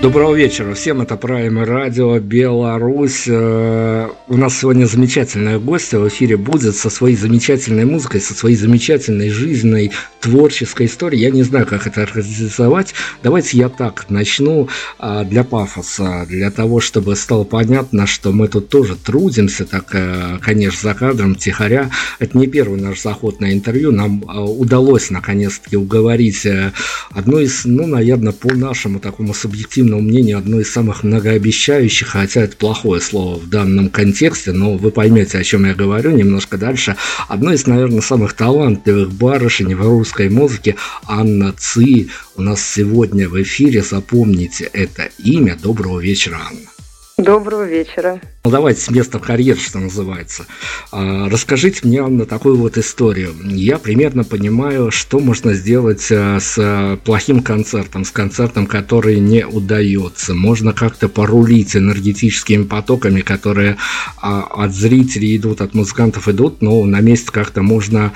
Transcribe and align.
Доброго 0.00 0.36
вечера 0.36 0.74
всем, 0.74 1.00
это 1.00 1.16
Прайм 1.16 1.60
Радио 1.60 2.20
Беларусь. 2.20 3.24
Э, 3.26 4.08
у 4.28 4.36
нас 4.36 4.60
сегодня 4.60 4.86
замечательная 4.86 5.58
гостья 5.58 5.98
в 5.98 6.06
эфире 6.06 6.36
будет 6.36 6.76
со 6.76 6.88
своей 6.88 7.16
замечательной 7.16 7.84
музыкой, 7.84 8.20
со 8.20 8.32
своей 8.32 8.54
замечательной 8.54 9.28
жизненной 9.28 9.90
творческой 10.20 10.86
историей. 10.86 11.22
Я 11.22 11.30
не 11.30 11.42
знаю, 11.42 11.66
как 11.66 11.88
это 11.88 12.04
организовать. 12.04 12.94
Давайте 13.24 13.58
я 13.58 13.68
так 13.68 14.08
начну 14.08 14.68
а, 15.00 15.24
для 15.24 15.42
пафоса, 15.42 16.24
для 16.28 16.52
того, 16.52 16.78
чтобы 16.78 17.16
стало 17.16 17.42
понятно, 17.42 18.06
что 18.06 18.30
мы 18.30 18.46
тут 18.46 18.68
тоже 18.68 18.94
трудимся, 18.94 19.64
так, 19.64 19.88
э, 19.94 20.38
конечно, 20.40 20.90
за 20.90 20.94
кадром, 20.94 21.34
тихоря. 21.34 21.90
Это 22.20 22.38
не 22.38 22.46
первый 22.46 22.80
наш 22.80 23.02
заход 23.02 23.40
на 23.40 23.52
интервью. 23.52 23.90
Нам 23.90 24.22
э, 24.22 24.38
удалось 24.38 25.10
наконец-таки 25.10 25.76
уговорить 25.76 26.46
одну 27.10 27.40
из, 27.40 27.64
ну, 27.64 27.88
наверное, 27.88 28.32
по 28.32 28.54
нашему 28.54 29.00
такому 29.00 29.34
субъективному 29.34 29.87
моему 29.88 30.08
мнению, 30.08 30.38
одно 30.38 30.60
из 30.60 30.70
самых 30.70 31.02
многообещающих, 31.02 32.08
хотя 32.08 32.42
это 32.42 32.56
плохое 32.56 33.00
слово 33.00 33.38
в 33.38 33.48
данном 33.48 33.88
контексте, 33.88 34.52
но 34.52 34.76
вы 34.76 34.90
поймете, 34.90 35.38
о 35.38 35.44
чем 35.44 35.64
я 35.64 35.74
говорю 35.74 36.10
немножко 36.10 36.56
дальше. 36.56 36.96
Одно 37.28 37.52
из, 37.52 37.66
наверное, 37.66 38.00
самых 38.00 38.34
талантливых 38.34 39.12
барышень 39.12 39.74
в 39.74 39.82
русской 39.82 40.28
музыке 40.28 40.76
Анна 41.06 41.54
Ци 41.56 42.08
у 42.36 42.42
нас 42.42 42.62
сегодня 42.62 43.28
в 43.28 43.40
эфире. 43.42 43.82
Запомните 43.82 44.68
это 44.72 45.08
имя. 45.18 45.56
Доброго 45.60 46.00
вечера, 46.00 46.38
Анна. 46.48 46.77
Доброго 47.18 47.64
вечера. 47.64 48.20
Ну, 48.44 48.52
давайте 48.52 48.80
с 48.80 48.90
места 48.90 49.18
в 49.18 49.22
карьер, 49.22 49.58
что 49.58 49.80
называется. 49.80 50.46
А, 50.92 51.28
расскажите 51.28 51.80
мне 51.82 52.06
на 52.06 52.26
такую 52.26 52.56
вот 52.56 52.78
историю. 52.78 53.34
Я 53.42 53.78
примерно 53.78 54.22
понимаю, 54.22 54.92
что 54.92 55.18
можно 55.18 55.52
сделать 55.54 56.06
а, 56.12 56.38
с 56.38 56.96
плохим 57.04 57.42
концертом, 57.42 58.04
с 58.04 58.12
концертом, 58.12 58.68
который 58.68 59.18
не 59.18 59.44
удается. 59.44 60.32
Можно 60.32 60.72
как-то 60.72 61.08
порулить 61.08 61.74
энергетическими 61.74 62.62
потоками, 62.62 63.22
которые 63.22 63.78
а, 64.18 64.42
от 64.42 64.72
зрителей 64.72 65.36
идут, 65.36 65.60
от 65.60 65.74
музыкантов 65.74 66.28
идут, 66.28 66.62
но 66.62 66.84
на 66.84 67.00
месте 67.00 67.32
как-то 67.32 67.62
можно 67.62 68.12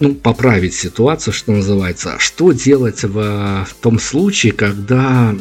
ну, 0.00 0.14
поправить 0.14 0.74
ситуацию, 0.74 1.32
что 1.34 1.52
называется. 1.52 2.16
Что 2.18 2.52
делать 2.52 3.04
в 3.04 3.66
том 3.82 3.98
случае, 4.00 4.52
когда 4.52 5.34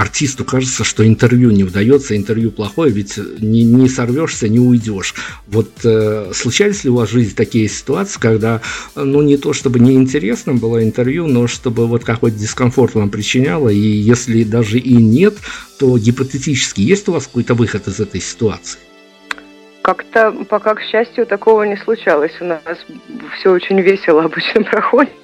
артисту 0.00 0.44
кажется, 0.44 0.84
что 0.84 1.06
интервью 1.06 1.50
не 1.50 1.64
удается, 1.64 2.16
интервью 2.16 2.50
плохое, 2.50 2.90
ведь 2.90 3.18
не, 3.38 3.62
не 3.64 3.88
сорвешься, 3.88 4.48
не 4.48 4.58
уйдешь. 4.58 5.14
Вот 5.46 5.70
э, 5.84 6.32
случались 6.34 6.84
ли 6.84 6.90
у 6.90 6.96
вас 6.96 7.10
в 7.10 7.12
жизни 7.12 7.34
такие 7.34 7.68
ситуации, 7.68 8.18
когда, 8.18 8.60
ну, 8.94 9.22
не 9.22 9.36
то 9.36 9.52
чтобы 9.52 9.78
неинтересным 9.78 10.58
было 10.58 10.82
интервью, 10.82 11.26
но 11.26 11.46
чтобы 11.46 11.86
вот 11.86 12.04
какой-то 12.04 12.38
дискомфорт 12.38 12.94
вам 12.94 13.10
причиняло, 13.10 13.68
и 13.68 13.76
если 13.76 14.42
даже 14.44 14.78
и 14.78 14.94
нет, 14.94 15.34
то 15.78 15.96
гипотетически 15.98 16.80
есть 16.80 17.08
у 17.08 17.12
вас 17.12 17.26
какой-то 17.26 17.54
выход 17.54 17.86
из 17.88 18.00
этой 18.00 18.20
ситуации? 18.20 18.78
Как-то 19.82 20.32
пока, 20.48 20.74
к 20.74 20.82
счастью, 20.82 21.26
такого 21.26 21.62
не 21.64 21.76
случалось. 21.76 22.32
У 22.40 22.44
нас 22.44 22.62
все 23.38 23.50
очень 23.50 23.80
весело 23.80 24.24
обычно 24.24 24.62
проходит. 24.70 25.14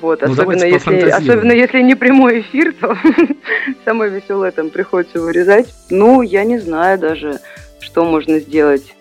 Вот, 0.00 0.22
ну, 0.22 0.32
особенно, 0.32 0.64
если, 0.64 1.10
особенно 1.10 1.52
если 1.52 1.82
не 1.82 1.94
прямой 1.94 2.40
эфир, 2.40 2.74
то 2.80 2.96
самое 3.84 4.10
веселое 4.10 4.50
там 4.50 4.70
приходится 4.70 5.20
вырезать. 5.20 5.74
Ну, 5.90 6.22
я 6.22 6.44
не 6.44 6.58
знаю 6.58 6.98
даже, 6.98 7.40
что 7.80 8.04
можно 8.04 8.38
сделать. 8.38 8.94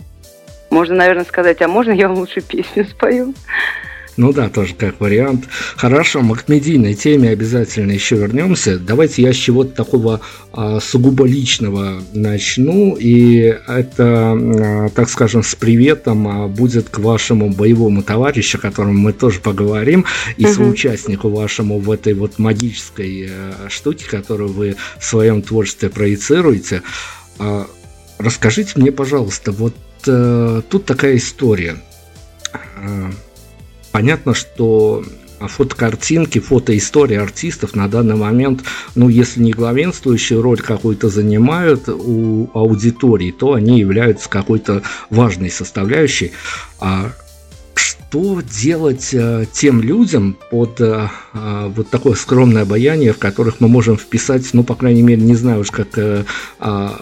Можно, 0.69 0.95
наверное, 0.95 1.25
сказать, 1.25 1.61
а 1.61 1.67
можно 1.67 1.91
я 1.91 2.09
вам 2.09 2.17
лучше 2.17 2.41
песню 2.41 2.85
спою? 2.85 3.33
Ну 4.19 4.33
да, 4.33 4.49
тоже 4.49 4.73
как 4.73 4.99
вариант. 4.99 5.45
Хорошо, 5.77 6.19
мы 6.19 6.35
к 6.35 6.49
медийной 6.49 6.93
теме 6.93 7.29
обязательно 7.29 7.93
еще 7.93 8.17
вернемся. 8.17 8.77
Давайте 8.77 9.21
я 9.21 9.31
с 9.31 9.37
чего-то 9.37 9.73
такого 9.73 10.19
а, 10.51 10.81
сугубо 10.81 11.25
личного 11.25 12.01
начну. 12.11 12.97
И 12.99 13.43
это, 13.65 14.33
а, 14.33 14.89
так 14.93 15.09
скажем, 15.09 15.41
с 15.41 15.55
приветом 15.55 16.27
а, 16.27 16.47
будет 16.49 16.89
к 16.89 16.99
вашему 16.99 17.49
боевому 17.49 18.03
товарищу, 18.03 18.57
о 18.57 18.61
котором 18.61 18.97
мы 18.97 19.13
тоже 19.13 19.39
поговорим, 19.39 20.03
и 20.35 20.43
угу. 20.43 20.53
соучастнику 20.53 21.29
вашему 21.29 21.79
в 21.79 21.89
этой 21.89 22.13
вот 22.13 22.39
магической 22.39 23.29
а, 23.31 23.69
штуке, 23.69 24.03
которую 24.05 24.51
вы 24.51 24.75
в 24.99 25.05
своем 25.05 25.41
творчестве 25.41 25.87
проецируете. 25.87 26.81
А, 27.37 27.67
расскажите 28.17 28.73
мне, 28.75 28.91
пожалуйста, 28.91 29.53
вот 29.53 29.75
а, 30.09 30.61
тут 30.69 30.83
такая 30.83 31.15
история. 31.15 31.77
Понятно, 33.91 34.33
что 34.33 35.03
фотокартинки, 35.39 36.39
фотоистории 36.39 37.17
артистов 37.17 37.75
на 37.75 37.87
данный 37.87 38.15
момент, 38.15 38.63
ну, 38.95 39.09
если 39.09 39.41
не 39.41 39.51
главенствующую 39.51 40.41
роль 40.41 40.59
какую-то 40.59 41.09
занимают 41.09 41.87
у 41.87 42.49
аудитории, 42.53 43.31
то 43.31 43.53
они 43.53 43.79
являются 43.79 44.29
какой-то 44.29 44.83
важной 45.09 45.49
составляющей. 45.49 46.31
А 46.79 47.11
что 47.75 48.41
делать 48.41 49.13
э, 49.13 49.45
тем 49.51 49.81
людям 49.81 50.35
под 50.49 50.81
э, 50.81 51.07
э, 51.33 51.71
вот 51.75 51.89
такое 51.89 52.15
скромное 52.15 52.63
обаяние, 52.63 53.13
в 53.13 53.19
которых 53.19 53.59
мы 53.59 53.67
можем 53.67 53.97
вписать, 53.97 54.49
ну, 54.53 54.63
по 54.63 54.75
крайней 54.75 55.03
мере, 55.03 55.21
не 55.21 55.35
знаю 55.35 55.61
уж, 55.61 55.71
как 55.71 55.97
э, 55.97 56.25
а, 56.59 56.99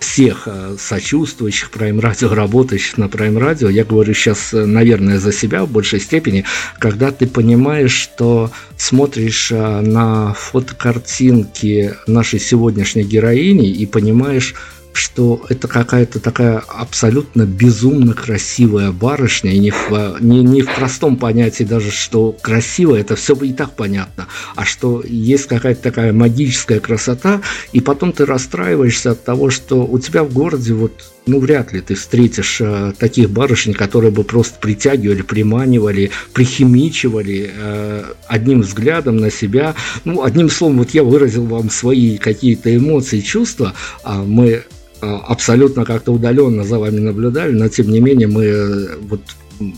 всех 0.00 0.42
э, 0.46 0.76
сочувствующих 0.78 1.70
Prime 1.70 2.00
Radio, 2.00 2.34
работающих 2.34 2.98
на 2.98 3.04
Prime 3.04 3.38
Radio, 3.38 3.70
я 3.70 3.84
говорю 3.84 4.14
сейчас, 4.14 4.52
э, 4.52 4.64
наверное, 4.64 5.18
за 5.18 5.32
себя 5.32 5.64
в 5.64 5.70
большей 5.70 6.00
степени, 6.00 6.44
когда 6.78 7.10
ты 7.12 7.26
понимаешь, 7.26 7.92
что 7.92 8.50
смотришь 8.76 9.50
э, 9.50 9.80
на 9.80 10.34
фотокартинки 10.34 11.94
нашей 12.06 12.40
сегодняшней 12.40 13.04
героини 13.04 13.70
и 13.70 13.86
понимаешь, 13.86 14.54
что 14.96 15.44
это 15.48 15.68
какая-то 15.68 16.20
такая 16.20 16.58
абсолютно 16.58 17.42
безумно 17.42 18.14
красивая 18.14 18.92
барышня, 18.92 19.52
и 19.52 19.58
не 19.58 19.70
в, 19.70 20.16
не, 20.20 20.42
не 20.42 20.62
в 20.62 20.74
простом 20.74 21.16
понятии 21.16 21.64
даже, 21.64 21.90
что 21.90 22.32
красиво, 22.32 22.96
это 22.96 23.16
все 23.16 23.34
и 23.34 23.52
так 23.52 23.74
понятно, 23.76 24.26
а 24.54 24.64
что 24.64 25.02
есть 25.06 25.46
какая-то 25.46 25.82
такая 25.82 26.12
магическая 26.12 26.80
красота, 26.80 27.42
и 27.72 27.80
потом 27.80 28.12
ты 28.12 28.24
расстраиваешься 28.24 29.12
от 29.12 29.24
того, 29.24 29.50
что 29.50 29.84
у 29.84 29.98
тебя 29.98 30.24
в 30.24 30.32
городе 30.32 30.72
вот 30.74 30.92
ну, 31.26 31.40
вряд 31.40 31.72
ли 31.72 31.80
ты 31.80 31.96
встретишь 31.96 32.60
э, 32.60 32.92
таких 32.98 33.30
барышень, 33.30 33.74
которые 33.74 34.12
бы 34.12 34.22
просто 34.22 34.58
притягивали, 34.60 35.22
приманивали, 35.22 36.10
прихимичивали 36.32 37.50
э, 37.52 38.04
одним 38.28 38.60
взглядом 38.60 39.16
на 39.16 39.30
себя. 39.30 39.74
Ну, 40.04 40.22
одним 40.22 40.48
словом, 40.48 40.78
вот 40.78 40.90
я 40.90 41.02
выразил 41.02 41.44
вам 41.46 41.68
свои 41.68 42.16
какие-то 42.16 42.74
эмоции, 42.74 43.20
чувства, 43.20 43.74
а 44.04 44.22
мы 44.22 44.62
абсолютно 45.00 45.84
как-то 45.84 46.12
удаленно 46.12 46.64
за 46.64 46.78
вами 46.78 47.00
наблюдали, 47.00 47.52
но 47.52 47.68
тем 47.68 47.88
не 47.88 48.00
менее 48.00 48.28
мы 48.28 48.44
э, 48.44 48.96
вот 49.00 49.20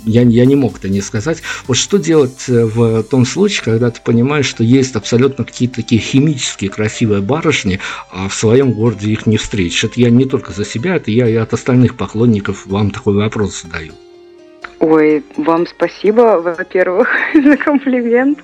я, 0.04 0.22
я 0.22 0.44
не 0.44 0.56
мог 0.56 0.78
это 0.78 0.88
не 0.88 1.00
сказать. 1.00 1.42
Вот 1.66 1.76
что 1.76 1.98
делать 1.98 2.48
э, 2.48 2.64
в 2.64 3.02
том 3.04 3.24
случае, 3.24 3.64
когда 3.64 3.90
ты 3.90 4.00
понимаешь, 4.02 4.46
что 4.46 4.64
есть 4.64 4.96
абсолютно 4.96 5.44
какие-то 5.44 5.76
такие 5.76 6.00
химические 6.00 6.70
красивые 6.70 7.20
барышни, 7.20 7.80
а 8.10 8.28
в 8.28 8.34
своем 8.34 8.72
городе 8.72 9.10
их 9.10 9.26
не 9.26 9.36
встретишь. 9.36 9.84
Это 9.84 10.00
я 10.00 10.10
не 10.10 10.24
только 10.24 10.52
за 10.52 10.64
себя, 10.64 10.96
это 10.96 11.10
я 11.10 11.28
и 11.28 11.34
от 11.34 11.52
остальных 11.52 11.96
поклонников 11.96 12.66
вам 12.66 12.90
такой 12.90 13.14
вопрос 13.14 13.62
задаю. 13.62 13.92
Ой, 14.80 15.24
вам 15.36 15.66
спасибо, 15.66 16.40
во-первых, 16.40 17.08
за 17.34 17.56
комплимент. 17.56 18.38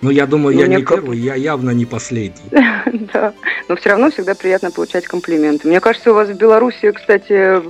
Ну, 0.00 0.10
я 0.10 0.26
думаю, 0.26 0.56
я 0.56 0.66
не 0.68 0.82
первый, 0.82 1.18
я 1.18 1.34
явно 1.34 1.70
не 1.70 1.84
последний. 1.84 2.50
Да, 3.12 3.32
но 3.68 3.76
все 3.76 3.90
равно 3.90 4.10
всегда 4.10 4.34
приятно 4.34 4.70
получать 4.70 5.06
комплименты. 5.06 5.68
Мне 5.68 5.80
кажется, 5.80 6.10
у 6.10 6.14
вас 6.14 6.28
в 6.28 6.36
Беларуси, 6.36 6.90
кстати, 6.92 7.60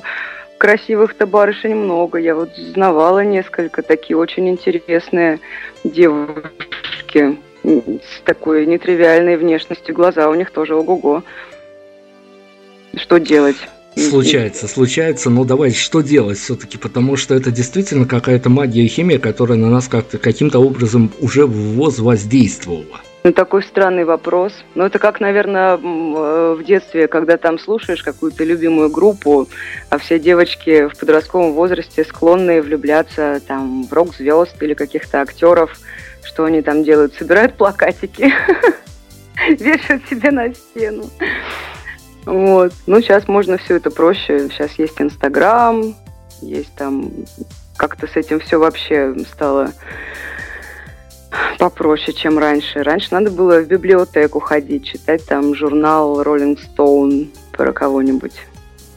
красивых-то 0.58 1.26
барышень 1.26 1.74
много. 1.74 2.18
Я 2.18 2.34
вот 2.34 2.54
знавала 2.56 3.24
несколько, 3.24 3.82
такие 3.82 4.16
очень 4.16 4.48
интересные 4.48 5.40
девушки 5.84 7.38
с 7.64 8.20
такой 8.24 8.66
нетривиальной 8.66 9.36
внешностью. 9.36 9.94
Глаза 9.94 10.28
у 10.28 10.34
них 10.34 10.50
тоже 10.50 10.74
ого-го. 10.74 11.22
Что 12.96 13.18
делать? 13.18 13.56
Случается, 13.98 14.68
случается, 14.68 15.28
но 15.28 15.44
давай, 15.44 15.72
что 15.72 16.02
делать 16.02 16.38
все-таки, 16.38 16.78
потому 16.78 17.16
что 17.16 17.34
это 17.34 17.50
действительно 17.50 18.06
какая-то 18.06 18.48
магия 18.48 18.84
и 18.84 18.88
химия, 18.88 19.18
которая 19.18 19.58
на 19.58 19.68
нас 19.68 19.88
как-то 19.88 20.18
каким-то 20.18 20.60
образом 20.60 21.10
уже 21.20 21.46
воздействовала. 21.46 23.00
Ну, 23.24 23.32
такой 23.32 23.62
странный 23.64 24.04
вопрос. 24.04 24.52
Ну, 24.74 24.84
это 24.84 24.98
как, 24.98 25.20
наверное, 25.20 25.76
э, 25.76 26.56
в 26.58 26.64
детстве, 26.64 27.08
когда 27.08 27.36
там 27.36 27.58
слушаешь 27.58 28.02
какую-то 28.02 28.44
любимую 28.44 28.90
группу, 28.90 29.48
а 29.90 29.98
все 29.98 30.18
девочки 30.20 30.88
в 30.88 30.96
подростковом 30.96 31.52
возрасте 31.52 32.04
склонны 32.04 32.62
влюбляться 32.62 33.42
там 33.46 33.84
в 33.84 33.92
рок-звезд 33.92 34.62
или 34.62 34.74
каких-то 34.74 35.20
актеров. 35.20 35.76
Что 36.22 36.44
они 36.44 36.62
там 36.62 36.84
делают? 36.84 37.14
Собирают 37.14 37.54
плакатики, 37.54 38.32
вешают 39.48 40.08
себе 40.08 40.30
на 40.30 40.54
стену. 40.54 41.10
Вот. 42.24 42.72
Ну, 42.86 43.00
сейчас 43.00 43.28
можно 43.28 43.58
все 43.58 43.76
это 43.76 43.90
проще. 43.90 44.48
Сейчас 44.50 44.72
есть 44.72 45.00
Инстаграм, 45.00 45.94
есть 46.40 46.74
там... 46.74 47.10
Как-то 47.76 48.08
с 48.08 48.16
этим 48.16 48.40
все 48.40 48.58
вообще 48.58 49.14
стало 49.32 49.72
попроще, 51.58 52.16
чем 52.16 52.38
раньше. 52.38 52.82
Раньше 52.82 53.08
надо 53.12 53.30
было 53.30 53.60
в 53.60 53.68
библиотеку 53.68 54.40
ходить, 54.40 54.84
читать 54.84 55.24
там 55.26 55.54
журнал 55.54 56.20
Rolling 56.22 56.58
Stone 56.58 57.28
про 57.52 57.72
кого-нибудь. 57.72 58.34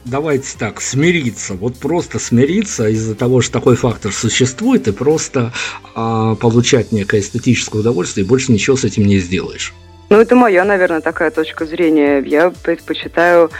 Давайте 0.04 0.58
так, 0.58 0.80
смириться, 0.80 1.54
вот 1.54 1.76
просто 1.76 2.18
смириться 2.18 2.88
из-за 2.88 3.14
того, 3.14 3.40
что 3.40 3.52
такой 3.52 3.76
фактор 3.76 4.12
существует, 4.12 4.88
и 4.88 4.92
просто 4.92 5.52
а, 5.94 6.34
получать 6.34 6.90
некое 6.90 7.20
эстетическое 7.20 7.82
удовольствие, 7.82 8.24
и 8.24 8.28
больше 8.28 8.50
ничего 8.50 8.76
с 8.76 8.82
этим 8.82 9.04
не 9.04 9.18
сделаешь. 9.20 9.72
Ну, 10.12 10.20
это 10.20 10.36
моя, 10.36 10.64
наверное, 10.64 11.00
такая 11.00 11.30
точка 11.30 11.64
зрения. 11.64 12.18
Я 12.18 12.52
предпочитаю 12.62 13.50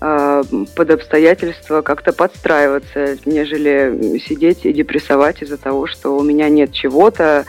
э, 0.00 0.42
под 0.74 0.90
обстоятельства 0.90 1.82
как-то 1.82 2.14
подстраиваться, 2.14 3.18
нежели 3.26 4.18
сидеть 4.26 4.64
и 4.64 4.72
депрессовать 4.72 5.42
из-за 5.42 5.58
того, 5.58 5.86
что 5.86 6.16
у 6.16 6.22
меня 6.22 6.48
нет 6.48 6.72
чего-то, 6.72 7.44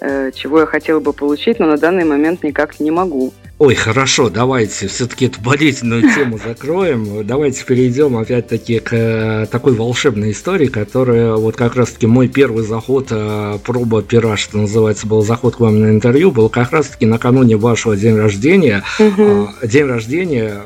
чего 0.00 0.60
я 0.60 0.66
хотела 0.66 1.00
бы 1.00 1.12
получить, 1.12 1.58
но 1.58 1.66
на 1.66 1.76
данный 1.76 2.04
момент 2.04 2.42
никак 2.42 2.80
не 2.80 2.90
могу. 2.90 3.32
Ой, 3.58 3.74
хорошо, 3.74 4.28
давайте 4.28 4.86
все-таки 4.86 5.26
эту 5.26 5.40
болезненную 5.40 6.02
тему 6.14 6.38
закроем. 6.38 7.26
Давайте 7.26 7.64
перейдем 7.64 8.16
опять-таки 8.18 8.80
к 8.80 8.92
э, 8.92 9.46
такой 9.50 9.72
волшебной 9.72 10.32
истории, 10.32 10.66
которая 10.66 11.34
вот 11.36 11.56
как 11.56 11.74
раз-таки 11.74 12.06
мой 12.06 12.28
первый 12.28 12.64
заход, 12.64 13.08
э, 13.10 13.58
проба 13.64 14.02
пера, 14.02 14.36
что 14.36 14.58
называется, 14.58 15.06
был 15.06 15.22
заход 15.22 15.56
к 15.56 15.60
вам 15.60 15.80
на 15.80 15.86
интервью, 15.86 16.32
был 16.32 16.50
как 16.50 16.72
раз-таки 16.72 17.06
накануне 17.06 17.56
вашего 17.56 17.96
день 17.96 18.16
рождения. 18.16 18.84
Угу. 18.98 19.48
День 19.62 19.86
рождения, 19.86 20.62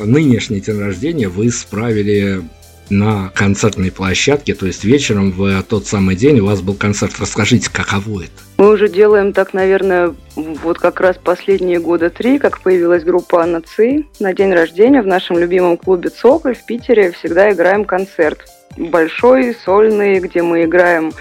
нынешний 0.00 0.60
день 0.60 0.80
рождения 0.80 1.28
вы 1.28 1.52
справили 1.52 2.42
на 2.90 3.30
концертной 3.34 3.90
площадке, 3.90 4.54
то 4.54 4.66
есть 4.66 4.84
вечером 4.84 5.32
в 5.32 5.62
тот 5.62 5.86
самый 5.86 6.16
день 6.16 6.40
у 6.40 6.46
вас 6.46 6.60
был 6.60 6.74
концерт. 6.74 7.14
Расскажите, 7.18 7.70
каково 7.72 8.22
это? 8.22 8.32
Мы 8.58 8.70
уже 8.70 8.88
делаем 8.88 9.32
так, 9.32 9.54
наверное, 9.54 10.14
вот 10.36 10.78
как 10.78 11.00
раз 11.00 11.16
последние 11.16 11.80
года 11.80 12.10
три, 12.10 12.38
как 12.38 12.60
появилась 12.60 13.02
группа 13.02 13.42
Анна 13.42 13.62
Ци. 13.62 14.04
На 14.20 14.32
день 14.32 14.52
рождения 14.52 15.02
в 15.02 15.06
нашем 15.06 15.38
любимом 15.38 15.76
клубе 15.76 16.10
«Цоколь» 16.10 16.54
в 16.54 16.64
Питере 16.66 17.12
всегда 17.12 17.50
играем 17.52 17.84
концерт. 17.84 18.40
Большой, 18.76 19.56
сольный, 19.64 20.20
где 20.20 20.42
мы 20.42 20.64
играем 20.64 21.12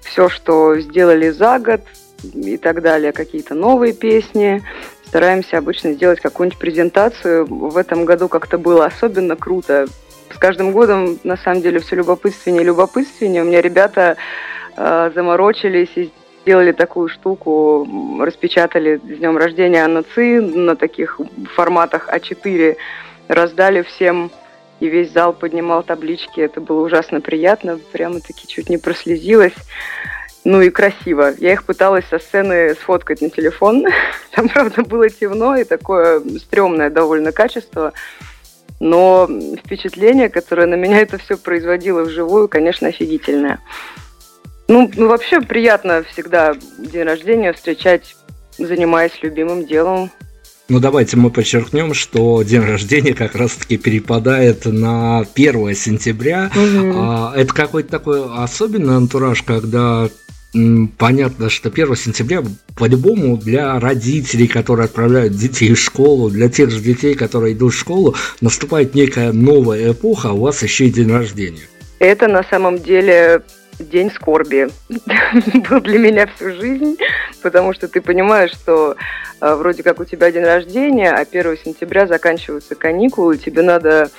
все, 0.00 0.28
что 0.28 0.78
сделали 0.78 1.30
за 1.30 1.58
год 1.58 1.80
и 2.22 2.56
так 2.56 2.82
далее, 2.82 3.12
какие-то 3.12 3.54
новые 3.54 3.92
песни. 3.92 4.62
Стараемся 5.06 5.58
обычно 5.58 5.92
сделать 5.92 6.20
какую-нибудь 6.20 6.58
презентацию. 6.58 7.46
В 7.46 7.76
этом 7.76 8.04
году 8.04 8.28
как-то 8.28 8.58
было 8.58 8.86
особенно 8.86 9.36
круто 9.36 9.86
с 10.32 10.38
каждым 10.38 10.72
годом, 10.72 11.18
на 11.24 11.36
самом 11.36 11.62
деле, 11.62 11.80
все 11.80 11.96
любопытственнее 11.96 12.62
и 12.62 12.66
любопытственнее. 12.66 13.42
У 13.42 13.46
меня 13.46 13.60
ребята 13.60 14.16
э, 14.76 15.10
заморочились 15.14 15.90
и 15.96 16.10
сделали 16.42 16.72
такую 16.72 17.08
штуку, 17.08 17.88
распечатали 18.20 18.96
с 18.98 19.18
днем 19.18 19.36
рождения 19.38 19.84
Анны 19.84 20.04
Ци 20.14 20.40
на 20.40 20.76
таких 20.76 21.20
форматах 21.54 22.08
А4, 22.12 22.76
раздали 23.28 23.82
всем, 23.82 24.30
и 24.80 24.88
весь 24.88 25.12
зал 25.12 25.32
поднимал 25.32 25.82
таблички. 25.82 26.40
Это 26.40 26.60
было 26.60 26.84
ужасно 26.84 27.20
приятно, 27.20 27.78
прямо-таки 27.92 28.46
чуть 28.46 28.68
не 28.68 28.76
прослезилась. 28.76 29.54
Ну 30.44 30.60
и 30.60 30.68
красиво. 30.68 31.32
Я 31.38 31.54
их 31.54 31.64
пыталась 31.64 32.04
со 32.10 32.18
сцены 32.18 32.74
сфоткать 32.74 33.22
на 33.22 33.30
телефон. 33.30 33.86
Там, 34.34 34.48
правда, 34.48 34.82
было 34.82 35.08
темно 35.08 35.56
и 35.56 35.64
такое 35.64 36.20
стрёмное 36.38 36.90
довольно 36.90 37.32
качество. 37.32 37.94
Но 38.84 39.26
впечатление, 39.64 40.28
которое 40.28 40.66
на 40.66 40.74
меня 40.74 40.98
это 41.00 41.16
все 41.16 41.38
производило 41.38 42.02
вживую, 42.02 42.48
конечно, 42.48 42.88
офигительное. 42.88 43.60
Ну, 44.68 44.90
ну, 44.94 45.08
вообще 45.08 45.40
приятно 45.40 46.04
всегда 46.12 46.54
день 46.78 47.04
рождения 47.04 47.54
встречать, 47.54 48.14
занимаясь 48.58 49.22
любимым 49.22 49.66
делом. 49.66 50.10
Ну, 50.68 50.80
давайте 50.80 51.16
мы 51.16 51.30
подчеркнем, 51.30 51.94
что 51.94 52.42
день 52.42 52.60
рождения 52.60 53.14
как 53.14 53.34
раз-таки 53.34 53.78
перепадает 53.78 54.66
на 54.66 55.20
1 55.34 55.74
сентября. 55.74 56.50
Угу. 56.54 57.36
Это 57.36 57.54
какой-то 57.54 57.90
такой 57.90 58.22
особенный 58.36 58.96
антураж, 58.96 59.42
когда 59.42 60.10
понятно, 60.98 61.50
что 61.50 61.68
1 61.68 61.96
сентября 61.96 62.42
по-любому 62.76 63.36
для 63.36 63.78
родителей, 63.80 64.46
которые 64.46 64.84
отправляют 64.86 65.34
детей 65.34 65.74
в 65.74 65.78
школу, 65.78 66.30
для 66.30 66.48
тех 66.48 66.70
же 66.70 66.80
детей, 66.80 67.14
которые 67.14 67.54
идут 67.54 67.72
в 67.72 67.78
школу, 67.78 68.14
наступает 68.40 68.94
некая 68.94 69.32
новая 69.32 69.92
эпоха, 69.92 70.30
а 70.30 70.32
у 70.32 70.40
вас 70.40 70.62
еще 70.62 70.86
и 70.86 70.90
день 70.90 71.10
рождения. 71.10 71.62
Это 71.98 72.28
на 72.28 72.44
самом 72.44 72.78
деле 72.78 73.42
день 73.78 74.10
скорби 74.12 74.68
был 75.68 75.80
для 75.80 75.98
меня 75.98 76.28
всю 76.28 76.52
жизнь, 76.52 76.96
потому 77.42 77.72
что 77.74 77.88
ты 77.88 78.00
понимаешь, 78.00 78.52
что 78.52 78.96
э, 79.40 79.54
вроде 79.54 79.82
как 79.82 79.98
у 80.00 80.04
тебя 80.04 80.30
день 80.30 80.44
рождения, 80.44 81.10
а 81.10 81.26
1 81.28 81.58
сентября 81.64 82.06
заканчиваются 82.06 82.76
каникулы, 82.76 83.38
тебе 83.38 83.62
надо 83.62 84.10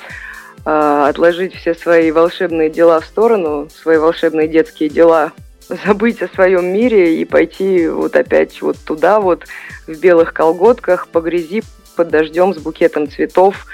э, 0.66 1.06
отложить 1.08 1.56
все 1.56 1.74
свои 1.74 2.12
волшебные 2.12 2.70
дела 2.70 3.00
в 3.00 3.06
сторону, 3.06 3.70
свои 3.74 3.98
волшебные 3.98 4.50
детские 4.50 4.90
дела 4.90 5.32
забыть 5.70 6.22
о 6.22 6.28
своем 6.28 6.66
мире 6.66 7.22
и 7.22 7.26
пойти 7.26 7.88
вот 7.88 8.16
опять 8.16 8.62
вот 8.62 8.78
туда 8.86 9.20
вот 9.20 9.46
в 9.88 10.00
белых 10.00 10.34
колготках 10.34 11.08
по 11.08 11.22
грязи 11.22 11.64
под 11.96 12.10
дождем 12.10 12.54
с 12.54 12.58
букетом 12.58 13.10
цветов, 13.10 13.66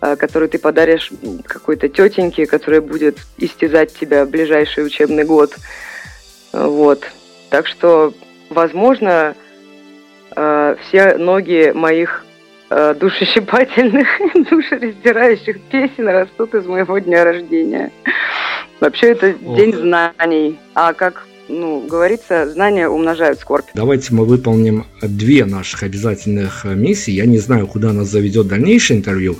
э, 0.00 0.16
который 0.16 0.48
ты 0.48 0.58
подаришь 0.58 1.10
какой-то 1.44 1.88
тетеньке, 1.88 2.46
которая 2.46 2.80
будет 2.80 3.18
истязать 3.36 3.92
тебя 3.94 4.24
в 4.24 4.30
ближайший 4.30 4.86
учебный 4.86 5.24
год. 5.24 5.56
Вот. 6.52 7.04
Так 7.50 7.66
что, 7.66 8.14
возможно, 8.48 9.34
э, 10.36 10.76
все 10.82 11.16
ноги 11.16 11.72
моих 11.74 12.24
э, 12.70 12.94
душещипательных, 12.94 14.06
душераздирающих 14.50 15.60
песен 15.62 16.08
растут 16.08 16.54
из 16.54 16.64
моего 16.66 16.98
дня 16.98 17.24
рождения. 17.24 17.90
Вообще 18.80 19.12
это 19.12 19.32
день 19.32 19.74
знаний. 19.74 20.58
А 20.74 20.92
как 20.92 21.26
ну, 21.48 21.86
говорится, 21.86 22.50
знания 22.50 22.88
умножают 22.88 23.40
скорбь. 23.40 23.66
Давайте 23.74 24.14
мы 24.14 24.24
выполним 24.24 24.86
две 25.02 25.44
наших 25.44 25.82
обязательных 25.82 26.64
э, 26.64 26.74
миссии. 26.74 27.12
Я 27.12 27.26
не 27.26 27.38
знаю, 27.38 27.66
куда 27.66 27.92
нас 27.92 28.08
заведет 28.08 28.48
дальнейшее 28.48 28.98
интервью. 28.98 29.36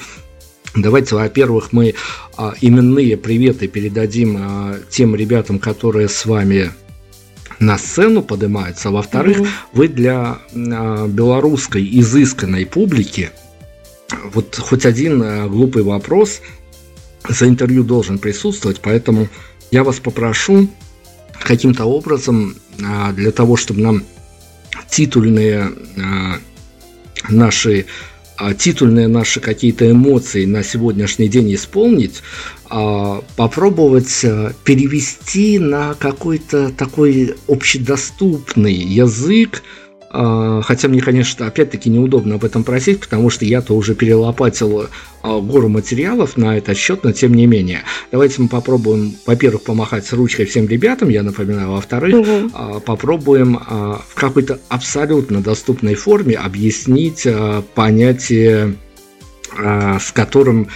Давайте, 0.76 1.14
во-первых, 1.14 1.72
мы 1.72 1.94
а, 2.36 2.54
именные 2.60 3.16
приветы 3.16 3.68
передадим 3.68 4.36
а, 4.40 4.76
тем 4.90 5.14
ребятам, 5.14 5.60
которые 5.60 6.08
с 6.08 6.26
вами 6.26 6.72
на 7.60 7.78
сцену 7.78 8.22
поднимаются. 8.22 8.90
Во-вторых, 8.90 9.38
mm-hmm. 9.38 9.48
вы 9.72 9.88
для 9.88 10.38
а, 10.52 11.06
белорусской 11.06 11.88
изысканной 12.00 12.66
публики 12.66 13.30
вот 14.32 14.56
хоть 14.56 14.86
один 14.86 15.22
а, 15.22 15.48
глупый 15.48 15.82
вопрос 15.82 16.40
за 17.28 17.48
интервью 17.48 17.84
должен 17.84 18.18
присутствовать, 18.18 18.80
поэтому 18.80 19.28
я 19.70 19.84
вас 19.84 19.98
попрошу 19.98 20.68
каким-то 21.44 21.84
образом 21.84 22.56
а, 22.82 23.12
для 23.12 23.30
того, 23.30 23.56
чтобы 23.56 23.80
нам 23.80 24.02
титульные 24.88 25.70
а, 25.96 26.38
наши 27.28 27.86
а, 28.36 28.54
титульные 28.54 29.06
наши 29.06 29.38
какие-то 29.38 29.88
эмоции 29.88 30.44
на 30.44 30.64
сегодняшний 30.64 31.28
день 31.28 31.54
исполнить, 31.54 32.22
попробовать 33.36 34.24
перевести 34.64 35.60
на 35.60 35.94
какой-то 35.94 36.70
такой 36.70 37.36
общедоступный 37.46 38.74
язык, 38.74 39.62
хотя 40.14 40.88
мне, 40.88 41.00
конечно, 41.00 41.46
опять-таки 41.46 41.90
неудобно 41.90 42.36
об 42.36 42.44
этом 42.44 42.62
просить, 42.62 43.00
потому 43.00 43.30
что 43.30 43.44
я-то 43.44 43.74
уже 43.74 43.94
перелопатил 43.94 44.86
а, 45.22 45.40
гору 45.40 45.68
материалов 45.68 46.36
на 46.36 46.56
этот 46.56 46.76
счет, 46.76 47.02
но 47.02 47.12
тем 47.12 47.34
не 47.34 47.46
менее. 47.46 47.82
Давайте 48.12 48.40
мы 48.42 48.48
попробуем, 48.48 49.14
во-первых, 49.26 49.62
помахать 49.62 50.06
с 50.06 50.12
ручкой 50.12 50.44
всем 50.44 50.68
ребятам, 50.68 51.08
я 51.08 51.22
напоминаю, 51.22 51.72
во-вторых, 51.72 52.14
угу. 52.14 52.80
попробуем 52.80 53.58
в 53.58 54.14
какой-то 54.14 54.60
абсолютно 54.68 55.40
доступной 55.40 55.94
форме 55.94 56.36
объяснить 56.36 57.26
понятие 57.74 58.76
с 59.56 60.12
которым 60.12 60.68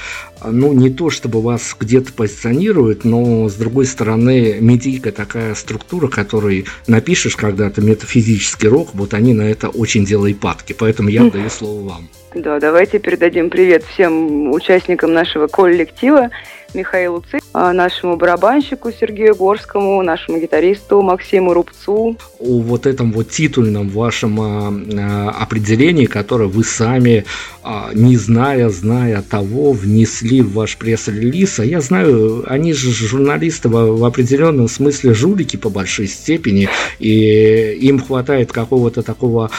ну, 0.44 0.72
не 0.72 0.90
то 0.90 1.10
чтобы 1.10 1.42
вас 1.42 1.76
где-то 1.78 2.12
позиционирует, 2.12 3.04
но, 3.04 3.48
с 3.48 3.54
другой 3.54 3.86
стороны, 3.86 4.58
медийка 4.60 5.12
такая 5.12 5.54
структура, 5.54 6.08
которой 6.08 6.66
напишешь 6.86 7.36
когда-то 7.36 7.80
метафизический 7.80 8.68
рок, 8.68 8.90
вот 8.94 9.14
они 9.14 9.34
на 9.34 9.42
это 9.42 9.68
очень 9.68 10.04
делают 10.04 10.40
падки, 10.40 10.74
поэтому 10.78 11.08
я 11.08 11.30
даю 11.30 11.50
слово 11.50 11.88
вам. 11.88 12.08
Да, 12.34 12.60
давайте 12.60 12.98
передадим 12.98 13.48
привет 13.48 13.84
всем 13.84 14.52
участникам 14.52 15.14
нашего 15.14 15.46
коллектива. 15.46 16.30
Михаилу 16.74 17.24
Ци, 17.30 17.38
а, 17.54 17.72
нашему 17.72 18.16
барабанщику 18.16 18.92
Сергею 18.92 19.34
Горскому, 19.34 20.02
нашему 20.02 20.38
гитаристу 20.38 21.00
Максиму 21.00 21.54
Рубцу. 21.54 22.18
О 22.38 22.60
вот 22.60 22.84
этом 22.84 23.10
вот 23.12 23.30
титульном 23.30 23.88
вашем 23.88 24.38
а, 24.40 24.68
а, 24.68 25.30
определении, 25.30 26.04
которое 26.04 26.48
вы 26.48 26.64
сами, 26.64 27.24
не 27.92 28.16
зная, 28.16 28.70
зная 28.70 29.22
того, 29.22 29.72
внесли 29.72 30.40
в 30.40 30.52
ваш 30.52 30.78
пресс-релиз, 30.78 31.60
а 31.60 31.64
я 31.64 31.80
знаю, 31.80 32.44
они 32.46 32.72
же 32.72 32.92
журналисты 32.92 33.68
в, 33.68 33.98
в 33.98 34.04
определенном 34.04 34.68
смысле 34.68 35.12
жулики 35.12 35.56
по 35.56 35.68
большой 35.68 36.06
степени, 36.06 36.68
и 36.98 37.78
им 37.80 37.98
хватает 37.98 38.52
какого-то 38.52 39.02
такого 39.02 39.50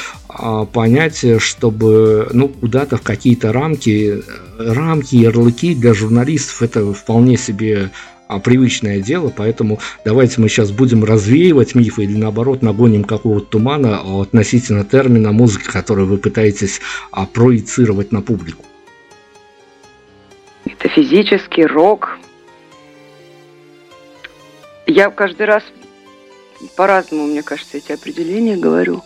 понятия, 0.73 1.37
чтобы 1.37 2.29
ну, 2.33 2.51
куда-то 2.59 2.97
в 2.97 3.01
какие-то 3.01 3.51
рамки, 3.51 4.21
рамки, 4.57 5.15
ярлыки 5.15 5.73
для 5.75 5.93
журналистов 5.93 6.61
это 6.61 6.93
вполне 6.93 7.37
себе 7.37 7.91
а, 8.27 8.39
привычное 8.39 8.99
дело, 9.01 9.33
поэтому 9.35 9.79
давайте 10.05 10.39
мы 10.39 10.49
сейчас 10.49 10.71
будем 10.71 11.03
развеивать 11.03 11.73
мифы 11.73 12.03
или 12.03 12.15
наоборот 12.15 12.61
нагоним 12.61 13.03
какого-то 13.03 13.45
тумана 13.47 14.21
относительно 14.21 14.83
термина 14.83 15.31
музыки, 15.31 15.65
который 15.65 16.05
вы 16.05 16.17
пытаетесь 16.17 16.79
а, 17.11 17.25
проецировать 17.25 18.11
на 18.11 18.21
публику. 18.21 18.65
Это 20.65 20.89
физический 20.89 21.65
рок. 21.65 22.19
Я 24.85 25.09
каждый 25.09 25.45
раз 25.47 25.63
по-разному, 26.75 27.27
мне 27.27 27.43
кажется, 27.43 27.77
эти 27.77 27.91
определения 27.91 28.57
говорю. 28.57 29.01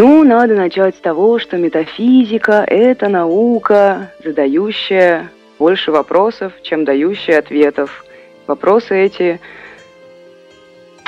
Ну, 0.00 0.22
надо 0.22 0.54
начать 0.54 0.94
с 0.94 1.00
того, 1.00 1.40
что 1.40 1.56
метафизика– 1.56 2.64
это 2.68 3.08
наука, 3.08 4.12
задающая 4.22 5.28
больше 5.58 5.90
вопросов, 5.90 6.52
чем 6.62 6.84
дающая 6.84 7.40
ответов. 7.40 8.04
Вопросы 8.46 8.96
эти 8.96 9.40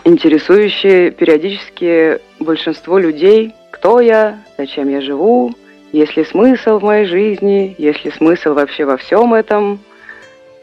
интересующие 0.03 1.13
периодически 1.13 2.19
большинство 2.41 2.99
людей. 2.99 3.55
Кто 3.71 4.01
я? 4.01 4.41
Зачем 4.59 4.89
я 4.89 5.01
живу? 5.01 5.55
Есть 5.93 6.17
ли 6.17 6.25
смысл 6.25 6.81
в 6.81 6.83
моей 6.83 7.05
жизни? 7.05 7.77
Есть 7.79 8.05
ли 8.05 8.11
смысл 8.11 8.55
вообще 8.55 8.87
во 8.87 8.97
всем 8.97 9.35
этом? 9.35 9.79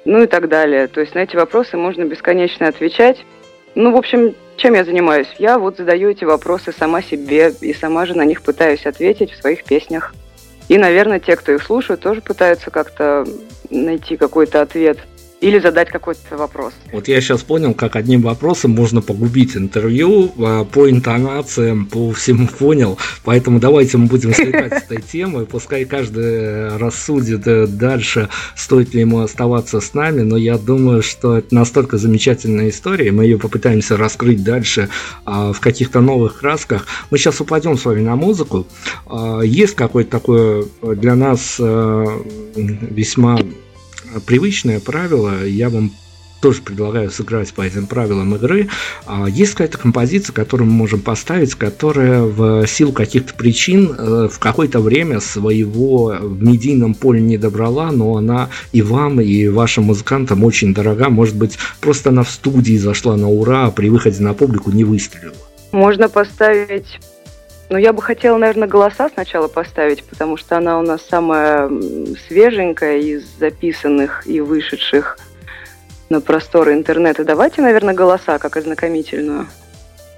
Ну 0.04 0.24
и 0.24 0.28
так 0.28 0.50
далее. 0.50 0.88
То 0.88 1.00
есть 1.00 1.16
на 1.16 1.20
эти 1.20 1.38
вопросы 1.38 1.78
можно 1.78 2.04
бесконечно 2.04 2.68
отвечать. 2.68 3.24
Ну, 3.80 3.92
в 3.92 3.96
общем, 3.96 4.34
чем 4.56 4.74
я 4.74 4.84
занимаюсь? 4.84 5.28
Я 5.38 5.60
вот 5.60 5.78
задаю 5.78 6.10
эти 6.10 6.24
вопросы 6.24 6.74
сама 6.76 7.04
себе 7.04 7.54
и 7.62 7.76
сама 7.76 8.08
же 8.08 8.18
на 8.18 8.26
них 8.26 8.42
пытаюсь 8.42 8.88
ответить 8.88 9.32
в 9.32 9.40
своих 9.40 9.64
песнях. 9.66 10.16
И, 10.68 10.80
наверное, 10.80 11.20
те, 11.20 11.36
кто 11.36 11.52
их 11.52 11.62
слушают, 11.62 12.02
тоже 12.02 12.22
пытаются 12.22 12.72
как-то 12.72 13.24
найти 13.70 14.18
какой-то 14.18 14.62
ответ– 14.62 14.98
или 15.40 15.60
задать 15.60 15.90
какой-то 15.90 16.36
вопрос. 16.36 16.74
Вот 16.92 17.08
я 17.08 17.22
сейчас 17.22 17.44
понял, 17.44 17.74
как 17.74 17.96
одним 17.96 18.22
вопросом 18.22 18.72
можно 18.72 19.02
погубить 19.02 19.56
интервью, 19.56 20.32
а, 20.40 20.64
по 20.66 20.90
интонациям, 20.90 21.86
по 21.86 22.12
всему 22.12 22.48
понял, 22.60 22.98
поэтому 23.24 23.60
давайте 23.60 23.98
мы 23.98 24.08
будем 24.08 24.34
слетать 24.34 24.74
с 24.74 24.84
этой 24.84 25.02
темы, 25.12 25.46
пускай 25.46 25.86
каждый 25.86 26.78
рассудит 26.78 27.48
э, 27.48 27.68
дальше, 27.68 28.30
стоит 28.56 28.94
ли 28.94 29.02
ему 29.02 29.20
оставаться 29.20 29.80
с 29.80 29.94
нами, 29.94 30.22
но 30.22 30.38
я 30.38 30.58
думаю, 30.58 31.04
что 31.04 31.38
это 31.38 31.54
настолько 31.54 31.98
замечательная 31.98 32.70
история, 32.70 33.12
мы 33.12 33.26
ее 33.26 33.38
попытаемся 33.38 33.96
раскрыть 33.96 34.44
дальше 34.44 34.90
а, 35.26 35.54
в 35.54 35.60
каких-то 35.60 36.02
новых 36.02 36.40
красках. 36.40 36.88
Мы 37.12 37.18
сейчас 37.18 37.40
упадем 37.42 37.78
с 37.78 37.86
вами 37.86 38.02
на 38.02 38.16
музыку. 38.16 38.66
А, 39.06 39.42
есть 39.42 39.76
какое-то 39.76 40.10
такое 40.10 40.66
для 40.82 41.16
нас 41.16 41.60
весьма 41.60 43.40
привычное 44.26 44.80
правило, 44.80 45.46
я 45.46 45.70
вам 45.70 45.92
тоже 46.42 46.62
предлагаю 46.62 47.10
сыграть 47.10 47.54
по 47.54 47.62
этим 47.62 47.88
правилам 47.88 48.36
игры. 48.36 48.70
А, 49.06 49.28
есть 49.28 49.52
какая-то 49.54 49.78
композиция, 49.78 50.34
которую 50.34 50.70
мы 50.70 50.74
можем 50.76 51.02
поставить, 51.02 51.56
которая 51.56 52.22
в 52.22 52.68
силу 52.68 52.92
каких-то 52.92 53.34
причин 53.34 53.96
э, 53.98 54.30
в 54.32 54.40
какое-то 54.40 54.80
время 54.80 55.20
своего 55.20 56.16
в 56.20 56.44
медийном 56.44 56.94
поле 56.94 57.22
не 57.22 57.38
добрала, 57.38 57.92
но 57.92 58.18
она 58.18 58.50
и 58.72 58.82
вам, 58.82 59.20
и 59.20 59.48
вашим 59.48 59.86
музыкантам 59.86 60.44
очень 60.44 60.74
дорога. 60.74 61.10
Может 61.10 61.36
быть, 61.36 61.58
просто 61.82 62.10
она 62.10 62.24
в 62.24 62.30
студии 62.30 62.78
зашла 62.78 63.18
на 63.18 63.30
ура, 63.30 63.66
а 63.66 63.72
при 63.72 63.90
выходе 63.90 64.22
на 64.22 64.34
публику 64.34 64.72
не 64.72 64.84
выстрелила. 64.84 65.34
Можно 65.72 66.08
поставить 66.08 67.00
ну, 67.70 67.78
я 67.78 67.92
бы 67.94 68.02
хотела, 68.02 68.38
наверное, 68.38 68.68
голоса 68.68 69.10
сначала 69.10 69.48
поставить, 69.48 70.04
потому 70.04 70.38
что 70.38 70.58
она 70.58 70.80
у 70.80 70.82
нас 70.82 71.02
самая 71.08 71.70
свеженькая 72.28 73.00
из 73.00 73.26
записанных 73.40 74.26
и 74.26 74.40
вышедших 74.40 75.18
на 76.10 76.22
просторы 76.22 76.74
интернета. 76.74 77.26
Давайте, 77.26 77.62
наверное, 77.62 77.94
голоса 77.94 78.40
как 78.40 78.56
ознакомительную. 78.56 79.48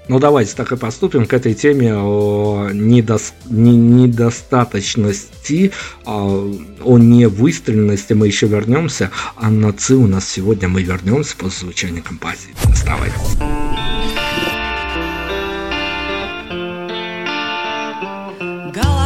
Ну, 0.08 0.18
давайте 0.18 0.56
так 0.56 0.72
и 0.72 0.76
поступим 0.76 1.26
к 1.26 1.32
этой 1.32 1.54
теме 1.54 1.94
о 1.94 2.68
недос... 2.72 3.32
не... 3.48 3.76
недостаточности, 3.76 5.70
о... 6.04 6.52
о 6.84 6.98
невыстрельности 6.98 8.12
мы 8.14 8.26
еще 8.26 8.48
вернемся, 8.48 9.10
а 9.36 9.50
на 9.50 9.72
ЦИ 9.72 9.94
у 9.94 10.06
нас 10.06 10.28
сегодня 10.28 10.68
мы 10.68 10.82
вернемся 10.82 11.36
после 11.36 11.60
звучания 11.60 12.02
композиции. 12.02 12.72
Оставайтесь. 12.72 13.89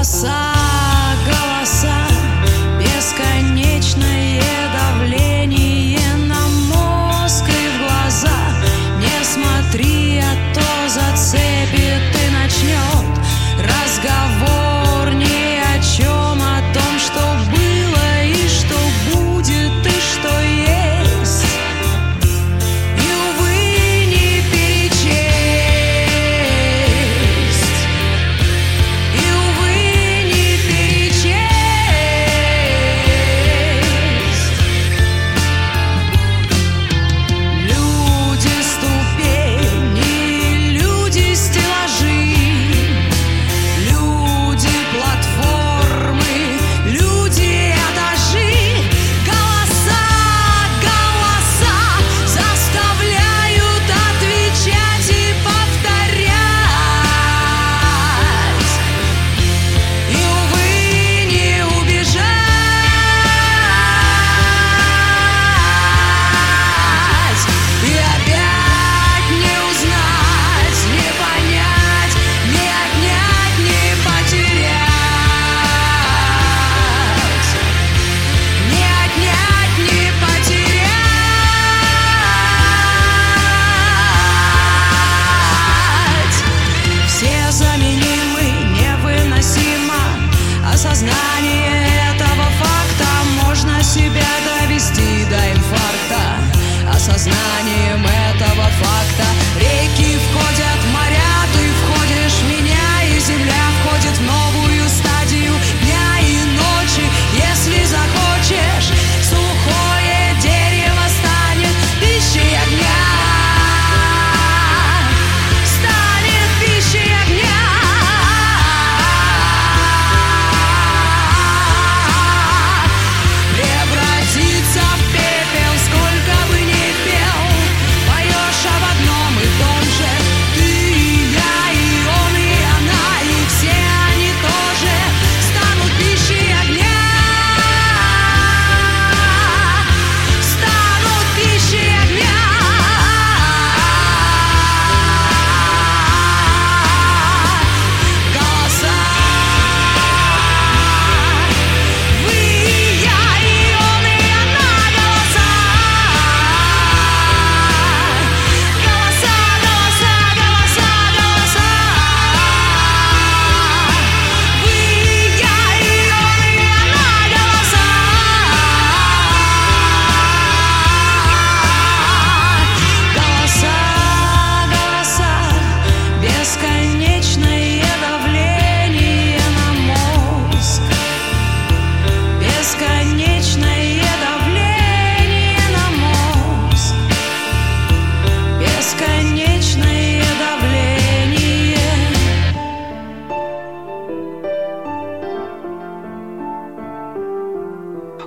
Голоса 0.04 0.43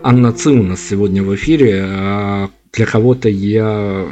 Анна 0.08 0.32
Ци 0.32 0.52
у 0.52 0.64
нас 0.64 0.80
сегодня 0.90 1.22
в 1.22 1.36
эфире. 1.36 1.84
А 1.86 2.50
для 2.72 2.86
кого-то 2.86 3.28
я 3.28 4.08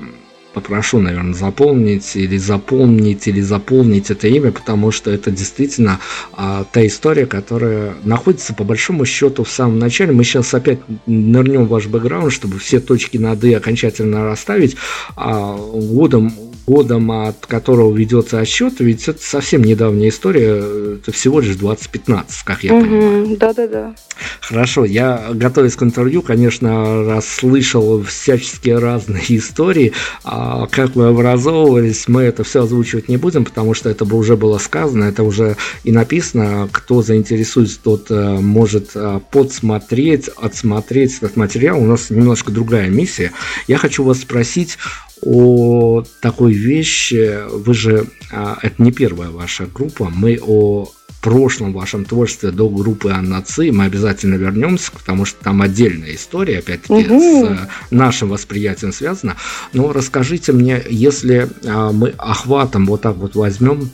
попрошу, 0.54 1.00
наверное, 1.00 1.34
заполнить 1.34 2.18
или 2.18 2.36
заполнить 2.36 3.30
или 3.30 3.40
заполнить 3.40 4.12
это 4.12 4.28
имя, 4.28 4.52
потому 4.52 4.92
что 4.92 5.10
это 5.10 5.32
действительно 5.32 6.02
а, 6.34 6.66
та 6.70 6.86
история, 6.86 7.26
которая 7.26 7.94
находится 8.04 8.54
по 8.54 8.66
большому 8.66 9.06
счету 9.06 9.46
в 9.46 9.50
самом 9.50 9.80
начале. 9.80 10.12
Мы 10.12 10.26
сейчас 10.26 10.54
опять 10.54 10.80
нырнем 11.06 11.64
в 11.66 11.70
ваш 11.70 11.88
бэкграунд, 11.88 12.34
чтобы 12.34 12.60
все 12.60 12.82
точки 12.82 13.18
над 13.18 13.42
«и» 13.46 13.54
окончательно 13.54 14.26
расставить. 14.26 14.76
А, 15.16 15.56
годом 15.56 16.34
годом, 16.66 17.12
от 17.12 17.46
которого 17.46 17.96
ведется 17.96 18.40
отсчет, 18.40 18.80
ведь 18.80 19.08
это 19.08 19.22
совсем 19.22 19.64
недавняя 19.64 20.10
история, 20.10 20.96
это 20.96 21.12
всего 21.12 21.40
лишь 21.40 21.56
2015, 21.56 22.44
как 22.44 22.64
я 22.64 22.74
угу, 22.74 22.84
понимаю. 22.84 23.38
Да-да-да. 23.38 23.96
Хорошо, 24.42 24.86
я, 24.86 25.30
готовясь 25.34 25.76
к 25.76 25.84
интервью, 25.84 26.22
конечно, 26.22 27.04
расслышал 27.06 28.04
всяческие 28.04 28.80
разные 28.80 29.24
истории. 29.30 29.94
А 30.24 30.68
как 30.68 30.96
вы 30.96 31.08
образовывались, 31.08 32.08
мы 32.08 32.24
это 32.24 32.44
все 32.44 32.64
озвучивать 32.64 33.10
не 33.10 33.18
будем, 33.18 33.46
потому 33.46 33.74
что 33.74 33.90
это 33.90 34.06
бы 34.06 34.18
уже 34.18 34.38
было 34.38 34.58
сказано, 34.58 35.06
это 35.06 35.24
уже 35.24 35.58
и 35.84 35.92
написано. 35.92 36.70
Кто 36.72 37.02
заинтересуется, 37.02 37.80
тот 37.82 38.08
э, 38.10 38.38
может 38.40 38.92
э, 38.96 39.20
подсмотреть, 39.32 40.30
отсмотреть 40.30 41.18
этот 41.18 41.36
материал. 41.36 41.82
У 41.82 41.86
нас 41.86 42.10
немножко 42.10 42.52
другая 42.52 42.90
миссия. 42.90 43.32
Я 43.68 43.78
хочу 43.78 44.04
вас 44.04 44.22
спросить, 44.22 44.78
о 45.26 46.04
такой 46.22 46.54
вещи. 46.54 47.40
Вы 47.50 47.74
же, 47.74 48.08
а, 48.32 48.58
это 48.62 48.82
не 48.82 48.92
первая 48.92 49.30
ваша 49.30 49.66
группа, 49.66 50.10
мы 50.10 50.40
о 50.42 50.90
прошлом 51.26 51.74
вашем 51.74 52.06
творчестве 52.06 52.52
до 52.52 52.70
группы 52.70 53.10
Анна 53.10 53.42
Ци 53.42 53.72
мы 53.72 53.86
обязательно 53.86 54.36
вернемся, 54.36 54.92
потому 54.92 55.26
что 55.26 55.44
там 55.44 55.64
отдельная 55.64 56.14
история, 56.14 56.60
опять-таки, 56.60 57.10
угу. 57.10 57.20
с 57.20 57.50
э, 57.50 57.58
нашим 57.90 58.30
восприятием 58.30 58.94
связана. 58.94 59.36
Но 59.74 59.92
расскажите 59.92 60.52
мне, 60.52 60.84
если 60.88 61.50
а, 61.66 61.92
мы 61.92 62.10
охватом 62.20 62.86
вот 62.86 63.02
так 63.02 63.16
вот 63.16 63.34
возьмем 63.34 63.90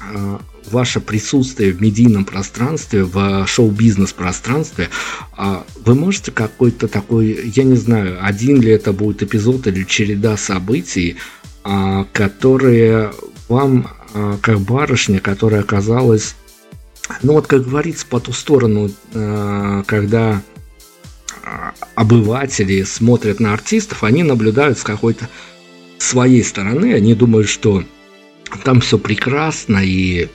а, 0.00 0.40
ваше 0.70 1.00
присутствие 1.00 1.72
в 1.72 1.80
медийном 1.80 2.24
пространстве, 2.24 3.04
в 3.04 3.46
шоу-бизнес 3.46 4.12
пространстве, 4.12 4.88
а 5.36 5.64
вы 5.84 5.94
можете 5.94 6.30
какой-то 6.30 6.88
такой, 6.88 7.50
я 7.54 7.64
не 7.64 7.76
знаю, 7.76 8.18
один 8.20 8.60
ли 8.60 8.70
это 8.70 8.92
будет 8.92 9.22
эпизод 9.22 9.66
или 9.66 9.84
череда 9.84 10.36
событий, 10.36 11.16
а, 11.62 12.06
которые 12.12 13.12
вам, 13.48 13.88
а, 14.14 14.38
как 14.40 14.60
барышня, 14.60 15.20
которая 15.20 15.60
оказалась, 15.60 16.34
ну 17.22 17.34
вот, 17.34 17.46
как 17.46 17.64
говорится, 17.64 18.06
по 18.06 18.18
ту 18.18 18.32
сторону, 18.32 18.90
когда 19.86 20.42
обыватели 21.94 22.82
смотрят 22.82 23.40
на 23.40 23.52
артистов, 23.52 24.04
они 24.04 24.22
наблюдают 24.22 24.78
с 24.78 24.82
какой-то 24.82 25.28
своей 25.98 26.42
стороны, 26.42 26.94
они 26.94 27.14
думают, 27.14 27.48
что 27.48 27.84
там 28.64 28.80
все 28.80 28.98
прекрасно 28.98 29.80
и 29.82 30.28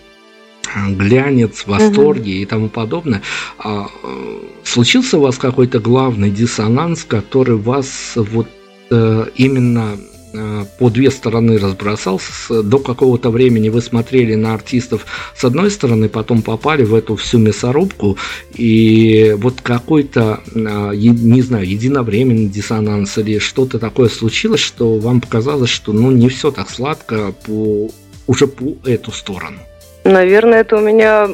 глянец, 0.89 1.65
восторги 1.65 2.31
угу. 2.31 2.41
и 2.41 2.45
тому 2.45 2.69
подобное. 2.69 3.21
А, 3.57 3.87
э, 4.03 4.37
случился 4.63 5.17
у 5.17 5.21
вас 5.21 5.37
какой-то 5.37 5.79
главный 5.79 6.29
диссонанс, 6.29 7.03
который 7.03 7.55
вас 7.55 8.13
вот 8.15 8.47
э, 8.91 9.25
именно 9.35 9.97
э, 10.33 10.65
по 10.77 10.89
две 10.89 11.11
стороны 11.11 11.57
разбросался. 11.57 12.63
До 12.63 12.79
какого-то 12.79 13.29
времени 13.29 13.69
вы 13.69 13.81
смотрели 13.81 14.35
на 14.35 14.53
артистов 14.53 15.05
с 15.35 15.43
одной 15.43 15.71
стороны, 15.71 16.09
потом 16.09 16.41
попали 16.41 16.83
в 16.83 16.93
эту 16.93 17.15
всю 17.15 17.37
мясорубку, 17.37 18.17
и 18.53 19.35
вот 19.37 19.61
какой-то, 19.61 20.41
не 20.53 21.41
знаю, 21.41 21.67
единовременный 21.67 22.47
диссонанс 22.47 23.17
или 23.17 23.39
что-то 23.39 23.79
такое 23.79 24.09
случилось, 24.09 24.61
что 24.61 24.99
вам 24.99 25.21
показалось, 25.21 25.69
что 25.69 25.93
ну 25.93 26.11
не 26.11 26.29
все 26.29 26.51
так 26.51 26.69
сладко 26.69 27.33
по, 27.45 27.89
уже 28.27 28.47
по 28.47 28.77
эту 28.85 29.11
сторону. 29.11 29.59
Наверное, 30.09 30.61
это 30.61 30.75
у 30.75 30.79
меня 30.79 31.27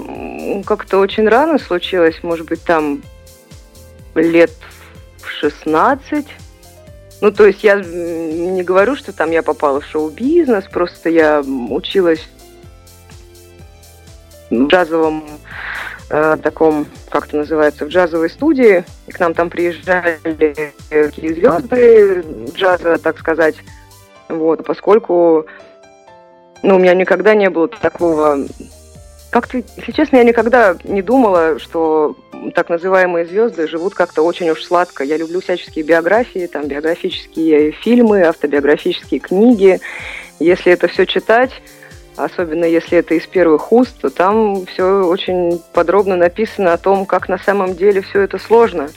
как-то 0.66 1.00
очень 1.00 1.30
рано 1.30 1.58
случилось, 1.60 2.22
может 2.24 2.46
быть, 2.46 2.62
там 2.62 3.02
лет 4.16 4.52
в 5.18 5.30
16. 5.30 6.26
Ну, 7.22 7.32
то 7.32 7.46
есть 7.46 7.64
я 7.64 7.76
не 7.76 8.64
говорю, 8.64 8.98
что 8.98 9.14
там 9.14 9.32
я 9.32 9.44
попала 9.44 9.80
в 9.80 9.86
шоу-бизнес, 9.86 10.66
просто 10.66 11.10
я 11.10 11.40
училась 11.70 12.28
в 14.50 14.68
джазовом 14.68 15.24
э, 16.10 16.36
таком, 16.44 16.86
как 17.10 17.28
это 17.28 17.38
называется, 17.38 17.86
в 17.86 17.88
джазовой 17.88 18.30
студии. 18.30 18.84
И 19.08 19.12
к 19.14 19.20
нам 19.22 19.34
там 19.34 19.50
приезжали 19.50 20.20
такие 20.90 21.34
звезды 21.34 22.26
джаза, 22.54 22.98
так 22.98 23.20
сказать. 23.20 23.56
Вот, 24.28 24.66
поскольку 24.66 25.46
ну, 26.66 26.76
у 26.76 26.80
меня 26.80 26.94
никогда 26.94 27.36
не 27.36 27.50
было 27.50 27.68
такого... 27.68 28.40
Как-то, 29.30 29.62
если 29.78 29.92
честно, 29.92 30.18
я 30.18 30.24
никогда 30.24 30.78
не 30.86 31.02
думала, 31.02 31.60
что 31.60 32.16
так 32.54 32.70
называемые 32.70 33.26
звезды 33.26 33.68
живут 33.68 33.94
как-то 33.94 34.22
очень 34.22 34.50
уж 34.50 34.64
сладко. 34.64 35.04
Я 35.04 35.18
люблю 35.18 35.42
всяческие 35.42 35.84
биографии, 35.84 36.48
там 36.48 36.68
биографические 36.68 37.72
фильмы, 37.72 38.24
автобиографические 38.24 39.20
книги. 39.20 39.80
Если 40.40 40.72
это 40.72 40.88
все 40.88 41.06
читать, 41.06 41.52
особенно 42.16 42.66
если 42.66 42.98
это 42.98 43.14
из 43.14 43.28
первых 43.28 43.72
уст, 43.74 44.00
то 44.00 44.10
там 44.10 44.66
все 44.66 45.06
очень 45.06 45.62
подробно 45.74 46.16
написано 46.16 46.74
о 46.74 46.78
том, 46.78 47.06
как 47.06 47.28
на 47.28 47.38
самом 47.38 47.76
деле 47.76 48.02
все 48.02 48.22
это 48.22 48.40
сложно. 48.40 48.90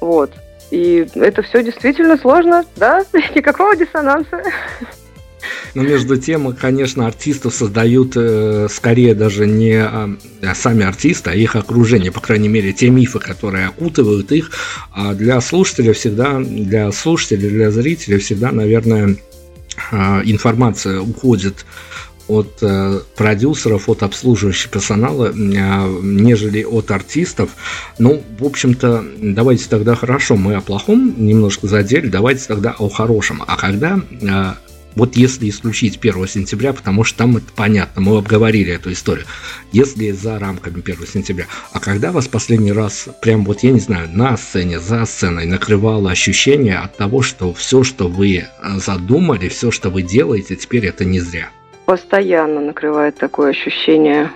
Вот. 0.00 0.30
И 0.70 1.06
это 1.14 1.42
все 1.42 1.62
действительно 1.62 2.18
сложно, 2.18 2.64
да? 2.76 3.04
Никакого 3.34 3.74
диссонанса. 3.74 4.42
Но 5.74 5.82
между 5.82 6.16
тем, 6.16 6.52
конечно, 6.54 7.06
артистов 7.06 7.54
создают 7.54 8.12
э, 8.16 8.68
скорее 8.70 9.14
даже 9.14 9.46
не 9.46 9.74
э, 9.74 10.54
сами 10.54 10.84
артисты, 10.84 11.30
а 11.30 11.34
их 11.34 11.56
окружение, 11.56 12.12
по 12.12 12.20
крайней 12.20 12.48
мере, 12.48 12.72
те 12.72 12.90
мифы, 12.90 13.18
которые 13.18 13.66
окутывают 13.66 14.30
их. 14.30 14.50
А 14.92 15.14
для 15.14 15.40
слушателя 15.40 15.92
всегда, 15.92 16.38
для 16.38 16.92
слушателя, 16.92 17.48
для 17.48 17.70
зрителя 17.70 18.18
всегда, 18.18 18.52
наверное, 18.52 19.16
э, 19.90 20.22
информация 20.24 21.00
уходит 21.00 21.66
от 22.28 22.58
э, 22.62 23.00
продюсеров, 23.16 23.88
от 23.88 24.02
обслуживающего 24.02 24.72
персонала, 24.72 25.26
э, 25.26 25.32
нежели 26.02 26.62
от 26.62 26.90
артистов. 26.90 27.50
Ну, 27.98 28.22
в 28.38 28.44
общем-то, 28.44 29.04
давайте 29.18 29.68
тогда 29.68 29.94
хорошо, 29.94 30.36
мы 30.36 30.54
о 30.54 30.60
плохом 30.60 31.14
немножко 31.18 31.66
задели, 31.66 32.08
давайте 32.08 32.46
тогда 32.46 32.74
о 32.78 32.88
хорошем. 32.88 33.42
А 33.46 33.56
когда 33.56 34.00
э, 34.20 34.54
вот 34.94 35.16
если 35.16 35.48
исключить 35.48 35.98
1 36.00 36.28
сентября, 36.28 36.72
потому 36.72 37.04
что 37.04 37.18
там 37.18 37.36
это 37.36 37.46
понятно, 37.54 38.02
мы 38.02 38.18
обговорили 38.18 38.72
эту 38.72 38.92
историю. 38.92 39.26
Если 39.72 40.10
за 40.10 40.38
рамками 40.38 40.80
1 40.80 41.06
сентября. 41.06 41.46
А 41.72 41.80
когда 41.80 42.12
вас 42.12 42.28
последний 42.28 42.72
раз, 42.72 43.08
прям 43.20 43.44
вот, 43.44 43.60
я 43.60 43.70
не 43.70 43.80
знаю, 43.80 44.08
на 44.12 44.36
сцене, 44.36 44.78
за 44.78 45.04
сценой 45.04 45.46
накрывало 45.46 46.10
ощущение 46.10 46.78
от 46.78 46.96
того, 46.96 47.22
что 47.22 47.52
все, 47.54 47.82
что 47.82 48.08
вы 48.08 48.36
э, 48.36 48.44
задумали, 48.76 49.48
все, 49.48 49.70
что 49.70 49.90
вы 49.90 50.02
делаете, 50.02 50.56
теперь 50.56 50.86
это 50.86 51.04
не 51.04 51.20
зря? 51.20 51.48
Постоянно 51.86 52.60
накрывает 52.60 53.16
такое 53.16 53.50
ощущение. 53.50 54.30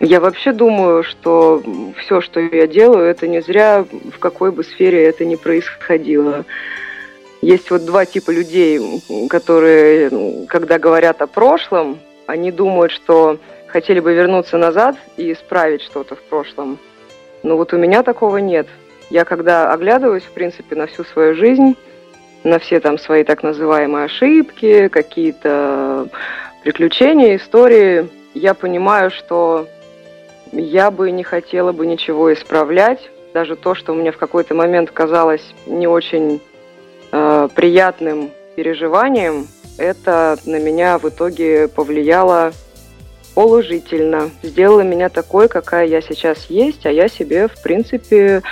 Я 0.00 0.20
вообще 0.20 0.52
думаю, 0.52 1.04
что 1.04 1.62
все, 1.98 2.20
что 2.20 2.38
я 2.40 2.66
делаю, 2.66 3.06
это 3.06 3.26
не 3.26 3.40
зря, 3.40 3.84
в 4.14 4.18
какой 4.18 4.52
бы 4.52 4.62
сфере 4.62 5.04
это 5.04 5.24
ни 5.24 5.36
происходило. 5.36 6.44
Есть 7.46 7.70
вот 7.70 7.84
два 7.84 8.04
типа 8.06 8.32
людей, 8.32 8.80
которые, 9.30 10.10
когда 10.48 10.80
говорят 10.80 11.22
о 11.22 11.28
прошлом, 11.28 12.00
они 12.26 12.50
думают, 12.50 12.90
что 12.90 13.38
хотели 13.68 14.00
бы 14.00 14.14
вернуться 14.14 14.58
назад 14.58 14.96
и 15.16 15.32
исправить 15.32 15.82
что-то 15.82 16.16
в 16.16 16.22
прошлом. 16.22 16.76
Но 17.44 17.56
вот 17.56 17.72
у 17.72 17.76
меня 17.76 18.02
такого 18.02 18.38
нет. 18.38 18.66
Я 19.10 19.24
когда 19.24 19.72
оглядываюсь, 19.72 20.24
в 20.24 20.32
принципе, 20.32 20.74
на 20.74 20.88
всю 20.88 21.04
свою 21.04 21.36
жизнь, 21.36 21.76
на 22.42 22.58
все 22.58 22.80
там 22.80 22.98
свои 22.98 23.22
так 23.22 23.44
называемые 23.44 24.06
ошибки, 24.06 24.88
какие-то 24.88 26.08
приключения, 26.64 27.36
истории, 27.36 28.08
я 28.34 28.54
понимаю, 28.54 29.12
что 29.12 29.68
я 30.50 30.90
бы 30.90 31.12
не 31.12 31.22
хотела 31.22 31.70
бы 31.70 31.86
ничего 31.86 32.34
исправлять. 32.34 33.08
Даже 33.34 33.54
то, 33.54 33.76
что 33.76 33.94
мне 33.94 34.10
в 34.10 34.18
какой-то 34.18 34.52
момент 34.56 34.90
казалось 34.90 35.54
не 35.66 35.86
очень 35.86 36.40
э, 37.16 37.48
приятным 37.54 38.30
переживанием, 38.56 39.46
это 39.78 40.38
на 40.44 40.58
меня 40.58 40.98
в 40.98 41.08
итоге 41.08 41.68
повлияло 41.68 42.52
положительно. 43.34 44.30
Сделала 44.42 44.80
меня 44.80 45.08
такой, 45.08 45.48
какая 45.48 45.86
я 45.86 46.00
сейчас 46.00 46.46
есть, 46.48 46.86
а 46.86 46.90
я 46.90 47.08
себе, 47.08 47.48
в 47.48 47.62
принципе, 47.62 48.42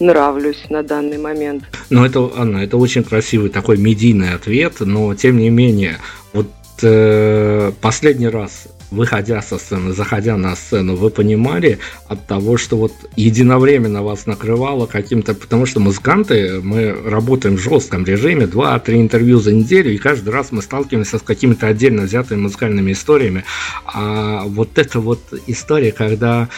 нравлюсь 0.00 0.68
на 0.68 0.82
данный 0.82 1.18
момент. 1.18 1.64
Ну, 1.90 2.04
это, 2.04 2.30
Анна, 2.36 2.58
это 2.58 2.76
очень 2.76 3.02
красивый 3.02 3.50
такой 3.50 3.78
медийный 3.78 4.34
ответ, 4.34 4.80
но, 4.80 5.14
тем 5.14 5.38
не 5.38 5.50
менее, 5.50 5.98
вот 6.32 6.48
э, 6.82 7.72
последний 7.80 8.28
раз 8.28 8.68
выходя 8.90 9.42
со 9.42 9.58
сцены, 9.58 9.92
заходя 9.92 10.36
на 10.36 10.56
сцену, 10.56 10.96
вы 10.96 11.10
понимали 11.10 11.78
от 12.06 12.26
того, 12.26 12.56
что 12.56 12.76
вот 12.76 12.92
единовременно 13.16 14.02
вас 14.02 14.26
накрывало 14.26 14.86
каким-то, 14.86 15.34
потому 15.34 15.66
что 15.66 15.80
музыканты, 15.80 16.60
мы 16.62 16.92
работаем 16.92 17.56
в 17.56 17.60
жестком 17.60 18.04
режиме, 18.04 18.46
2-3 18.46 19.00
интервью 19.00 19.38
за 19.38 19.52
неделю, 19.52 19.92
и 19.92 19.98
каждый 19.98 20.30
раз 20.30 20.52
мы 20.52 20.62
сталкиваемся 20.62 21.18
с 21.18 21.22
какими-то 21.22 21.66
отдельно 21.66 22.02
взятыми 22.02 22.40
музыкальными 22.40 22.92
историями. 22.92 23.44
А 23.86 24.44
вот 24.44 24.78
эта 24.78 25.00
вот 25.00 25.20
история, 25.46 25.92
когда 25.92 26.48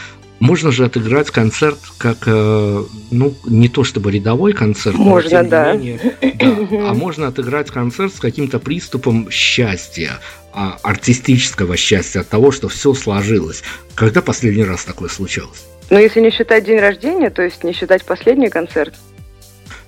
можно 0.41 0.73
же 0.73 0.87
отыграть 0.87 1.31
концерт 1.31 1.79
как, 1.99 2.19
э, 2.27 2.85
ну, 3.11 3.35
не 3.45 3.69
то 3.69 3.85
чтобы 3.85 4.11
рядовой 4.11 4.55
концерт, 4.55 4.97
можно, 4.97 5.45
да. 5.45 5.75
Менее, 5.75 6.01
да. 6.21 6.91
А 6.91 6.95
можно 6.95 7.29
отыграть 7.29 7.71
концерт 7.71 8.15
с 8.15 8.19
каким-то 8.19 8.59
приступом 8.59 9.31
счастья, 9.31 10.19
а, 10.53 10.79
артистического 10.83 11.77
счастья 11.77 12.21
от 12.21 12.29
того, 12.29 12.51
что 12.51 12.69
все 12.69 12.95
сложилось. 12.95 13.63
Когда 13.95 14.23
последний 14.23 14.65
раз 14.65 14.85
такое 14.85 15.09
случалось? 15.09 15.65
Ну, 15.91 15.99
если 15.99 16.21
не 16.21 16.31
считать 16.31 16.65
день 16.65 16.79
рождения, 16.79 17.31
то 17.31 17.43
есть 17.43 17.65
не 17.65 17.73
считать 17.73 18.05
последний 18.05 18.49
концерт. 18.49 18.95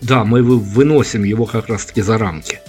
Да, 0.00 0.24
мы 0.24 0.42
выносим 0.42 1.22
его 1.22 1.46
как 1.46 1.68
раз-таки 1.68 2.02
за 2.02 2.18
рамки. 2.18 2.60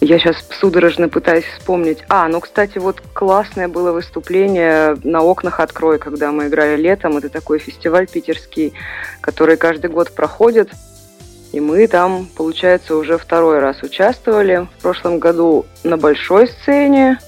Я 0.00 0.18
сейчас 0.18 0.36
судорожно 0.60 1.08
пытаюсь 1.08 1.44
вспомнить. 1.44 1.98
А, 2.08 2.28
ну, 2.28 2.40
кстати, 2.40 2.78
вот 2.78 3.02
классное 3.12 3.66
было 3.66 3.90
выступление 3.90 4.96
на 5.02 5.22
окнах 5.22 5.58
«Открой», 5.58 5.98
когда 5.98 6.30
мы 6.30 6.46
играли 6.46 6.80
летом. 6.80 7.16
Это 7.16 7.28
такой 7.28 7.58
фестиваль 7.58 8.06
питерский, 8.06 8.74
который 9.20 9.56
каждый 9.56 9.90
год 9.90 10.12
проходит. 10.12 10.70
И 11.52 11.60
мы 11.60 11.86
там, 11.86 12.28
получается, 12.36 12.96
уже 12.96 13.16
второй 13.16 13.58
раз 13.58 13.82
участвовали. 13.82 14.68
В 14.78 14.82
прошлом 14.82 15.18
году 15.18 15.66
на 15.84 15.96
большой 15.96 16.48
сцене. 16.48 17.18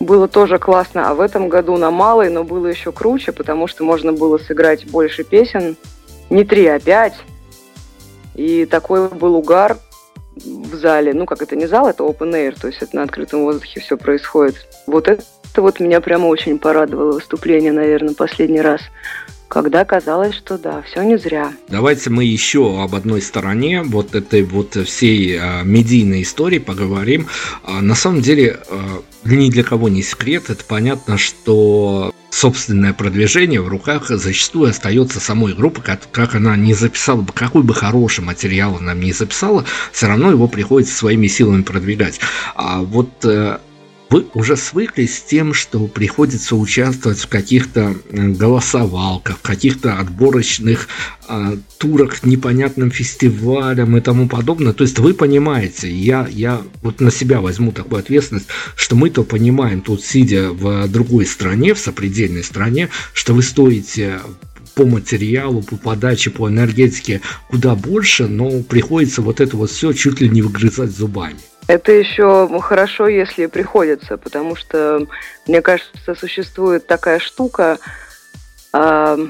Было 0.00 0.28
тоже 0.28 0.58
классно. 0.58 1.08
А 1.08 1.14
в 1.14 1.20
этом 1.20 1.48
году 1.48 1.76
на 1.76 1.90
малой, 1.90 2.28
но 2.28 2.44
было 2.44 2.66
еще 2.66 2.92
круче, 2.92 3.32
потому 3.32 3.66
что 3.66 3.84
можно 3.84 4.12
было 4.12 4.38
сыграть 4.38 4.86
больше 4.86 5.24
песен. 5.24 5.76
Не 6.28 6.44
три, 6.44 6.66
а 6.66 6.78
пять. 6.78 7.14
И 8.34 8.66
такой 8.66 9.08
был 9.08 9.36
угар 9.36 9.78
в 10.36 10.74
зале, 10.74 11.14
ну 11.14 11.26
как 11.26 11.42
это 11.42 11.56
не 11.56 11.66
зал, 11.66 11.88
это 11.88 12.02
open 12.02 12.32
air, 12.32 12.58
то 12.60 12.66
есть 12.66 12.82
это 12.82 12.96
на 12.96 13.02
открытом 13.04 13.44
воздухе 13.44 13.80
все 13.80 13.96
происходит. 13.96 14.56
Вот 14.86 15.08
это 15.08 15.22
вот 15.56 15.78
меня 15.78 16.00
прямо 16.00 16.26
очень 16.26 16.58
порадовало 16.58 17.12
выступление, 17.12 17.72
наверное, 17.72 18.14
последний 18.14 18.60
раз 18.60 18.80
когда 19.54 19.84
казалось, 19.84 20.34
что 20.34 20.58
да, 20.58 20.82
все 20.82 21.04
не 21.04 21.16
зря. 21.16 21.52
Давайте 21.68 22.10
мы 22.10 22.24
еще 22.24 22.82
об 22.82 22.96
одной 22.96 23.22
стороне 23.22 23.82
вот 23.84 24.16
этой 24.16 24.42
вот 24.42 24.74
всей 24.74 25.38
а, 25.38 25.62
медийной 25.62 26.22
истории 26.22 26.58
поговорим. 26.58 27.28
А, 27.62 27.80
на 27.80 27.94
самом 27.94 28.20
деле, 28.20 28.58
а, 28.68 29.00
ни 29.24 29.48
для 29.50 29.62
кого 29.62 29.88
не 29.88 30.02
секрет, 30.02 30.50
это 30.50 30.64
понятно, 30.64 31.18
что 31.18 32.12
собственное 32.30 32.92
продвижение 32.92 33.60
в 33.60 33.68
руках 33.68 34.08
зачастую 34.08 34.70
остается 34.70 35.20
самой 35.20 35.54
группы, 35.54 35.80
как, 35.82 36.00
как 36.10 36.34
она 36.34 36.56
не 36.56 36.74
записала 36.74 37.20
бы, 37.20 37.32
какой 37.32 37.62
бы 37.62 37.74
хороший 37.74 38.24
материал 38.24 38.78
она 38.80 38.92
не 38.92 39.12
записала, 39.12 39.64
все 39.92 40.08
равно 40.08 40.32
его 40.32 40.48
приходится 40.48 40.96
своими 40.96 41.28
силами 41.28 41.62
продвигать. 41.62 42.18
А 42.56 42.80
вот 42.80 43.24
э, 43.24 43.58
вы 44.10 44.26
уже 44.34 44.56
свыклись 44.56 45.18
с 45.18 45.22
тем, 45.22 45.54
что 45.54 45.86
приходится 45.86 46.56
участвовать 46.56 47.18
в 47.20 47.28
каких-то 47.28 47.96
э, 48.10 48.28
голосовалках, 48.28 49.38
в 49.38 49.42
каких-то 49.42 49.98
отборочных 49.98 50.88
э, 51.28 51.56
турах 51.78 52.20
к 52.20 52.24
непонятным 52.24 52.90
фестивалям 52.90 53.96
и 53.96 54.00
тому 54.00 54.28
подобное. 54.28 54.72
То 54.72 54.84
есть 54.84 54.98
вы 54.98 55.14
понимаете, 55.14 55.90
я, 55.90 56.28
я 56.30 56.62
вот 56.82 57.00
на 57.00 57.10
себя 57.10 57.40
возьму 57.40 57.72
такую 57.72 58.00
ответственность, 58.00 58.46
что 58.76 58.94
мы-то 58.96 59.24
понимаем 59.24 59.80
тут, 59.80 60.04
сидя 60.04 60.50
в 60.50 60.86
другой 60.88 61.26
стране, 61.26 61.74
в 61.74 61.78
сопредельной 61.78 62.44
стране, 62.44 62.90
что 63.14 63.34
вы 63.34 63.42
стоите 63.42 64.20
по 64.74 64.84
материалу, 64.84 65.62
по 65.62 65.76
подаче, 65.76 66.30
по 66.30 66.48
энергетике 66.48 67.20
куда 67.48 67.74
больше, 67.74 68.26
но 68.26 68.62
приходится 68.62 69.22
вот 69.22 69.40
это 69.40 69.56
вот 69.56 69.70
все 69.70 69.92
чуть 69.92 70.20
ли 70.20 70.28
не 70.28 70.42
выгрызать 70.42 70.90
зубами. 70.90 71.36
Это 71.66 71.92
еще 71.92 72.48
хорошо, 72.60 73.08
если 73.08 73.46
приходится, 73.46 74.16
потому 74.16 74.54
что, 74.54 75.06
мне 75.46 75.62
кажется, 75.62 76.14
существует 76.14 76.86
такая 76.86 77.18
штука, 77.18 77.78
э, 78.74 79.28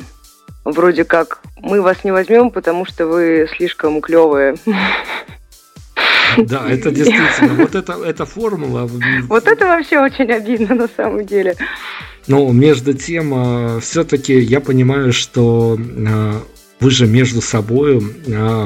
вроде 0.64 1.04
как 1.04 1.40
мы 1.56 1.80
вас 1.80 2.02
не 2.02 2.10
возьмем, 2.10 2.50
потому 2.50 2.84
что 2.86 3.06
вы 3.06 3.48
слишком 3.56 4.00
клевые. 4.00 4.56
Да, 6.36 6.68
это 6.68 6.90
действительно, 6.90 7.54
вот 7.54 7.76
это, 7.76 7.92
эта 8.04 8.24
формула. 8.24 8.90
Вот 9.28 9.46
это 9.46 9.66
вообще 9.66 10.00
очень 10.00 10.32
обидно 10.32 10.74
на 10.74 10.88
самом 10.88 11.24
деле. 11.24 11.54
Но 12.26 12.50
между 12.50 12.94
тем, 12.94 13.32
а, 13.34 13.80
все-таки 13.80 14.38
я 14.40 14.60
понимаю, 14.60 15.12
что 15.12 15.78
а, 15.78 16.42
вы 16.80 16.90
же 16.90 17.06
между 17.06 17.40
собой 17.40 18.02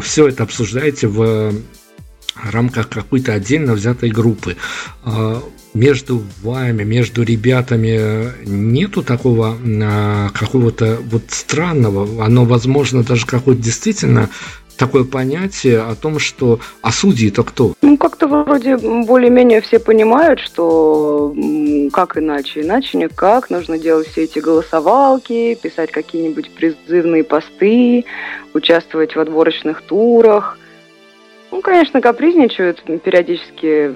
все 0.03 0.29
это 0.29 0.45
обсуждаете 0.45 1.09
в 1.09 1.53
рамках 2.51 2.89
какой-то 2.89 3.33
отдельно 3.33 3.75
взятой 3.75 4.11
группы. 4.11 4.57
А, 5.05 5.43
между 5.75 6.23
вами, 6.43 6.83
между 6.83 7.23
ребятами 7.23 8.33
нету 8.47 9.03
такого 9.03 9.57
а, 9.83 10.31
какого-то 10.31 10.99
вот 11.11 11.23
странного, 11.29 12.25
оно, 12.25 12.45
возможно, 12.45 13.03
даже 13.03 13.27
какое-то 13.27 13.63
действительно 13.63 14.29
такое 14.79 15.05
понятие 15.05 15.81
о 15.81 15.95
том, 15.95 16.19
что 16.19 16.61
а 16.81 16.93
судьи-то 16.93 17.43
кто? 17.43 17.75
Ну, 17.83 17.99
как-то 17.99 18.29
вроде 18.29 18.77
более-менее 18.77 19.61
все 19.61 19.79
понимают, 19.79 20.41
что 20.41 21.35
как 21.93 22.17
иначе? 22.17 22.63
Иначе 22.63 22.97
никак. 22.97 23.51
Нужно 23.51 23.79
делать 23.79 24.07
все 24.09 24.25
эти 24.25 24.39
голосовалки, 24.39 25.59
писать 25.61 25.91
какие-нибудь 25.91 26.51
призывные 26.53 27.25
посты, 27.25 28.05
участвовать 28.55 29.17
в 29.17 29.21
отборочных 29.21 29.83
турах– 29.83 30.59
ну, 31.51 31.61
конечно, 31.61 32.01
капризничают 32.01 32.83
периодически 33.03 33.95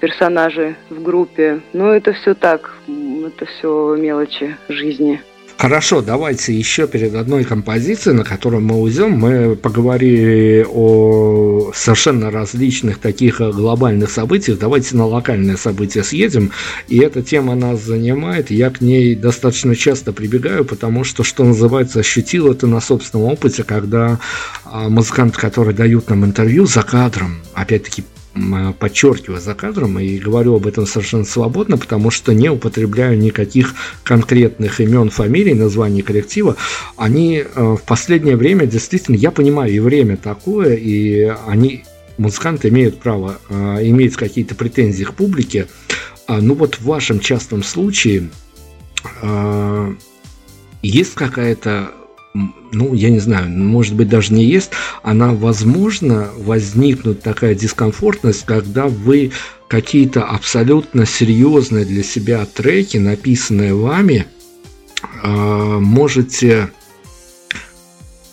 персонажи 0.00 0.76
в 0.88 1.02
группе, 1.02 1.60
но 1.72 1.92
это 1.92 2.12
все 2.12 2.34
так, 2.34 2.74
это 2.86 3.46
все 3.46 3.96
мелочи 3.96 4.56
жизни. 4.68 5.20
Хорошо, 5.60 6.00
давайте 6.00 6.54
еще 6.54 6.86
перед 6.86 7.14
одной 7.14 7.44
композицией, 7.44 8.16
на 8.16 8.24
которую 8.24 8.62
мы 8.62 8.80
уйдем, 8.80 9.10
мы 9.10 9.56
поговорили 9.56 10.66
о 10.66 11.70
совершенно 11.74 12.30
различных 12.30 12.96
таких 12.96 13.40
глобальных 13.40 14.10
событиях. 14.10 14.58
Давайте 14.58 14.96
на 14.96 15.04
локальные 15.04 15.58
события 15.58 16.02
съедем. 16.02 16.50
И 16.88 17.00
эта 17.00 17.20
тема 17.20 17.54
нас 17.56 17.82
занимает. 17.82 18.50
Я 18.50 18.70
к 18.70 18.80
ней 18.80 19.14
достаточно 19.14 19.76
часто 19.76 20.14
прибегаю, 20.14 20.64
потому 20.64 21.04
что, 21.04 21.24
что 21.24 21.44
называется, 21.44 22.00
ощутил 22.00 22.50
это 22.50 22.66
на 22.66 22.80
собственном 22.80 23.26
опыте, 23.26 23.62
когда 23.62 24.18
а, 24.64 24.88
музыканты, 24.88 25.38
которые 25.38 25.76
дают 25.76 26.08
нам 26.08 26.24
интервью 26.24 26.64
за 26.64 26.82
кадром, 26.82 27.36
опять-таки 27.52 28.02
подчеркиваю 28.78 29.40
за 29.40 29.54
кадром 29.54 29.98
и 29.98 30.18
говорю 30.18 30.54
об 30.54 30.66
этом 30.66 30.86
совершенно 30.86 31.24
свободно, 31.24 31.76
потому 31.76 32.10
что 32.10 32.32
не 32.32 32.48
употребляю 32.48 33.18
никаких 33.18 33.74
конкретных 34.04 34.80
имен, 34.80 35.10
фамилий, 35.10 35.54
названий 35.54 36.02
коллектива. 36.02 36.56
Они 36.96 37.38
э, 37.38 37.44
в 37.60 37.82
последнее 37.82 38.36
время 38.36 38.66
действительно, 38.66 39.16
я 39.16 39.30
понимаю, 39.30 39.72
и 39.72 39.80
время 39.80 40.16
такое, 40.16 40.74
и 40.76 41.32
они, 41.46 41.84
музыканты, 42.18 42.68
имеют 42.68 43.00
право 43.00 43.38
э, 43.48 43.54
иметь 43.88 44.16
какие-то 44.16 44.54
претензии 44.54 45.04
к 45.04 45.14
публике. 45.14 45.66
А, 46.28 46.40
ну 46.40 46.54
вот 46.54 46.76
в 46.76 46.84
вашем 46.84 47.18
частном 47.18 47.64
случае 47.64 48.30
э, 49.22 49.94
есть 50.82 51.14
какая-то 51.14 51.90
ну, 52.34 52.94
я 52.94 53.10
не 53.10 53.18
знаю, 53.18 53.50
может 53.50 53.94
быть, 53.94 54.08
даже 54.08 54.32
не 54.32 54.44
есть, 54.44 54.70
она, 55.02 55.32
возможно, 55.32 56.30
возникнет 56.36 57.22
такая 57.22 57.54
дискомфортность, 57.54 58.44
когда 58.44 58.86
вы 58.86 59.32
какие-то 59.68 60.24
абсолютно 60.24 61.06
серьезные 61.06 61.84
для 61.84 62.02
себя 62.02 62.44
треки, 62.46 62.98
написанные 62.98 63.74
вами, 63.74 64.26
а, 65.22 65.80
можете 65.80 66.70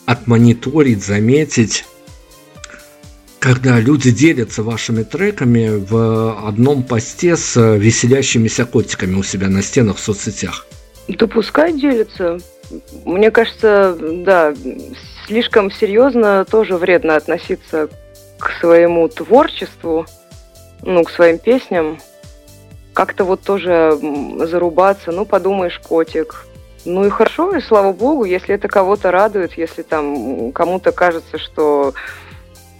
отмониторить, 0.06 1.04
заметить, 1.04 1.86
когда 3.40 3.80
люди 3.80 4.12
делятся 4.12 4.64
вашими 4.64 5.04
треками 5.04 5.70
в 5.70 6.48
одном 6.48 6.84
посте 6.84 7.36
с 7.36 7.78
веселящимися 7.78 8.66
котиками 8.66 9.16
у 9.16 9.24
себя 9.24 9.50
на 9.50 9.62
стенах 9.62 9.98
в 9.98 10.00
соцсетях. 10.00 10.68
Да 11.08 11.28
пускай 11.28 11.74
делятся. 11.74 12.38
Мне 13.06 13.32
кажется, 13.32 13.98
да, 14.00 14.54
слишком 15.26 15.72
серьезно 15.72 16.46
тоже 16.46 16.76
вредно 16.76 17.15
относиться 17.15 17.89
к 18.39 18.52
своему 18.60 19.08
творчеству, 19.08 20.06
ну, 20.84 21.04
к 21.04 21.10
своим 21.10 21.38
песням. 21.38 22.00
Как-то 22.93 23.24
вот 23.24 23.41
тоже 23.41 23.98
зарубаться, 24.46 25.12
ну, 25.12 25.26
подумаешь, 25.26 25.80
котик. 25.80 26.46
Ну 26.84 27.06
и 27.06 27.10
хорошо, 27.10 27.56
и 27.56 27.62
слава 27.62 27.91
богу, 27.93 28.24
если 28.24 28.56
это 28.56 28.67
кого-то 28.67 29.12
радует, 29.12 29.54
если 29.54 29.82
там 29.82 30.52
кому-то 30.52 30.91
кажется, 30.91 31.38
что 31.38 31.93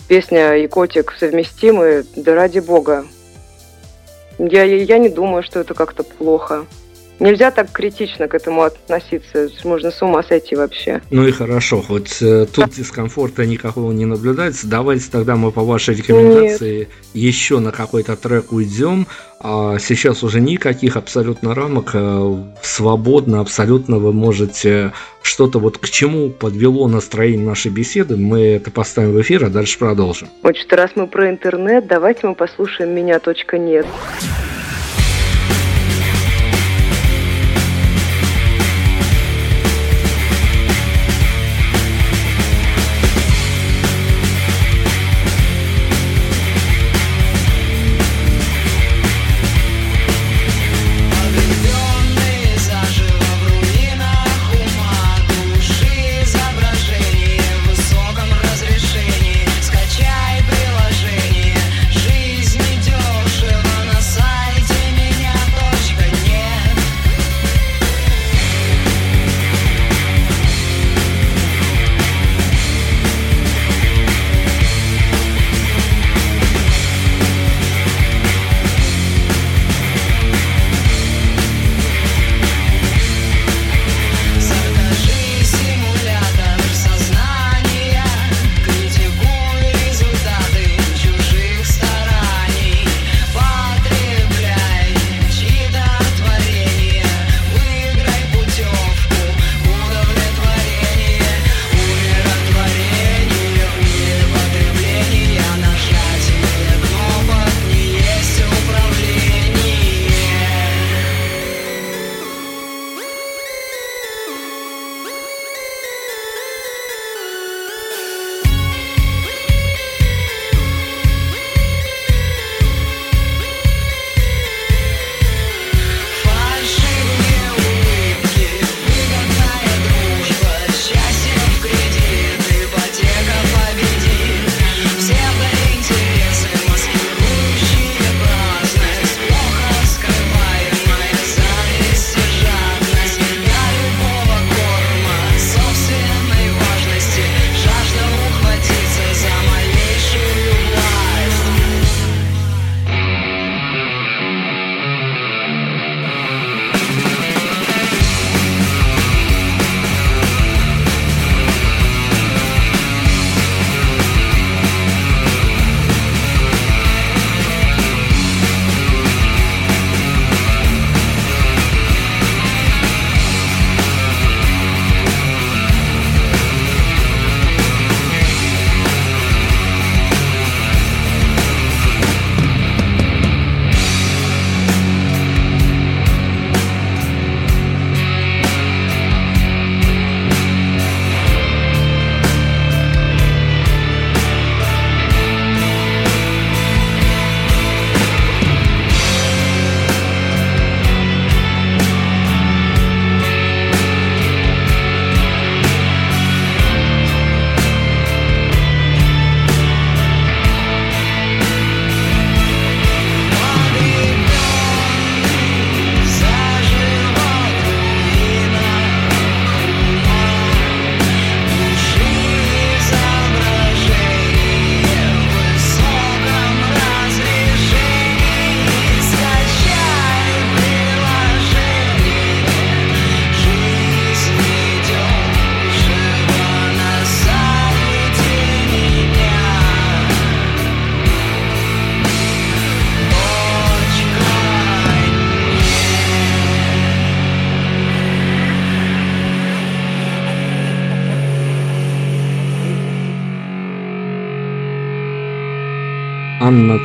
песня 0.08 0.56
и 0.56 0.68
котик 0.68 1.14
совместимы, 1.18 2.06
да 2.16 2.36
ради 2.36 2.60
бога. 2.60 3.06
Я, 4.38 4.64
я 4.64 4.98
не 4.98 5.10
думаю, 5.10 5.44
что 5.44 5.60
это 5.60 5.74
как-то 5.74 6.04
плохо. 6.04 6.66
Нельзя 7.20 7.52
так 7.52 7.72
критично 7.72 8.28
к 8.28 8.36
этому 8.36 8.64
относиться, 8.64 9.50
можно 9.64 9.92
с 9.92 10.02
ума 10.02 10.22
сойти 10.24 10.56
вообще. 10.56 11.02
Ну 11.10 11.28
и 11.28 11.32
хорошо, 11.32 11.82
хоть 11.82 12.22
э, 12.22 12.46
тут 12.46 12.70
дискомфорта 12.70 13.46
никакого 13.46 13.92
не 13.92 14.06
наблюдается. 14.06 14.68
Давайте 14.68 15.06
тогда 15.12 15.36
мы 15.36 15.52
по 15.52 15.64
вашей 15.64 15.96
рекомендации 15.96 16.80
Нет. 16.80 16.90
еще 17.14 17.60
на 17.60 17.72
какой-то 17.72 18.16
трек 18.16 18.52
уйдем. 18.52 19.08
А 19.40 19.78
сейчас 19.78 20.24
уже 20.24 20.42
никаких 20.42 20.98
абсолютно 20.98 21.54
рамок, 21.54 21.92
э, 21.94 22.44
свободно 22.64 23.40
абсолютно 23.40 23.98
вы 23.98 24.12
можете 24.12 24.94
что-то 25.22 25.60
вот 25.60 25.78
к 25.78 25.90
чему 25.90 26.30
подвело 26.30 26.88
настроение 26.88 27.46
нашей 27.46 27.70
беседы, 27.70 28.18
мы 28.18 28.42
это 28.56 28.72
поставим 28.72 29.12
в 29.12 29.22
эфир, 29.22 29.46
а 29.46 29.50
дальше 29.50 29.78
продолжим. 29.78 30.30
Вот 30.42 30.58
что 30.58 30.76
раз 30.76 30.92
мы 30.96 31.06
про 31.08 31.30
интернет, 31.30 31.86
давайте 31.88 32.28
мы 32.28 32.36
послушаем 32.36 32.96
меня. 32.96 33.20
Нет. 33.54 33.86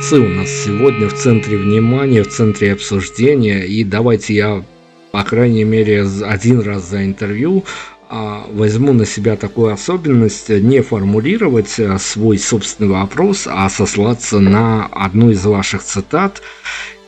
Ци 0.09 0.19
у 0.19 0.27
нас 0.27 0.49
сегодня 0.49 1.07
в 1.07 1.13
центре 1.13 1.55
внимания, 1.57 2.23
в 2.23 2.27
центре 2.27 2.73
обсуждения. 2.73 3.61
И 3.61 3.85
давайте 3.85 4.33
я, 4.33 4.65
по 5.13 5.23
крайней 5.23 5.63
мере, 5.63 6.05
один 6.25 6.59
раз 6.59 6.89
за 6.89 7.05
интервью 7.05 7.63
а, 8.09 8.45
возьму 8.51 8.91
на 8.91 9.05
себя 9.05 9.37
такую 9.37 9.71
особенность 9.71 10.49
не 10.49 10.81
формулировать 10.81 11.79
а, 11.79 11.97
свой 11.99 12.37
собственный 12.37 12.89
вопрос, 12.89 13.47
а 13.49 13.69
сослаться 13.69 14.41
на 14.41 14.87
одну 14.87 15.31
из 15.31 15.45
ваших 15.45 15.81
цитат. 15.83 16.41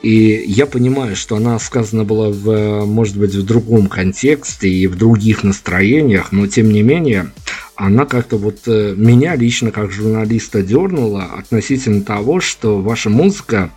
И 0.02 0.46
я 0.48 0.66
понимаю, 0.66 1.18
что 1.18 1.36
она 1.36 1.60
сказана 1.60 2.06
была, 2.06 2.30
в, 2.30 2.86
может 2.86 3.18
быть, 3.18 3.36
в 3.36 3.46
другом 3.46 3.88
контексте 3.88 4.70
и 4.70 4.88
в 4.88 4.96
других 4.96 5.44
настроениях, 5.44 6.32
но 6.32 6.48
тем 6.48 6.72
не 6.72 6.82
менее 6.82 7.32
она 7.76 8.06
как-то 8.06 8.38
вот 8.38 8.60
э, 8.68 8.94
меня 8.96 9.36
лично 9.36 9.72
как 9.72 9.92
журналиста 9.92 10.62
дернула 10.62 11.26
относительно 11.38 12.02
того, 12.02 12.40
что 12.40 12.82
ваша 12.82 13.10
музыка, 13.10 13.70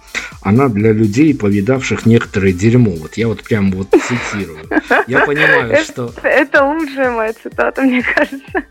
она 0.42 0.68
для 0.68 0.92
людей, 0.92 1.34
повидавших 1.34 2.06
некоторое 2.06 2.52
дерьмо. 2.52 2.92
Вот 2.92 3.14
я 3.14 3.28
вот 3.28 3.42
прям 3.42 3.72
вот 3.72 3.88
цитирую. 3.90 4.58
Я 5.06 5.26
понимаю, 5.26 5.76
что... 5.84 6.12
Это 6.22 6.64
лучшая 6.64 7.10
моя 7.10 7.32
цитата, 7.32 7.82
мне 7.82 8.02
кажется. 8.02 8.64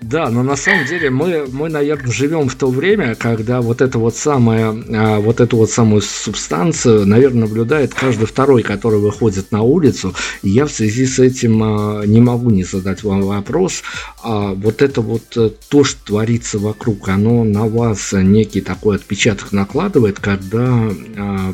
Да, 0.00 0.28
но 0.28 0.42
на 0.42 0.56
самом 0.56 0.86
деле 0.86 1.10
мы, 1.10 1.46
мы 1.50 1.68
наверное, 1.68 2.12
живем 2.12 2.48
в 2.48 2.54
то 2.54 2.68
время, 2.68 3.14
когда 3.14 3.60
вот 3.60 3.80
это 3.80 3.98
вот 3.98 4.14
самое, 4.14 4.84
а, 4.94 5.18
вот 5.20 5.40
эту 5.40 5.56
вот 5.56 5.70
самую 5.70 6.02
субстанцию, 6.02 7.06
наверное, 7.06 7.42
наблюдает 7.42 7.94
каждый 7.94 8.26
второй, 8.26 8.62
который 8.62 9.00
выходит 9.00 9.52
на 9.52 9.62
улицу. 9.62 10.14
И 10.42 10.50
я 10.50 10.66
в 10.66 10.70
связи 10.70 11.06
с 11.06 11.18
этим 11.18 11.62
а, 11.62 12.02
не 12.04 12.20
могу 12.20 12.50
не 12.50 12.62
задать 12.62 13.02
вам 13.02 13.22
вопрос. 13.22 13.82
А 14.22 14.45
вот 14.54 14.82
это 14.82 15.00
вот 15.00 15.36
э, 15.36 15.50
то, 15.68 15.84
что 15.84 16.06
творится 16.06 16.58
вокруг, 16.58 17.08
оно 17.08 17.44
на 17.44 17.66
вас 17.66 18.12
некий 18.12 18.60
такой 18.60 18.96
отпечаток 18.96 19.52
накладывает, 19.52 20.20
когда 20.20 20.90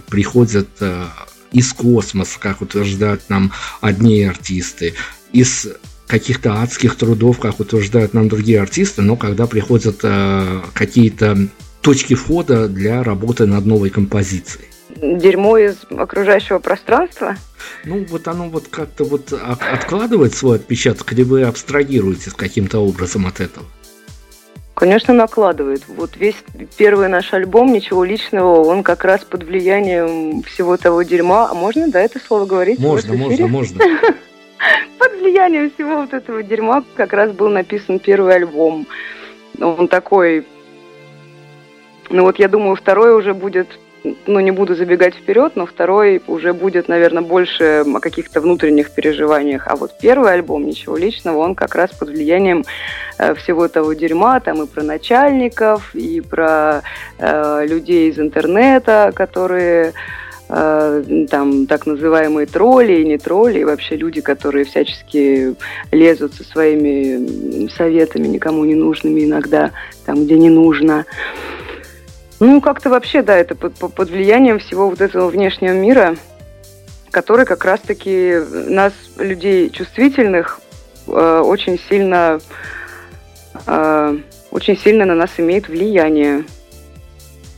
приходят 0.09 0.68
э, 0.80 1.05
из 1.53 1.72
космоса, 1.72 2.38
как 2.40 2.62
утверждают 2.62 3.28
нам 3.28 3.53
одни 3.80 4.22
артисты, 4.24 4.95
из 5.32 5.68
каких-то 6.07 6.61
адских 6.62 6.97
трудов, 6.97 7.38
как 7.38 7.61
утверждают 7.61 8.12
нам 8.12 8.28
другие 8.28 8.61
артисты, 8.61 9.03
но 9.03 9.16
когда 9.16 9.47
приходят 9.47 10.01
э, 10.03 10.61
какие-то 10.74 11.49
точки 11.80 12.14
входа 12.14 12.68
для 12.68 13.03
работы 13.03 13.47
над 13.47 13.64
новой 13.66 13.90
композицией. 13.90 14.71
Дерьмо 14.97 15.59
из 15.59 15.78
окружающего 15.90 16.59
пространства? 16.59 17.36
Ну, 17.84 18.05
вот 18.09 18.28
оно 18.28 18.49
вот 18.49 18.68
как-то 18.68 19.05
вот 19.05 19.32
откладывает 19.32 20.34
свой 20.34 20.57
отпечаток, 20.57 21.12
или 21.12 21.22
вы 21.22 21.43
абстрагируетесь 21.43 22.32
каким-то 22.34 22.80
образом 22.80 23.26
от 23.26 23.40
этого? 23.40 23.66
Конечно, 24.74 25.14
накладывает. 25.14 25.84
Вот 25.86 26.16
весь 26.16 26.36
первый 26.76 27.09
наш 27.09 27.32
альбом 27.32 27.72
«Ничего 27.72 28.05
личного», 28.05 28.64
он 28.64 28.82
как 28.82 29.05
раз 29.05 29.22
под 29.22 29.45
влиянием 29.45 30.43
всего 30.43 30.76
того 30.76 31.03
дерьма. 31.03 31.51
А 31.51 31.55
можно, 31.55 31.88
да, 31.88 32.01
это 32.01 32.18
слово 32.18 32.47
говорить? 32.47 32.78
Можно, 32.78 33.14
можно, 33.14 33.47
можно. 33.47 33.84
под 34.99 35.20
влиянием 35.20 35.70
всего 35.70 36.01
вот 36.03 36.12
этого 36.14 36.43
дерьма 36.43 36.84
как 36.95 37.12
раз 37.12 37.32
был 37.32 37.49
написан 37.49 37.99
первый 37.99 38.34
альбом. 38.34 38.86
Он 39.61 39.88
такой... 39.88 40.47
Ну 42.11 42.24
вот 42.24 42.38
я 42.38 42.49
думаю, 42.49 42.74
второй 42.76 43.14
уже 43.14 43.34
будет 43.34 43.68
ну, 44.26 44.40
не 44.40 44.50
буду 44.50 44.74
забегать 44.74 45.14
вперед, 45.14 45.53
но 45.55 45.66
второй 45.66 46.22
уже 46.26 46.53
будет, 46.53 46.88
наверное, 46.88 47.22
больше 47.22 47.84
о 47.86 48.00
каких-то 48.00 48.40
внутренних 48.40 48.90
переживаниях. 48.90 49.66
А 49.66 49.76
вот 49.76 49.98
первый 50.00 50.32
альбом 50.32 50.66
«Ничего 50.66 50.96
личного», 50.96 51.38
он 51.38 51.55
как 51.55 51.74
раз 51.74 51.90
под 51.92 52.11
влиянием 52.11 52.64
э, 53.18 53.34
всего 53.34 53.68
того 53.68 53.92
дерьма, 53.92 54.40
там 54.40 54.62
и 54.62 54.66
про 54.66 54.82
начальников, 54.82 55.94
и 55.94 56.20
про 56.20 56.82
э, 57.18 57.66
людей 57.66 58.11
из 58.11 58.18
интернета, 58.18 59.12
которые 59.14 59.92
Э, 60.55 61.03
там 61.30 61.66
так 61.66 61.86
называемые 61.86 62.46
тролли 62.46 63.00
и 63.00 63.07
не 63.07 63.16
тролли, 63.16 63.61
и 63.61 63.64
вообще 63.64 63.96
люди, 63.96 64.20
которые 64.20 64.66
всячески 64.66 65.55
лезут 65.90 66.34
со 66.34 66.44
своими 66.44 67.68
советами 67.68 68.26
никому 68.28 68.62
не 68.66 68.74
нужными 68.74 69.24
иногда, 69.24 69.70
там, 70.05 70.24
где 70.24 70.36
не 70.36 70.50
нужно. 70.50 71.07
Ну, 72.45 72.61
как-то 72.61 72.90
вообще, 72.90 73.22
да, 73.22 73.36
это 73.36 73.55
под, 73.55 73.76
под 73.76 74.11
влиянием 74.11 74.59
всего 74.59 74.90
вот 74.90 75.01
этого 75.01 75.28
внешнего 75.28 75.74
мира, 75.74 76.16
который 77.12 77.47
как 77.47 77.64
раз-таки 77.64 78.34
нас, 78.53 78.93
людей 79.16 79.70
чувствительных, 79.70 80.61
э, 81.07 81.43
очень 81.45 81.78
сильно, 81.88 82.40
э, 83.64 84.18
очень 84.51 84.76
сильно 84.76 85.05
на 85.05 85.14
нас 85.14 85.30
имеет 85.38 85.68
влияние. 85.68 86.45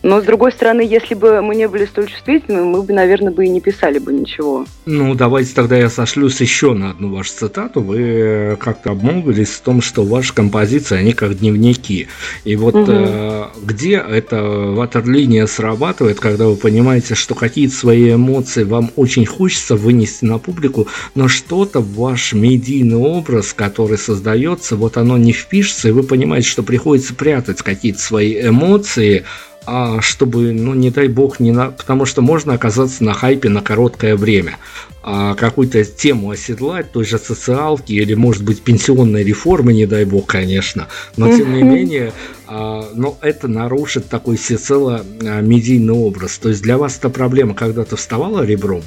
Но, 0.05 0.21
с 0.21 0.25
другой 0.25 0.53
стороны, 0.53 0.83
если 0.83 1.15
бы 1.15 1.41
мы 1.41 1.57
не 1.57 1.67
были 1.67 1.87
столь 1.87 2.09
чувствительны, 2.09 2.63
мы 2.63 2.83
бы, 2.83 2.93
наверное, 2.93 3.33
бы 3.33 3.47
и 3.47 3.49
не 3.49 3.63
писали 3.63 3.99
бы 3.99 4.13
ничего. 4.13 4.67
Ну, 4.85 5.15
давайте 5.15 5.55
тогда 5.55 5.79
я 5.79 5.89
сошлюсь 5.89 6.43
еще 6.43 6.75
на 6.75 6.91
одну 6.91 7.15
вашу 7.15 7.33
цитату. 7.33 7.81
Вы 7.81 8.01
э, 8.01 8.57
как-то 8.57 8.91
обмолвились 8.91 9.49
в 9.49 9.61
том, 9.63 9.81
что 9.81 10.05
ваши 10.05 10.35
композиции, 10.35 10.99
они 10.99 11.15
как 11.15 11.39
дневники. 11.39 12.09
И 12.45 12.55
вот 12.55 12.75
угу. 12.75 12.93
э, 12.93 13.45
где 13.63 13.95
эта 13.95 14.43
ватерлиния 14.43 15.47
срабатывает, 15.47 16.21
когда 16.21 16.49
вы 16.49 16.57
понимаете, 16.57 17.15
что 17.15 17.35
какие-то 17.35 17.75
свои 17.75 18.13
эмоции 18.13 18.65
вам 18.65 18.91
очень 18.97 19.25
хочется 19.25 19.75
вынести 19.75 20.27
на 20.27 20.37
публику, 20.37 20.87
но 21.15 21.29
что-то 21.29 21.81
в 21.81 21.95
ваш 21.95 22.35
медийный 22.35 22.99
образ, 22.99 23.55
который 23.55 23.97
создается, 23.97 24.77
вот 24.77 24.99
оно 24.99 25.17
не 25.17 25.33
впишется, 25.33 25.89
и 25.89 25.93
вы 25.93 26.03
понимаете, 26.03 26.47
что 26.47 26.63
приходится 26.63 27.15
прятать 27.15 27.63
какие-то 27.63 28.01
свои 28.01 28.49
эмоции, 28.49 29.25
а 29.67 30.01
чтобы, 30.01 30.53
ну, 30.53 30.75
не 30.75 30.91
дай 30.91 31.09
бог, 31.09 31.41
не 31.41 31.53
на... 31.53 31.71
потому 31.71 32.05
что 32.07 32.23
можно 32.23 32.55
оказаться 32.55 33.05
на 33.05 33.15
хайпе 33.15 33.49
на 33.49 33.63
короткое 33.63 34.17
время. 34.17 34.59
А 35.03 35.35
какую-то 35.35 35.85
тему 35.85 36.31
оседлать, 36.31 36.93
той 36.93 37.05
же 37.05 37.19
социалки 37.19 37.93
или, 37.93 38.15
может 38.15 38.43
быть, 38.43 38.63
пенсионной 38.63 39.23
реформы, 39.23 39.73
не 39.75 39.87
дай 39.87 40.05
бог, 40.05 40.27
конечно. 40.27 40.89
Но, 41.17 41.29
тем 41.37 41.55
не 41.55 41.63
менее, 41.63 42.13
а, 42.47 42.89
но 42.95 43.19
это 43.21 43.49
нарушит 43.49 44.09
такой 44.09 44.37
всецело 44.37 45.05
а, 45.23 45.41
медийный 45.41 45.95
образ. 45.95 46.39
То 46.39 46.49
есть 46.49 46.63
для 46.63 46.79
вас 46.79 46.97
эта 46.97 47.11
проблема 47.11 47.55
когда-то 47.55 47.97
вставала 47.97 48.45
ребром? 48.45 48.83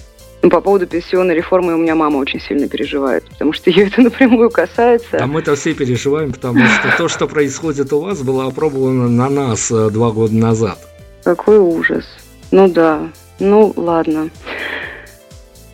Ну, 0.47 0.51
по 0.51 0.61
поводу 0.61 0.87
пенсионной 0.87 1.35
реформы 1.35 1.73
у 1.73 1.77
меня 1.77 1.93
мама 1.93 2.19
очень 2.19 2.39
сильно 2.39 2.69
переживает, 2.69 3.25
потому 3.25 3.51
что 3.51 3.69
ее 3.69 3.87
это 3.87 3.99
напрямую 4.03 4.49
касается. 4.49 5.17
А 5.19 5.27
мы-то 5.27 5.57
все 5.57 5.73
переживаем, 5.73 6.31
потому 6.31 6.65
что 6.65 6.97
то, 6.97 7.09
что 7.09 7.27
происходит 7.27 7.91
у 7.91 7.99
вас, 7.99 8.21
было 8.21 8.47
опробовано 8.47 9.09
на 9.09 9.27
нас 9.27 9.69
э, 9.69 9.89
два 9.89 10.11
года 10.11 10.33
назад. 10.33 10.79
Какой 11.25 11.57
ужас. 11.57 12.05
Ну 12.51 12.69
да, 12.69 13.09
ну 13.39 13.73
ладно. 13.75 14.29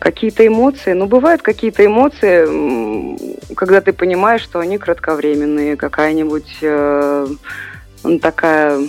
Какие-то 0.00 0.44
эмоции, 0.44 0.92
ну 0.92 1.06
бывают 1.06 1.40
какие-то 1.40 1.86
эмоции, 1.86 3.54
когда 3.54 3.80
ты 3.80 3.92
понимаешь, 3.92 4.42
что 4.42 4.58
они 4.58 4.78
кратковременные, 4.78 5.76
какая-нибудь 5.76 6.58
э, 6.62 7.28
такая 8.20 8.80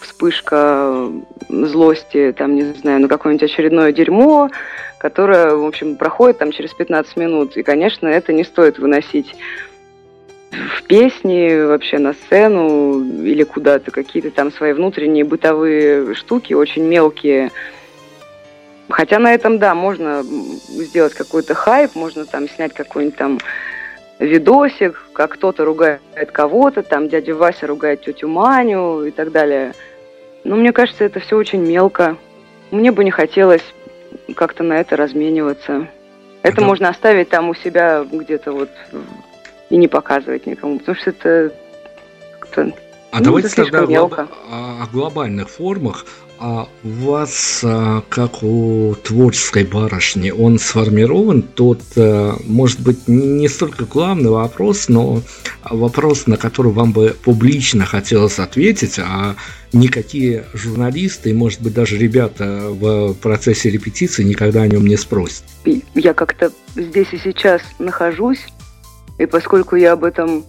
вспышка 0.00 1.10
злости, 1.48 2.34
там, 2.36 2.54
не 2.54 2.62
знаю, 2.74 3.00
на 3.00 3.08
какое-нибудь 3.08 3.50
очередное 3.50 3.92
дерьмо, 3.92 4.50
которое, 5.04 5.54
в 5.54 5.66
общем, 5.66 5.96
проходит 5.96 6.38
там 6.38 6.50
через 6.50 6.72
15 6.72 7.18
минут. 7.18 7.58
И, 7.58 7.62
конечно, 7.62 8.08
это 8.08 8.32
не 8.32 8.42
стоит 8.42 8.78
выносить 8.78 9.36
в 10.50 10.82
песни, 10.84 11.62
вообще 11.62 11.98
на 11.98 12.14
сцену 12.14 13.04
или 13.22 13.42
куда-то, 13.42 13.90
какие-то 13.90 14.30
там 14.30 14.50
свои 14.50 14.72
внутренние 14.72 15.26
бытовые 15.26 16.14
штуки, 16.14 16.54
очень 16.54 16.84
мелкие. 16.84 17.50
Хотя 18.88 19.18
на 19.18 19.34
этом, 19.34 19.58
да, 19.58 19.74
можно 19.74 20.22
сделать 20.22 21.12
какой-то 21.12 21.52
хайп, 21.52 21.94
можно 21.94 22.24
там 22.24 22.48
снять 22.48 22.72
какой-нибудь 22.72 23.18
там 23.18 23.40
видосик, 24.18 25.10
как 25.12 25.32
кто-то 25.32 25.66
ругает 25.66 26.00
кого-то, 26.32 26.82
там 26.82 27.10
дядя 27.10 27.34
Вася 27.34 27.66
ругает 27.66 28.00
тетю 28.00 28.28
Маню 28.28 29.04
и 29.04 29.10
так 29.10 29.32
далее– 29.32 29.74
ну, 30.44 30.56
мне 30.56 30.72
кажется, 30.72 31.04
это 31.04 31.20
все 31.20 31.36
очень 31.38 31.60
мелко. 31.60 32.18
Мне 32.70 32.92
бы 32.92 33.02
не 33.02 33.10
хотелось 33.10 33.64
как-то 34.34 34.62
на 34.62 34.74
это 34.74 34.96
размениваться. 34.96 35.88
Это 36.42 36.60
да. 36.60 36.66
можно 36.66 36.88
оставить 36.88 37.28
там 37.28 37.48
у 37.48 37.54
себя 37.54 38.04
где-то 38.10 38.52
вот 38.52 38.70
и 39.70 39.76
не 39.76 39.88
показывать 39.88 40.46
никому, 40.46 40.78
потому 40.78 40.96
что 40.96 41.10
это 41.10 41.52
как-то 42.38 42.72
а 43.10 43.18
ну, 43.18 43.26
давайте 43.26 43.48
тогда 43.48 43.86
мелко. 43.86 44.28
о 44.50 44.86
глобальных 44.92 45.48
формах. 45.48 46.04
А 46.38 46.68
у 46.82 46.88
вас, 46.88 47.60
а, 47.62 48.02
как 48.08 48.42
у 48.42 48.94
творческой 49.02 49.64
барышни, 49.64 50.30
он 50.30 50.58
сформирован 50.58 51.42
тот, 51.42 51.80
э, 51.96 52.32
может 52.44 52.80
быть, 52.80 53.06
не 53.06 53.48
столько 53.48 53.84
главный 53.84 54.30
вопрос, 54.30 54.88
но 54.88 55.22
вопрос, 55.70 56.26
на 56.26 56.36
который 56.36 56.72
вам 56.72 56.92
бы 56.92 57.16
публично 57.24 57.86
хотелось 57.86 58.38
ответить, 58.38 58.98
а 58.98 59.36
никакие 59.72 60.44
журналисты 60.54 61.34
может 61.34 61.60
быть, 61.62 61.74
даже 61.74 61.96
ребята 61.96 62.68
в 62.68 63.14
процессе 63.14 63.70
репетиции 63.70 64.22
никогда 64.22 64.62
о 64.62 64.68
нем 64.68 64.86
не 64.86 64.96
спросят. 64.96 65.44
Я 65.94 66.14
как-то 66.14 66.52
здесь 66.76 67.08
и 67.12 67.18
сейчас 67.18 67.62
нахожусь, 67.78 68.46
и 69.18 69.26
поскольку 69.26 69.76
я 69.76 69.92
об 69.92 70.04
этом 70.04 70.44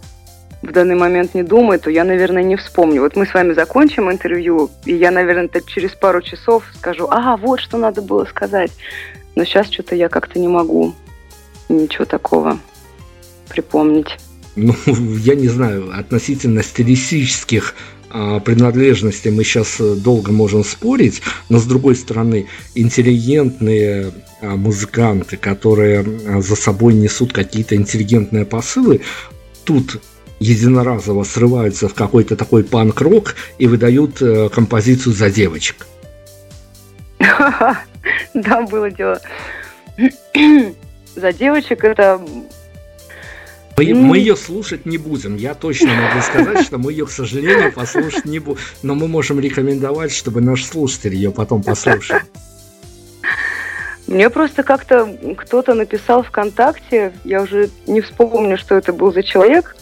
в 0.62 0.72
данный 0.72 0.96
момент 0.96 1.36
не 1.36 1.44
думаю, 1.44 1.80
то 1.80 1.90
я, 1.90 2.04
наверное, 2.04 2.44
не 2.44 2.56
вспомню. 2.56 3.02
Вот 3.02 3.16
мы 3.16 3.26
с 3.26 3.34
вами 3.34 3.54
закончим 3.54 4.12
интервью, 4.12 4.70
и 4.86 4.96
я, 4.96 5.12
наверное, 5.12 5.50
через 5.68 5.92
пару 5.92 6.22
часов 6.22 6.64
скажу, 6.76 7.08
а, 7.10 7.38
вот 7.38 7.60
что 7.60 7.78
надо 7.78 8.02
было 8.02 8.26
сказать. 8.26 8.72
Но 9.36 9.44
сейчас 9.44 9.72
что-то 9.72 9.96
я 9.96 10.10
как-то 10.10 10.40
не 10.40 10.48
могу 10.48 10.94
ничего 11.70 12.06
такого 12.06 12.60
припомнить. 13.50 14.18
Ну, 14.56 14.74
я 14.86 15.36
не 15.36 15.48
знаю, 15.48 15.92
относительно 15.98 16.64
стилистических 16.64 17.76
а, 18.10 18.40
принадлежности 18.40 19.28
мы 19.28 19.44
сейчас 19.44 19.78
долго 19.80 20.32
можем 20.32 20.64
спорить, 20.64 21.22
но 21.50 21.60
с 21.60 21.66
другой 21.66 21.96
стороны, 21.96 22.48
интеллигентные 22.74 24.14
а, 24.42 24.56
музыканты, 24.56 25.36
которые 25.36 26.00
а, 26.02 26.42
за 26.42 26.56
собой 26.56 26.94
несут 26.94 27.34
какие-то 27.34 27.76
интеллигентные 27.76 28.46
посылы, 28.46 29.02
тут 29.66 30.02
единоразово 30.40 31.24
срываются 31.24 31.88
в 31.88 31.94
какой-то 31.94 32.36
такой 32.36 32.64
панк-рок 32.64 33.36
и 33.58 33.68
выдают 33.68 34.22
э, 34.22 34.50
композицию 34.50 35.14
за 35.14 35.30
девочек. 35.30 35.88
Да, 38.34 38.62
было 38.64 38.92
дело. 38.92 39.20
За 41.16 41.32
девочек 41.32 41.86
это 41.86 42.22
Мы, 43.78 43.94
мы 43.94 44.18
ее 44.18 44.36
слушать 44.36 44.86
не 44.86 44.98
будем. 44.98 45.38
Я 45.38 45.54
точно 45.54 45.88
могу 45.88 46.22
сказать, 46.22 46.66
что 46.66 46.78
мы 46.78 46.92
ее, 46.92 47.06
к 47.06 47.12
сожалению, 47.12 47.72
послушать 47.72 48.26
не 48.26 48.40
будем. 48.40 48.60
Но 48.84 48.94
мы 48.96 49.08
можем 49.08 49.40
рекомендовать, 49.40 50.12
чтобы 50.12 50.42
наш 50.42 50.66
слушатель 50.66 51.16
ее 51.16 51.32
потом 51.32 51.64
послушал. 51.64 52.18
Мне 54.08 54.30
просто 54.30 54.64
как-то 54.64 55.18
кто-то 55.38 55.74
написал 55.74 56.22
ВКонтакте, 56.24 57.14
я 57.24 57.42
уже 57.42 57.70
не 57.88 58.02
вспомню, 58.02 58.58
что 58.58 58.76
это 58.76 58.94
был 58.94 59.12
за 59.12 59.24
человек. 59.24 59.76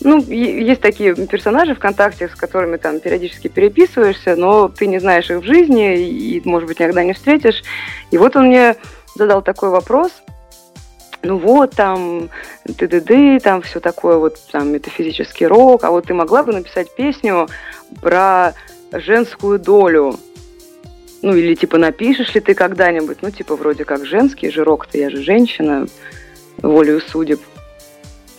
Ну, 0.00 0.18
есть 0.20 0.80
такие 0.80 1.14
персонажи 1.14 1.74
ВКонтакте, 1.74 2.28
с 2.28 2.34
которыми 2.34 2.76
там 2.76 3.00
периодически 3.00 3.48
переписываешься, 3.48 4.36
но 4.36 4.68
ты 4.68 4.86
не 4.86 4.98
знаешь 4.98 5.30
их 5.30 5.38
в 5.38 5.44
жизни 5.44 5.96
и, 5.96 6.42
может 6.44 6.68
быть, 6.68 6.80
никогда 6.80 7.04
не 7.04 7.12
встретишь. 7.12 7.62
И 8.10 8.18
вот 8.18 8.36
он 8.36 8.46
мне 8.46 8.76
задал 9.14 9.42
такой 9.42 9.70
вопрос. 9.70 10.10
Ну 11.22 11.38
вот, 11.38 11.70
там, 11.70 12.28
ты-ды-ды, 12.76 13.38
там 13.40 13.62
все 13.62 13.80
такое, 13.80 14.18
вот 14.18 14.38
там 14.52 14.72
метафизический 14.72 15.46
рок, 15.46 15.84
а 15.84 15.90
вот 15.90 16.06
ты 16.06 16.12
могла 16.12 16.42
бы 16.42 16.52
написать 16.52 16.94
песню 16.94 17.48
про 18.02 18.52
женскую 18.92 19.58
долю 19.58 20.18
ну, 21.24 21.34
или 21.34 21.54
типа 21.54 21.78
напишешь 21.78 22.34
ли 22.34 22.40
ты 22.40 22.54
когда-нибудь, 22.54 23.18
ну, 23.22 23.30
типа 23.30 23.56
вроде 23.56 23.86
как 23.86 24.04
женский 24.04 24.50
жирок-то, 24.50 24.98
я 24.98 25.08
же 25.08 25.22
женщина, 25.22 25.86
волею 26.58 27.00
судеб. 27.00 27.40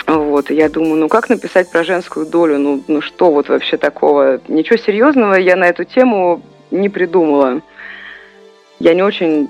Вот, 0.07 0.51
я 0.51 0.69
думаю, 0.69 0.95
ну 0.95 1.09
как 1.09 1.29
написать 1.29 1.71
про 1.71 1.83
женскую 1.83 2.25
долю? 2.27 2.59
Ну, 2.59 2.83
ну 2.87 3.01
что 3.01 3.31
вот 3.31 3.49
вообще 3.49 3.77
такого? 3.77 4.39
Ничего 4.47 4.77
серьезного 4.77 5.33
я 5.33 5.55
на 5.55 5.67
эту 5.67 5.83
тему 5.83 6.43
не 6.69 6.89
придумала. 6.89 7.61
Я 8.79 8.93
не 8.93 9.01
очень 9.01 9.49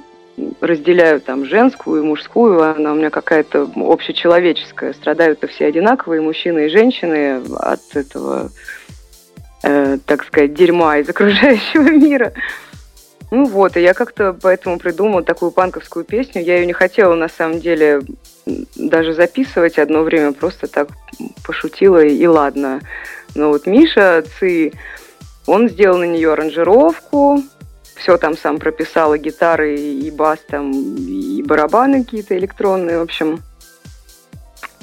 разделяю 0.62 1.22
там 1.22 1.46
женскую 1.46 2.02
и 2.02 2.06
мужскую, 2.06 2.62
она 2.62 2.92
у 2.92 2.96
меня 2.96 3.10
какая-то 3.10 3.70
общечеловеческая. 3.76 4.94
Страдают-то 4.94 5.48
все 5.48 5.66
одинаковые, 5.66 6.22
мужчины 6.22 6.66
и 6.66 6.70
женщины 6.70 7.42
от 7.58 7.82
этого, 7.94 8.52
э, 9.64 9.98
так 10.06 10.24
сказать, 10.26 10.54
дерьма 10.54 10.98
из 10.98 11.10
окружающего 11.10 11.90
мира. 11.90 12.34
Ну 13.32 13.46
вот, 13.46 13.76
и 13.76 13.82
я 13.82 13.94
как-то 13.94 14.38
поэтому 14.40 14.78
придумала 14.78 15.24
такую 15.24 15.52
панковскую 15.52 16.06
песню. 16.06 16.42
Я 16.42 16.58
ее 16.58 16.66
не 16.66 16.74
хотела 16.74 17.16
на 17.16 17.28
самом 17.28 17.60
деле 17.60 18.02
даже 18.46 19.14
записывать 19.14 19.78
одно 19.78 20.04
время, 20.04 20.34
просто 20.34 20.68
так 20.68 20.90
пошутила 21.46 22.04
и, 22.04 22.26
ладно. 22.28 22.82
Но 23.34 23.50
вот 23.50 23.66
Миша 23.66 24.24
Ци, 24.40 24.74
он 25.46 25.70
сделал 25.70 25.98
на 25.98 26.06
нее 26.06 26.34
аранжировку, 26.34 27.44
все 27.96 28.18
там 28.18 28.38
сам 28.38 28.60
прописал, 28.60 29.14
и 29.14 29.20
гитары, 29.20 29.76
и 29.76 30.12
бас 30.12 30.40
там, 30.48 30.72
и 30.72 31.42
барабаны 31.44 32.04
какие-то 32.04 32.38
электронные, 32.38 33.00
в 33.00 33.04
общем. 33.04 33.42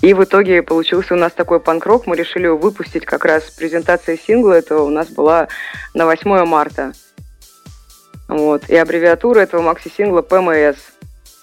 И 0.00 0.14
в 0.14 0.24
итоге 0.24 0.62
получился 0.62 1.14
у 1.14 1.16
нас 1.16 1.32
такой 1.32 1.60
панк-рок. 1.60 2.08
Мы 2.08 2.16
решили 2.16 2.46
его 2.46 2.58
выпустить 2.58 3.04
как 3.04 3.24
раз 3.24 3.44
презентация 3.44 4.16
сингла. 4.16 4.54
Это 4.54 4.78
у 4.82 4.90
нас 4.90 5.06
была 5.08 5.46
на 5.94 6.06
8 6.06 6.44
марта. 6.44 6.92
Вот. 8.26 8.68
И 8.68 8.74
аббревиатура 8.74 9.38
этого 9.38 9.62
макси-сингла 9.62 10.22
ПМС. 10.22 10.76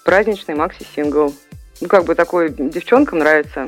Праздничный 0.04 0.56
макси-сингл. 0.56 1.32
Ну, 1.80 1.88
как 1.88 2.04
бы 2.04 2.14
такой 2.14 2.50
девчонкам 2.50 3.20
нравится. 3.20 3.66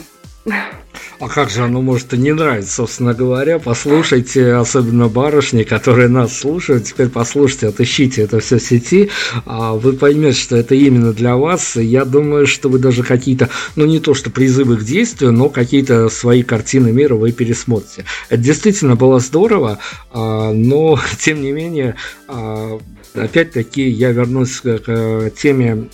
А 1.20 1.28
как 1.28 1.50
же 1.50 1.62
оно 1.62 1.80
может 1.80 2.12
и 2.14 2.18
не 2.18 2.32
нравится, 2.32 2.72
собственно 2.72 3.14
говоря? 3.14 3.60
Послушайте, 3.60 4.54
особенно 4.54 5.08
барышни, 5.08 5.62
которые 5.62 6.08
нас 6.08 6.36
слушают, 6.36 6.84
теперь 6.84 7.10
послушайте, 7.10 7.68
отыщите 7.68 8.22
это 8.22 8.40
все 8.40 8.58
в 8.58 8.62
сети, 8.62 9.08
а 9.46 9.74
вы 9.74 9.92
поймете, 9.92 10.36
что 10.36 10.56
это 10.56 10.74
именно 10.74 11.12
для 11.12 11.36
вас. 11.36 11.76
Я 11.76 12.04
думаю, 12.04 12.48
что 12.48 12.68
вы 12.68 12.80
даже 12.80 13.04
какие-то, 13.04 13.50
ну 13.76 13.86
не 13.86 14.00
то 14.00 14.14
что 14.14 14.30
призывы 14.30 14.78
к 14.78 14.82
действию, 14.82 15.30
но 15.30 15.48
какие-то 15.48 16.08
свои 16.08 16.42
картины 16.42 16.90
мира 16.90 17.14
вы 17.14 17.30
пересмотрите. 17.30 18.04
Это 18.28 18.42
действительно 18.42 18.96
было 18.96 19.20
здорово, 19.20 19.78
а, 20.10 20.52
но 20.52 20.98
тем 21.20 21.40
не 21.40 21.52
менее 21.52 21.94
а, 22.26 22.80
опять-таки 23.14 23.88
я 23.88 24.10
вернусь 24.10 24.60
к 24.60 25.30
теме 25.36 25.88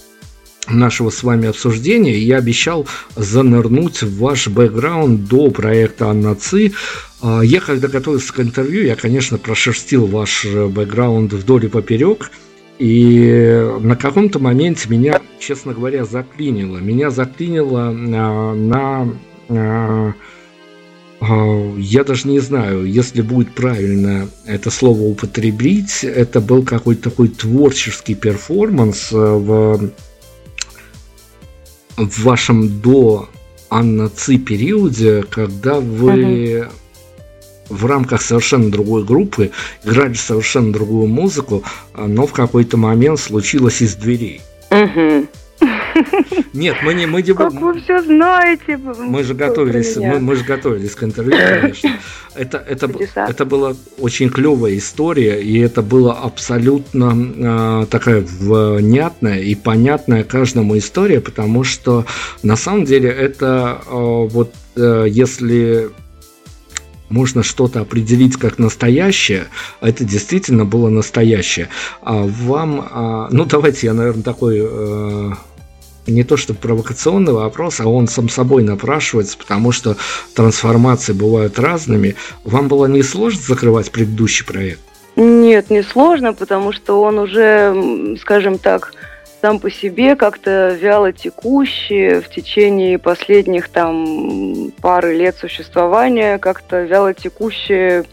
нашего 0.71 1.11
с 1.11 1.23
вами 1.23 1.49
обсуждения. 1.49 2.19
Я 2.19 2.39
обещал 2.39 2.87
занырнуть 3.17 4.03
в 4.03 4.19
ваш 4.19 4.49
бэкграунд 4.49 5.25
до 5.27 5.51
проекта 5.51 6.09
Анна 6.09 6.35
Ци. 6.35 6.73
А, 7.21 7.41
я, 7.43 7.61
когда 7.61 7.89
готовился 7.89 8.33
к 8.33 8.41
интервью, 8.41 8.85
я, 8.85 8.97
конечно, 8.97 9.39
прошерстил 9.39 10.07
ваш 10.07 10.47
бэкграунд 10.47 11.33
вдоль 11.33 11.67
и 11.67 11.69
поперек. 11.69 12.31
И 12.79 13.69
на 13.81 13.97
каком-то 13.97 14.39
моменте 14.39 14.89
меня, 14.89 15.21
честно 15.41 15.75
говоря, 15.75 16.05
заклинило. 16.05 16.79
Меня 16.79 17.11
заклинило 17.11 17.91
на, 17.91 18.55
на, 18.55 19.13
на 19.49 20.15
а, 21.21 21.75
я 21.77 22.05
даже 22.05 22.29
не 22.29 22.39
знаю, 22.39 22.85
если 22.85 23.23
будет 23.23 23.53
правильно 23.53 24.29
это 24.47 24.71
слово 24.71 25.03
употребить, 25.03 26.05
это 26.05 26.41
был 26.41 26.63
какой-то 26.63 27.11
такой 27.11 27.29
творческий 27.29 28.15
перформанс 28.15 29.11
э, 29.13 29.17
в, 29.17 29.91
в 31.99 32.23
вашем 32.23 32.81
до 32.81 33.29
Анна 33.71 34.09
Ци 34.09 34.39
периоде, 34.39 35.25
когда 35.29 35.81
вы 35.81 36.69
в 37.69 37.85
рамках 37.85 38.23
совершенно 38.23 38.71
другой 38.71 39.05
группы 39.05 39.51
играли 39.85 40.15
совершенно 40.15 40.73
другую 40.73 41.07
музыку, 41.07 41.65
но 41.95 42.27
в 42.27 42.33
какой-то 42.33 42.77
момент 42.77 43.21
случилось 43.21 43.83
из 43.83 43.95
дверей. 43.95 44.41
Угу. 44.71 45.27
Нет, 46.53 46.77
мы 46.83 46.95
не 46.95 47.07
мы 47.07 47.23
не 47.23 47.33
Как 47.33 47.53
вы 47.53 47.81
все 47.81 48.03
знаете? 48.03 48.77
Мы 48.77 49.23
же 49.23 49.35
готовились, 49.35 49.97
мы, 49.97 50.19
мы 50.19 50.37
же 50.37 50.45
готовились 50.45 50.95
к 50.95 51.03
интервью, 51.05 51.33
конечно. 51.61 51.99
Это 52.35 52.59
это 52.59 52.91
это 53.17 53.45
была 53.45 53.75
очень 53.99 54.31
клевая 54.31 54.77
история, 54.77 55.43
и 55.43 55.59
это 55.59 55.83
было 55.83 56.13
абсолютно 56.13 57.83
э, 57.83 57.87
такая 57.87 58.25
внятная 58.25 59.41
и 59.41 59.55
понятная 59.55 60.25
каждому 60.25 60.79
история, 60.79 61.21
потому 61.21 61.65
что 61.65 62.07
на 62.43 62.57
самом 62.57 62.85
деле 62.85 63.11
это 63.11 63.81
э, 63.87 63.91
вот 63.91 64.53
э, 64.77 65.07
если 65.09 65.91
можно 67.09 67.43
что-то 67.43 67.81
определить 67.81 68.37
как 68.37 68.59
настоящее, 68.59 69.47
это 69.81 70.05
действительно 70.05 70.65
было 70.65 70.89
настоящее. 70.89 71.69
А 72.03 72.23
вам, 72.23 72.89
а, 72.91 73.29
ну 73.31 73.45
давайте 73.45 73.87
я, 73.87 73.95
наверное, 73.95 74.23
такой 74.23 74.61
э, 74.61 75.33
не 76.09 76.25
то 76.25 76.37
что 76.37 76.55
провокационный 76.55 77.33
вопрос, 77.33 77.81
а 77.81 77.87
он 77.87 78.09
сам 78.09 78.29
собой 78.29 78.63
напрашивается, 78.63 79.37
потому 79.39 79.73
что 79.73 79.97
трансформации 80.35 81.13
бывают 81.13 81.59
разными. 81.59 82.17
Вам 82.45 82.69
было 82.69 82.87
не 82.87 83.03
сложно 83.03 83.41
закрывать 83.43 83.91
предыдущий 83.91 84.45
проект? 84.45 84.81
Нет, 85.17 85.71
не 85.71 85.83
сложно, 85.83 86.33
потому 86.33 86.73
что 86.73 87.01
он 87.03 87.19
уже, 87.19 88.17
скажем 88.21 88.59
так, 88.59 88.93
сам 89.41 89.59
по 89.59 89.71
себе 89.71 90.17
как-то 90.17 90.77
вяло 90.81 91.13
текущий 91.13 92.21
в 92.21 92.29
течение 92.29 92.99
последних 92.99 93.69
там 93.69 94.73
пары 94.81 95.17
лет 95.17 95.37
существования, 95.37 96.39
как-то 96.39 96.83
вяло 96.83 97.15
текущий 97.15 98.05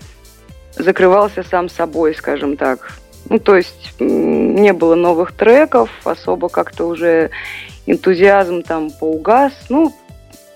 закрывался 0.75 1.43
сам 1.43 1.69
собой, 1.69 2.15
скажем 2.15 2.57
так. 2.57 2.93
Ну, 3.29 3.39
то 3.39 3.55
есть 3.55 3.93
не 3.99 4.71
было 4.73 4.95
новых 4.95 5.31
треков, 5.31 5.89
особо 6.03 6.49
как-то 6.49 6.85
уже 6.85 7.31
энтузиазм 7.85 8.61
там 8.61 8.91
поугас. 8.91 9.53
Ну, 9.69 9.93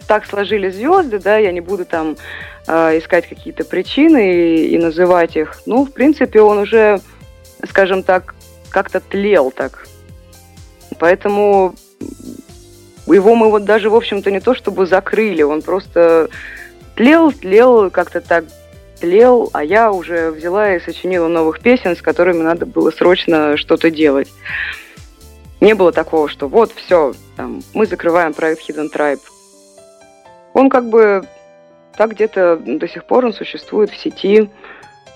так 0.08 0.26
сложили 0.26 0.70
звезды, 0.70 1.20
да, 1.20 1.38
я 1.38 1.52
не 1.52 1.62
буду 1.62 1.86
там 1.86 2.18
э, 2.68 2.98
искать 2.98 3.28
какие-то 3.28 3.64
причины 3.64 4.34
и, 4.34 4.68
и 4.74 4.78
называть 4.78 5.36
их. 5.36 5.62
Ну, 5.66 5.86
в 5.86 5.92
принципе, 5.92 6.42
он 6.42 6.58
уже, 6.58 7.00
скажем 7.68 8.04
так, 8.04 8.34
как-то 8.70 9.00
тлел 9.00 9.52
так. 9.52 9.88
Поэтому 10.98 11.76
его 13.06 13.36
мы 13.36 13.50
вот 13.50 13.66
даже, 13.66 13.90
в 13.90 13.96
общем-то, 13.96 14.32
не 14.32 14.40
то 14.40 14.56
чтобы 14.56 14.86
закрыли, 14.86 15.44
он 15.44 15.62
просто 15.62 16.30
тлел, 16.96 17.32
тлел, 17.32 17.90
как-то 17.90 18.22
так 18.22 18.46
тлел, 19.00 19.50
а 19.54 19.64
я 19.64 19.92
уже 19.92 20.32
взяла 20.32 20.76
и 20.76 20.80
сочинила 20.80 21.28
новых 21.28 21.60
песен, 21.62 21.96
с 21.96 22.02
которыми 22.02 22.42
надо 22.42 22.66
было 22.66 22.92
срочно 22.92 23.58
что-то 23.58 23.90
делать. 23.90 24.28
Не 25.62 25.76
было 25.76 25.92
такого, 25.92 26.30
что 26.30 26.48
вот, 26.48 26.72
все, 26.72 27.14
там, 27.36 27.62
мы 27.74 27.86
закрываем 27.86 28.34
проект 28.34 28.70
Hidden 28.70 28.94
Tribe. 28.94 29.20
Он 30.54 30.70
как 30.70 30.90
бы 30.90 31.24
так 31.98 32.12
где-то 32.12 32.58
до 32.58 32.88
сих 32.88 33.04
пор 33.04 33.26
он 33.26 33.34
существует 33.34 33.90
в 33.90 33.98
сети. 33.98 34.50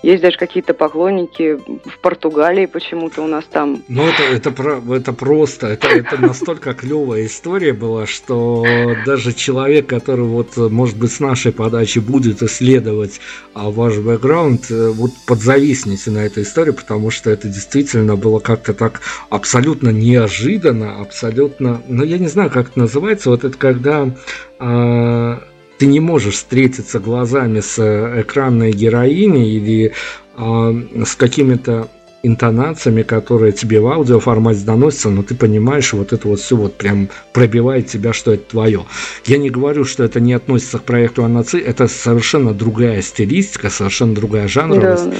Есть 0.04 0.22
даже 0.22 0.36
какие-то 0.36 0.74
поклонники 0.74 1.56
в 1.56 1.98
Португалии 2.02 2.66
почему-то 2.66 3.22
у 3.22 3.26
нас 3.26 3.46
там. 3.50 3.82
Ну, 3.88 4.06
это, 4.06 4.22
это, 4.22 4.82
это 4.92 5.12
просто, 5.14 5.68
это, 5.68 5.88
это 5.88 6.20
настолько 6.20 6.74
клевая 6.74 7.24
история 7.24 7.72
была, 7.72 8.04
что 8.04 8.66
даже 9.06 9.32
человек, 9.32 9.86
который 9.86 10.26
вот, 10.26 10.58
может 10.58 10.98
быть, 10.98 11.10
с 11.10 11.20
нашей 11.20 11.52
подачи 11.52 12.00
будет 12.00 12.42
исследовать 12.42 13.18
а, 13.54 13.70
ваш 13.70 13.96
бэкграунд, 13.96 14.70
э, 14.70 14.90
вот 14.90 15.12
подзависните 15.26 16.10
на 16.10 16.18
этой 16.18 16.42
истории, 16.42 16.72
потому 16.72 17.10
что 17.10 17.30
это 17.30 17.48
действительно 17.48 18.16
было 18.16 18.40
как-то 18.40 18.74
так 18.74 19.00
абсолютно 19.30 19.88
неожиданно, 19.88 21.00
абсолютно, 21.00 21.82
ну, 21.88 22.04
я 22.04 22.18
не 22.18 22.28
знаю, 22.28 22.50
как 22.50 22.68
это 22.68 22.78
называется, 22.78 23.30
вот 23.30 23.44
это 23.44 23.56
когда... 23.56 24.14
А, 24.58 25.42
ты 25.84 25.88
не 25.88 26.00
можешь 26.00 26.36
встретиться 26.36 26.98
глазами 26.98 27.60
с 27.60 27.78
э, 27.78 28.22
экранной 28.22 28.72
героиней 28.72 29.54
или 29.54 29.92
э, 30.34 31.04
с 31.04 31.14
какими-то 31.14 31.88
интонациями, 32.22 33.02
которые 33.02 33.52
тебе 33.52 33.80
в 33.80 33.86
аудиоформате 33.88 34.60
доносятся, 34.64 35.10
но 35.10 35.22
ты 35.22 35.34
понимаешь, 35.34 35.92
вот 35.92 36.14
это 36.14 36.26
вот 36.26 36.40
все 36.40 36.56
вот 36.56 36.78
прям 36.78 37.10
пробивает 37.34 37.88
тебя, 37.88 38.14
что 38.14 38.32
это 38.32 38.44
твое. 38.48 38.86
Я 39.26 39.36
не 39.36 39.50
говорю, 39.50 39.84
что 39.84 40.04
это 40.04 40.20
не 40.20 40.32
относится 40.32 40.78
к 40.78 40.84
проекту 40.84 41.22
Анаци, 41.22 41.58
это 41.58 41.86
совершенно 41.86 42.54
другая 42.54 43.02
стилистика, 43.02 43.68
совершенно 43.68 44.14
другая 44.14 44.48
жанровость. 44.48 45.10
Да, 45.10 45.16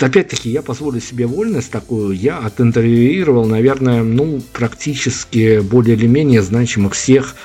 да. 0.00 0.06
Опять-таки, 0.06 0.50
я 0.50 0.62
позволю 0.62 0.98
себе 0.98 1.26
вольность 1.26 1.70
такую. 1.70 2.10
Я 2.10 2.38
оtinterвьюировал, 2.38 3.46
наверное, 3.46 4.02
ну, 4.02 4.42
практически 4.52 5.60
более 5.60 5.94
или 5.94 6.08
менее 6.08 6.42
значимых 6.42 6.94
всех 6.94 7.36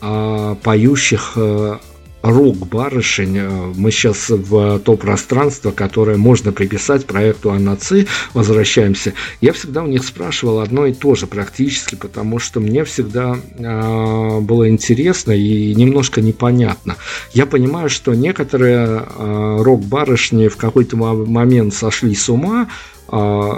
э, 0.00 0.56
поющих 0.62 1.32
э, 1.36 1.76
рок-барышень. 2.22 3.38
Э, 3.38 3.72
мы 3.76 3.90
сейчас 3.90 4.30
в 4.30 4.78
то 4.80 4.96
пространство, 4.96 5.70
которое 5.70 6.16
можно 6.16 6.52
приписать 6.52 7.06
проекту 7.06 7.50
Анаци, 7.50 8.06
возвращаемся. 8.32 9.14
Я 9.40 9.52
всегда 9.52 9.82
у 9.82 9.86
них 9.86 10.04
спрашивал 10.04 10.60
одно 10.60 10.86
и 10.86 10.92
то 10.92 11.14
же 11.14 11.26
практически, 11.26 11.96
потому 11.96 12.38
что 12.38 12.60
мне 12.60 12.84
всегда 12.84 13.36
э, 13.58 14.40
было 14.40 14.68
интересно 14.68 15.32
и 15.32 15.74
немножко 15.74 16.20
непонятно. 16.20 16.96
Я 17.32 17.46
понимаю, 17.46 17.88
что 17.88 18.14
некоторые 18.14 18.86
э, 18.86 19.56
рок-барышни 19.62 20.48
в 20.48 20.56
какой-то 20.56 20.96
момент 20.96 21.74
сошли 21.74 22.14
с 22.14 22.28
ума, 22.28 22.68
э, 23.10 23.50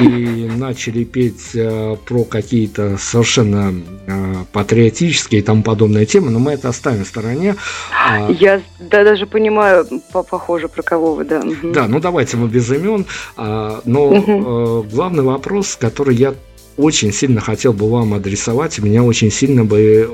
и 0.00 0.50
начали 0.56 1.04
петь 1.04 1.54
э, 1.54 1.96
про 2.04 2.24
какие-то 2.24 2.96
совершенно 2.98 3.74
э, 4.06 4.34
патриотические 4.52 5.40
и 5.40 5.44
тому 5.44 5.62
подобные 5.62 6.06
темы, 6.06 6.30
но 6.30 6.38
мы 6.38 6.52
это 6.52 6.68
оставим 6.68 7.04
в 7.04 7.08
стороне. 7.08 7.56
А, 7.92 8.30
Я 8.30 8.62
да, 8.78 9.04
даже 9.04 9.26
понимаю, 9.26 9.86
похоже, 10.12 10.68
про 10.68 10.82
кого 10.82 11.14
вы, 11.14 11.24
да. 11.24 11.42
Да, 11.62 11.86
ну 11.86 12.00
давайте 12.00 12.36
мы 12.36 12.48
без 12.48 12.70
имен. 12.70 13.06
А, 13.36 13.80
но 13.84 14.08
угу. 14.08 14.86
главный 14.90 15.22
вопрос, 15.22 15.76
который 15.76 16.16
я 16.16 16.34
очень 16.76 17.12
сильно 17.12 17.40
хотел 17.40 17.72
бы 17.72 17.90
вам 17.90 18.14
адресовать, 18.14 18.78
меня 18.78 19.02
очень 19.02 19.30
сильно 19.30 19.64
бы 19.64 20.10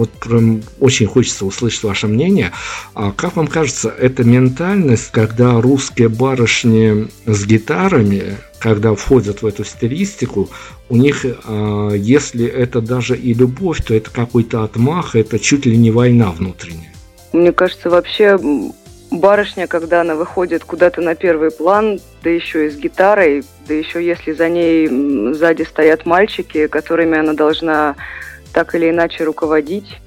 вот 0.00 0.10
прям 0.12 0.62
очень 0.80 1.06
хочется 1.06 1.44
услышать 1.44 1.82
ваше 1.82 2.06
мнение. 2.06 2.52
А 2.94 3.12
как 3.12 3.36
вам 3.36 3.46
кажется, 3.46 3.90
эта 3.90 4.24
ментальность, 4.24 5.10
когда 5.12 5.60
русские 5.60 6.08
барышни 6.08 7.08
с 7.26 7.44
гитарами, 7.44 8.38
когда 8.58 8.94
входят 8.94 9.42
в 9.42 9.46
эту 9.46 9.62
стилистику, 9.64 10.48
у 10.88 10.96
них, 10.96 11.26
а, 11.44 11.90
если 11.92 12.46
это 12.46 12.80
даже 12.80 13.14
и 13.14 13.34
любовь, 13.34 13.82
то 13.84 13.94
это 13.94 14.10
какой-то 14.10 14.64
отмах, 14.64 15.16
это 15.16 15.38
чуть 15.38 15.66
ли 15.66 15.76
не 15.76 15.90
война 15.90 16.30
внутренняя. 16.30 16.92
Мне 17.34 17.52
кажется, 17.52 17.90
вообще 17.90 18.38
барышня, 19.10 19.66
когда 19.66 20.00
она 20.00 20.14
выходит 20.14 20.64
куда-то 20.64 21.02
на 21.02 21.14
первый 21.14 21.50
план, 21.50 22.00
да 22.22 22.30
еще 22.30 22.66
и 22.66 22.70
с 22.70 22.76
гитарой, 22.76 23.44
да 23.68 23.74
еще 23.74 24.02
если 24.02 24.32
за 24.32 24.48
ней 24.48 24.88
сзади 25.34 25.64
стоят 25.64 26.06
мальчики, 26.06 26.68
которыми 26.68 27.18
она 27.18 27.34
должна 27.34 27.96
так 28.52 28.74
или 28.74 28.90
иначе 28.90 29.24
руководить 29.24 29.98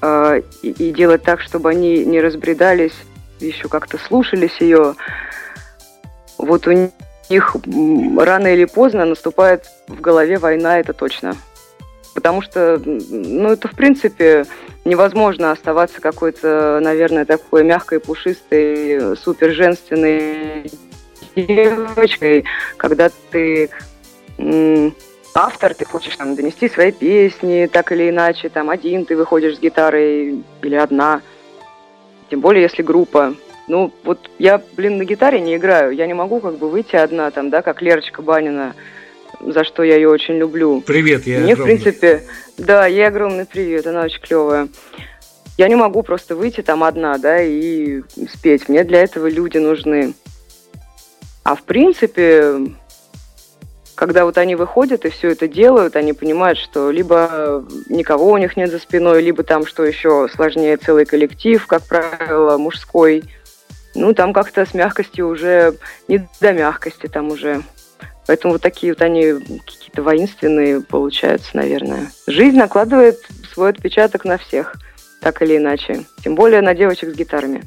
э, 0.00 0.42
и, 0.62 0.70
и 0.70 0.92
делать 0.92 1.22
так, 1.22 1.40
чтобы 1.40 1.70
они 1.70 2.04
не 2.04 2.20
разбредались, 2.20 2.94
еще 3.40 3.68
как-то 3.68 3.98
слушались 3.98 4.60
ее. 4.60 4.94
Вот 6.38 6.66
у 6.66 6.72
них 6.72 7.56
рано 8.18 8.48
или 8.48 8.64
поздно 8.64 9.04
наступает 9.04 9.64
в 9.88 10.00
голове 10.00 10.38
война, 10.38 10.78
это 10.78 10.92
точно. 10.92 11.36
Потому 12.14 12.42
что, 12.42 12.80
ну, 12.84 13.52
это, 13.52 13.68
в 13.68 13.72
принципе, 13.72 14.44
невозможно 14.84 15.50
оставаться 15.50 16.00
какой-то, 16.00 16.78
наверное, 16.82 17.24
такой 17.24 17.64
мягкой, 17.64 18.00
пушистой, 18.00 19.16
супер 19.16 19.52
женственной 19.52 20.70
девочкой, 21.36 22.44
когда 22.76 23.10
ты 23.30 23.70
автор, 25.34 25.74
ты 25.74 25.84
хочешь 25.84 26.16
там 26.16 26.34
донести 26.34 26.68
свои 26.68 26.92
песни, 26.92 27.68
так 27.72 27.92
или 27.92 28.10
иначе, 28.10 28.48
там 28.48 28.70
один 28.70 29.04
ты 29.04 29.16
выходишь 29.16 29.56
с 29.56 29.60
гитарой 29.60 30.42
или 30.62 30.74
одна, 30.74 31.22
тем 32.30 32.40
более 32.40 32.62
если 32.62 32.82
группа. 32.82 33.34
Ну, 33.68 33.92
вот 34.04 34.30
я, 34.38 34.60
блин, 34.76 34.98
на 34.98 35.04
гитаре 35.04 35.40
не 35.40 35.56
играю, 35.56 35.92
я 35.92 36.06
не 36.06 36.14
могу 36.14 36.40
как 36.40 36.58
бы 36.58 36.68
выйти 36.68 36.96
одна 36.96 37.30
там, 37.30 37.50
да, 37.50 37.62
как 37.62 37.80
Лерочка 37.80 38.20
Банина, 38.20 38.74
за 39.40 39.64
что 39.64 39.82
я 39.82 39.96
ее 39.96 40.08
очень 40.08 40.34
люблю. 40.34 40.80
Привет, 40.80 41.26
я 41.26 41.38
Мне, 41.38 41.52
огромный. 41.52 41.76
в 41.76 41.82
принципе, 41.82 42.22
да, 42.58 42.86
ей 42.86 43.06
огромный 43.06 43.46
привет, 43.46 43.86
она 43.86 44.02
очень 44.02 44.20
клевая. 44.20 44.68
Я 45.58 45.68
не 45.68 45.76
могу 45.76 46.02
просто 46.02 46.34
выйти 46.34 46.62
там 46.62 46.82
одна, 46.82 47.18
да, 47.18 47.42
и 47.42 48.02
спеть. 48.32 48.68
Мне 48.68 48.84
для 48.84 49.02
этого 49.02 49.28
люди 49.28 49.58
нужны. 49.58 50.14
А 51.44 51.54
в 51.54 51.62
принципе, 51.62 52.56
когда 53.94 54.24
вот 54.24 54.38
они 54.38 54.54
выходят 54.54 55.04
и 55.04 55.10
все 55.10 55.30
это 55.30 55.48
делают, 55.48 55.96
они 55.96 56.12
понимают, 56.12 56.58
что 56.58 56.90
либо 56.90 57.64
никого 57.88 58.32
у 58.32 58.38
них 58.38 58.56
нет 58.56 58.70
за 58.70 58.78
спиной, 58.78 59.22
либо 59.22 59.42
там, 59.42 59.66
что 59.66 59.84
еще 59.84 60.28
сложнее, 60.34 60.76
целый 60.76 61.04
коллектив, 61.04 61.64
как 61.66 61.82
правило, 61.82 62.56
мужской. 62.56 63.24
Ну, 63.94 64.14
там 64.14 64.32
как-то 64.32 64.64
с 64.64 64.74
мягкостью 64.74 65.28
уже 65.28 65.74
не 66.08 66.26
до 66.40 66.52
мягкости 66.52 67.06
там 67.06 67.28
уже. 67.28 67.62
Поэтому 68.26 68.54
вот 68.54 68.62
такие 68.62 68.92
вот 68.92 69.02
они 69.02 69.32
какие-то 69.32 70.02
воинственные 70.02 70.80
получаются, 70.80 71.56
наверное. 71.56 72.10
Жизнь 72.26 72.56
накладывает 72.56 73.18
свой 73.52 73.70
отпечаток 73.70 74.24
на 74.24 74.38
всех, 74.38 74.76
так 75.20 75.42
или 75.42 75.56
иначе. 75.56 76.04
Тем 76.22 76.34
более 76.34 76.62
на 76.62 76.74
девочек 76.74 77.10
с 77.10 77.16
гитарами. 77.16 77.64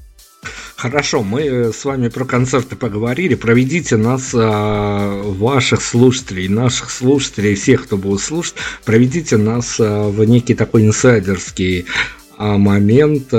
Хорошо, 0.75 1.23
мы 1.23 1.41
э, 1.41 1.71
с 1.73 1.85
вами 1.85 2.09
про 2.09 2.25
концерты 2.25 2.75
поговорили. 2.75 3.35
Проведите 3.35 3.97
нас, 3.97 4.31
а, 4.33 5.21
ваших 5.23 5.81
слушателей, 5.81 6.47
наших 6.47 6.91
слушателей, 6.91 7.55
всех, 7.55 7.85
кто 7.85 7.97
будет 7.97 8.21
слушать, 8.21 8.55
проведите 8.83 9.37
нас 9.37 9.77
а, 9.79 10.09
в 10.09 10.23
некий 10.25 10.55
такой 10.55 10.85
инсайдерский 10.85 11.85
момент 12.37 13.33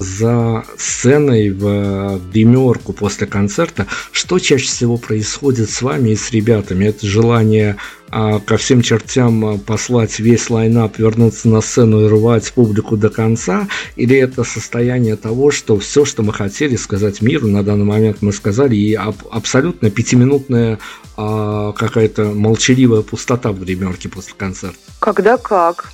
за 0.00 0.64
сценой 0.78 1.50
в 1.50 2.20
гримерку 2.32 2.92
после 2.94 3.26
концерта, 3.26 3.86
что 4.12 4.38
чаще 4.38 4.66
всего 4.66 4.96
происходит 4.96 5.70
с 5.70 5.82
вами 5.82 6.10
и 6.10 6.16
с 6.16 6.30
ребятами? 6.30 6.86
Это 6.86 7.06
желание 7.06 7.76
а, 8.08 8.40
ко 8.40 8.56
всем 8.56 8.80
чертям 8.80 9.44
а, 9.44 9.58
послать 9.58 10.18
весь 10.18 10.48
лайнап, 10.48 10.98
вернуться 10.98 11.48
на 11.48 11.60
сцену 11.60 12.04
и 12.04 12.08
рвать 12.08 12.50
публику 12.52 12.96
до 12.96 13.10
конца? 13.10 13.68
Или 13.96 14.16
это 14.16 14.42
состояние 14.42 15.16
того, 15.16 15.50
что 15.50 15.78
все, 15.78 16.06
что 16.06 16.22
мы 16.22 16.32
хотели 16.32 16.76
сказать 16.76 17.20
миру, 17.20 17.46
на 17.46 17.62
данный 17.62 17.84
момент 17.84 18.18
мы 18.22 18.32
сказали, 18.32 18.74
и 18.74 18.94
аб- 18.94 19.26
абсолютно 19.30 19.90
пятиминутная 19.90 20.78
а, 21.16 21.72
какая-то 21.72 22.24
молчаливая 22.24 23.02
пустота 23.02 23.52
в 23.52 23.60
гримерке 23.60 24.08
после 24.08 24.32
концерта? 24.36 24.78
Когда 24.98 25.36
как? 25.36 25.90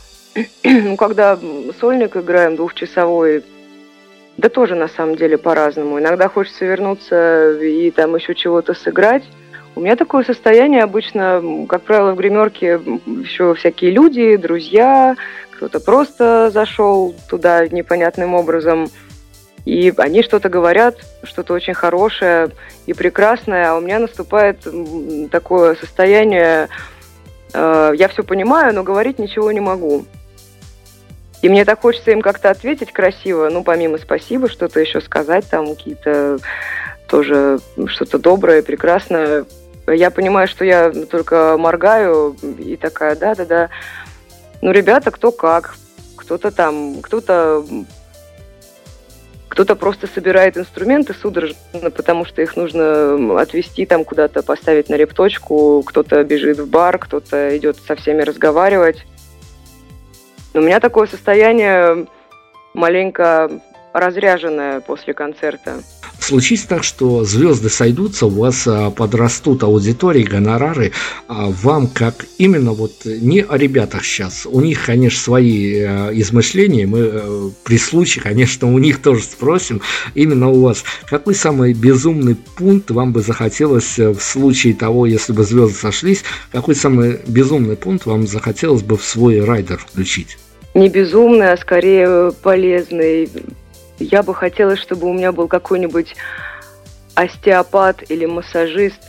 Ну, 0.64 0.96
когда 0.96 1.38
сольник 1.80 2.16
играем 2.16 2.56
двухчасовой, 2.56 3.44
да 4.36 4.48
тоже 4.48 4.74
на 4.74 4.88
самом 4.88 5.16
деле 5.16 5.38
по-разному. 5.38 5.98
Иногда 5.98 6.28
хочется 6.28 6.64
вернуться 6.64 7.58
и 7.60 7.90
там 7.90 8.14
еще 8.16 8.34
чего-то 8.34 8.74
сыграть. 8.74 9.24
У 9.74 9.80
меня 9.80 9.96
такое 9.96 10.24
состояние 10.24 10.82
обычно, 10.82 11.66
как 11.68 11.82
правило, 11.82 12.12
в 12.12 12.16
гримерке 12.16 12.80
еще 13.06 13.54
всякие 13.54 13.90
люди, 13.90 14.36
друзья, 14.36 15.16
кто-то 15.50 15.80
просто 15.80 16.50
зашел 16.50 17.14
туда 17.28 17.66
непонятным 17.68 18.34
образом, 18.34 18.88
и 19.66 19.92
они 19.98 20.22
что-то 20.22 20.48
говорят, 20.48 20.96
что-то 21.24 21.52
очень 21.52 21.74
хорошее 21.74 22.50
и 22.86 22.94
прекрасное, 22.94 23.70
а 23.70 23.76
у 23.76 23.80
меня 23.80 23.98
наступает 23.98 24.66
такое 25.30 25.74
состояние, 25.74 26.68
э, 27.52 27.92
я 27.96 28.08
все 28.08 28.22
понимаю, 28.22 28.74
но 28.74 28.82
говорить 28.82 29.18
ничего 29.18 29.50
не 29.52 29.60
могу. 29.60 30.06
И 31.42 31.48
мне 31.48 31.64
так 31.64 31.80
хочется 31.80 32.10
им 32.10 32.22
как-то 32.22 32.50
ответить 32.50 32.92
красиво, 32.92 33.48
ну, 33.50 33.62
помимо 33.62 33.98
спасибо, 33.98 34.48
что-то 34.48 34.80
еще 34.80 35.00
сказать, 35.00 35.46
там 35.48 35.74
какие-то 35.74 36.38
тоже 37.08 37.58
что-то 37.86 38.18
доброе, 38.18 38.62
прекрасное. 38.62 39.44
Я 39.86 40.10
понимаю, 40.10 40.48
что 40.48 40.64
я 40.64 40.90
только 40.90 41.56
моргаю 41.58 42.36
и 42.58 42.76
такая, 42.76 43.14
да-да-да. 43.14 43.68
Ну, 44.60 44.72
ребята, 44.72 45.10
кто 45.10 45.30
как. 45.30 45.76
Кто-то 46.16 46.50
там, 46.50 47.00
кто-то 47.02 47.64
кто-то 49.48 49.74
просто 49.74 50.06
собирает 50.06 50.58
инструменты 50.58 51.14
судорожно, 51.14 51.90
потому 51.94 52.26
что 52.26 52.42
их 52.42 52.56
нужно 52.56 53.40
отвезти 53.40 53.86
там 53.86 54.04
куда-то, 54.04 54.42
поставить 54.42 54.90
на 54.90 54.96
репточку, 54.96 55.82
кто-то 55.86 56.22
бежит 56.24 56.58
в 56.58 56.68
бар, 56.68 56.98
кто-то 56.98 57.56
идет 57.56 57.78
со 57.86 57.94
всеми 57.96 58.20
разговаривать. 58.20 59.06
Но 60.56 60.62
у 60.62 60.64
меня 60.64 60.80
такое 60.80 61.06
состояние 61.06 62.06
маленько 62.72 63.50
разряженное 63.92 64.80
после 64.80 65.12
концерта. 65.14 65.82
случись 66.18 66.62
так, 66.62 66.82
что 66.82 67.24
звезды 67.24 67.68
сойдутся, 67.68 68.26
у 68.26 68.30
вас 68.30 68.66
а, 68.66 68.90
подрастут 68.90 69.62
аудитории, 69.62 70.22
гонорары, 70.22 70.92
а 71.28 71.48
вам 71.48 71.86
как 71.86 72.26
именно 72.38 72.72
вот 72.72 73.04
не 73.04 73.42
о 73.42 73.56
ребятах 73.56 74.04
сейчас, 74.04 74.46
у 74.46 74.60
них, 74.60 74.84
конечно, 74.84 75.20
свои 75.20 75.80
а, 75.80 76.10
измышления, 76.10 76.86
мы 76.86 77.00
а, 77.02 77.50
при 77.64 77.78
случае, 77.78 78.22
конечно, 78.22 78.72
у 78.72 78.78
них 78.78 79.02
тоже 79.02 79.22
спросим, 79.22 79.82
именно 80.14 80.48
у 80.48 80.62
вас, 80.62 80.84
какой 81.08 81.34
самый 81.34 81.72
безумный 81.74 82.34
пункт 82.34 82.90
вам 82.90 83.12
бы 83.12 83.20
захотелось 83.20 83.98
в 83.98 84.20
случае 84.20 84.74
того, 84.74 85.06
если 85.06 85.32
бы 85.32 85.44
звезды 85.44 85.76
сошлись, 85.76 86.24
какой 86.50 86.74
самый 86.74 87.20
безумный 87.26 87.76
пункт 87.76 88.06
вам 88.06 88.26
захотелось 88.26 88.82
бы 88.82 88.96
в 88.96 89.04
свой 89.04 89.44
райдер 89.44 89.78
включить? 89.78 90.38
Не 90.76 90.90
безумный, 90.90 91.52
а 91.52 91.56
скорее 91.56 92.32
полезный 92.42 93.30
я 93.98 94.22
бы 94.22 94.34
хотела, 94.34 94.76
чтобы 94.76 95.06
у 95.06 95.14
меня 95.14 95.32
был 95.32 95.48
какой-нибудь 95.48 96.14
остеопат 97.14 98.04
или 98.10 98.26
массажист, 98.26 99.00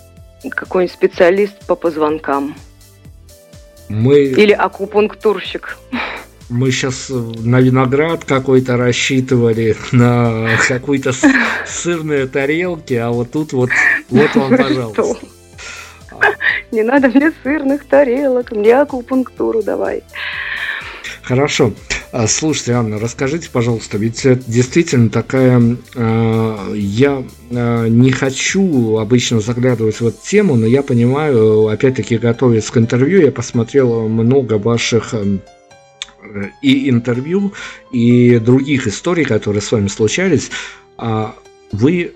какой-нибудь 0.49 0.95
специалист 0.95 1.67
по 1.67 1.75
позвонкам. 1.75 2.55
Мы... 3.89 4.19
Или 4.27 4.53
акупунктурщик. 4.53 5.77
Мы 6.47 6.71
сейчас 6.71 7.09
на 7.09 7.59
виноград 7.59 8.23
какой-то 8.23 8.77
рассчитывали, 8.77 9.75
на 9.91 10.47
какую-то 10.69 11.11
сырные 11.65 12.27
тарелки, 12.27 12.93
а 12.93 13.09
вот 13.09 13.31
тут 13.31 13.51
вот, 13.51 13.71
вот 14.09 14.33
вам, 14.35 14.55
пожалуйста. 14.55 15.03
Не 16.71 16.83
надо 16.83 17.09
мне 17.09 17.33
сырных 17.43 17.85
тарелок, 17.85 18.51
мне 18.51 18.73
акупунктуру 18.79 19.61
давай. 19.63 20.03
Хорошо. 21.27 21.73
А, 22.13 22.25
слушайте, 22.25 22.71
Анна, 22.71 22.99
расскажите, 22.99 23.49
пожалуйста, 23.51 23.97
ведь 23.97 24.25
это 24.25 24.41
действительно 24.49 25.09
такая... 25.09 25.61
А, 25.93 26.73
я 26.73 27.21
а, 27.51 27.87
не 27.87 28.11
хочу 28.11 28.97
обычно 28.97 29.41
заглядывать 29.41 29.99
в 29.99 30.07
эту 30.07 30.17
тему, 30.23 30.55
но 30.55 30.65
я 30.65 30.83
понимаю, 30.83 31.67
опять-таки, 31.67 32.17
готовясь 32.17 32.69
к 32.69 32.77
интервью, 32.77 33.19
я 33.19 33.33
посмотрел 33.33 34.07
много 34.07 34.53
ваших 34.53 35.13
и 36.61 36.89
интервью, 36.89 37.51
и 37.91 38.39
других 38.39 38.87
историй, 38.87 39.25
которые 39.25 39.61
с 39.61 39.69
вами 39.69 39.89
случались. 39.89 40.49
Вы 41.73 42.13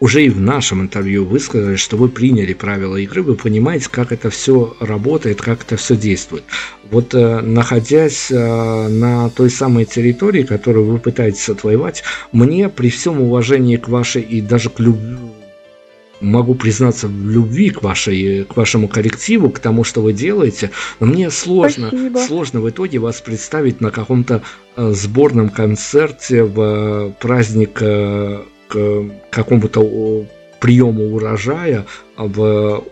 уже 0.00 0.24
и 0.24 0.28
в 0.28 0.40
нашем 0.40 0.82
интервью 0.82 1.24
высказали, 1.24 1.76
что 1.76 1.96
вы 1.96 2.08
приняли 2.08 2.52
правила 2.52 2.96
игры, 2.96 3.22
вы 3.22 3.36
понимаете, 3.36 3.88
как 3.90 4.12
это 4.12 4.28
все 4.30 4.76
работает, 4.80 5.40
как 5.40 5.62
это 5.62 5.76
все 5.76 5.96
действует. 5.96 6.44
Вот 6.90 7.14
э, 7.14 7.40
находясь 7.40 8.30
э, 8.30 8.88
на 8.88 9.30
той 9.30 9.50
самой 9.50 9.84
территории, 9.84 10.42
которую 10.42 10.86
вы 10.86 10.98
пытаетесь 10.98 11.48
отвоевать, 11.48 12.02
мне 12.32 12.68
при 12.68 12.90
всем 12.90 13.20
уважении 13.20 13.76
к 13.76 13.88
вашей 13.88 14.22
и 14.22 14.40
даже 14.40 14.68
к 14.70 14.80
любви 14.80 15.16
могу 16.20 16.54
признаться 16.54 17.06
в 17.08 17.30
любви 17.30 17.70
к, 17.70 17.82
вашей, 17.82 18.44
к 18.44 18.56
вашему 18.56 18.88
коллективу, 18.88 19.50
к 19.50 19.58
тому, 19.58 19.84
что 19.84 20.00
вы 20.00 20.12
делаете, 20.12 20.70
но 20.98 21.06
мне 21.06 21.30
сложно, 21.30 21.90
сложно 22.26 22.60
в 22.60 22.70
итоге 22.70 22.98
вас 22.98 23.20
представить 23.20 23.80
на 23.80 23.90
каком-то 23.90 24.42
э, 24.76 24.92
сборном 24.92 25.50
концерте 25.50 26.44
в 26.44 27.14
праздник 27.20 27.78
к 28.74 29.30
какому-то 29.30 30.26
приему 30.60 31.14
урожая 31.14 31.86
в 32.16 32.84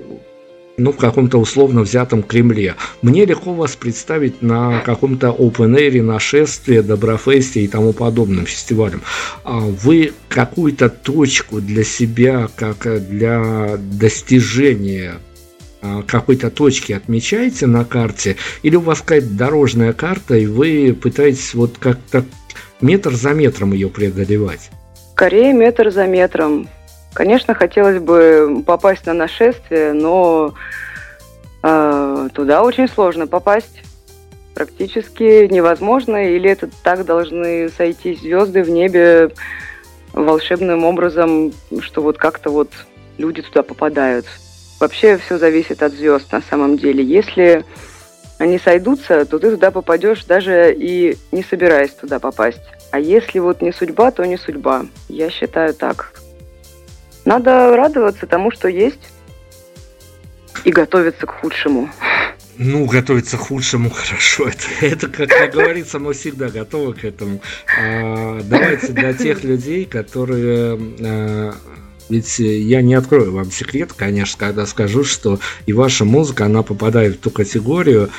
ну, 0.79 0.91
в 0.91 0.97
каком-то 0.97 1.39
условно 1.39 1.83
взятом 1.83 2.23
Кремле. 2.23 2.77
Мне 3.03 3.27
легко 3.27 3.53
вас 3.53 3.77
представить 3.77 4.41
на 4.41 4.81
каком-то 4.81 5.29
open 5.29 5.77
air, 5.77 6.03
нашествии, 6.03 6.81
Доброфесте 6.81 7.61
и 7.61 7.69
тому 7.69 7.93
подобным 7.93 8.47
фестивалям. 8.47 9.03
А 9.45 9.59
вы 9.59 10.13
какую-то 10.29 10.89
точку 10.89 11.61
для 11.61 11.85
себя, 11.85 12.49
как 12.57 13.07
для 13.09 13.77
достижения 13.77 15.17
а, 15.83 16.03
какой-то 16.03 16.51
точки 16.51 16.93
отмечаете 16.93 17.67
на 17.67 17.85
карте, 17.85 18.37
или 18.63 18.77
у 18.77 18.81
вас 18.81 19.01
какая-то 19.01 19.29
дорожная 19.29 19.93
карта, 19.93 20.37
и 20.37 20.47
вы 20.47 20.97
пытаетесь 21.01 21.53
вот 21.55 21.77
как-то 21.79 22.25
метр 22.81 23.15
за 23.15 23.35
метром 23.35 23.73
ее 23.73 23.89
преодолевать? 23.89 24.71
Скорее 25.23 25.53
метр 25.53 25.93
за 25.93 26.09
метром. 26.09 26.69
Конечно, 27.15 27.55
хотелось 27.55 28.01
бы 28.01 28.65
попасть 28.67 29.07
на 29.07 29.15
нашествие, 29.15 29.93
но 29.93 30.53
э, 31.63 32.29
туда 32.35 32.65
очень 32.65 32.89
сложно 32.89 33.29
попасть. 33.29 33.85
Практически 34.53 35.47
невозможно, 35.47 36.29
или 36.29 36.51
это 36.51 36.69
так 36.83 37.05
должны 37.05 37.69
сойти 37.69 38.17
звезды 38.17 38.65
в 38.65 38.71
небе 38.71 39.31
волшебным 40.13 40.85
образом, 40.85 41.53
что 41.79 42.03
вот 42.03 42.19
как-то 42.19 42.51
вот 42.51 42.73
люди 43.17 43.43
туда 43.43 43.63
попадают. 43.63 44.27
Вообще 44.81 45.19
все 45.19 45.39
зависит 45.39 45.85
от 45.85 45.93
звезд 45.93 46.33
на 46.33 46.43
самом 46.43 46.77
деле. 46.77 47.05
Если 47.05 47.65
они 48.39 48.59
сойдутся, 48.59 49.25
то 49.25 49.39
ты 49.39 49.53
туда 49.53 49.71
попадешь, 49.71 50.25
даже 50.25 50.75
и 50.77 51.17
не 51.31 51.45
собираясь 51.45 51.93
туда 51.93 52.19
попасть. 52.19 52.65
А 52.93 53.01
если 53.01 53.39
вот 53.39 53.63
не 53.63 53.73
судьба, 53.73 54.11
то 54.11 54.25
не 54.25 54.37
судьба. 54.37 54.85
Я 55.09 55.31
считаю 55.31 55.73
так. 55.75 56.13
Надо 57.25 57.75
радоваться 57.75 58.27
тому, 58.27 58.51
что 58.51 58.69
есть, 58.69 59.01
и 60.65 60.71
готовиться 60.71 61.27
к 61.27 61.31
худшему. 61.31 61.89
Ну, 62.59 62.85
готовиться 62.85 63.39
к 63.39 63.41
худшему 63.41 63.89
хорошо. 63.91 64.49
Это, 64.81 65.09
это 65.09 65.27
как, 65.27 65.53
говорится, 65.53 65.99
мы 65.99 66.13
всегда 66.13 66.51
готовы 66.51 66.93
к 66.93 67.05
этому. 67.05 67.41
А, 67.81 68.41
давайте 68.43 68.93
для 68.93 69.15
тех 69.15 69.43
людей, 69.43 69.87
которые 69.87 70.79
а, 71.01 71.55
ведь 72.11 72.39
я 72.41 72.83
не 72.83 72.93
открою 72.93 73.33
вам 73.33 73.51
секрет, 73.51 73.95
конечно, 73.95 74.37
когда 74.39 74.67
скажу, 74.67 75.03
что 75.03 75.41
и 75.65 75.73
ваша 75.73 76.05
музыка, 76.05 76.45
она 76.45 76.63
попадает 76.63 77.17
в 77.17 77.21
ту 77.21 77.31
категорию, 77.31 78.11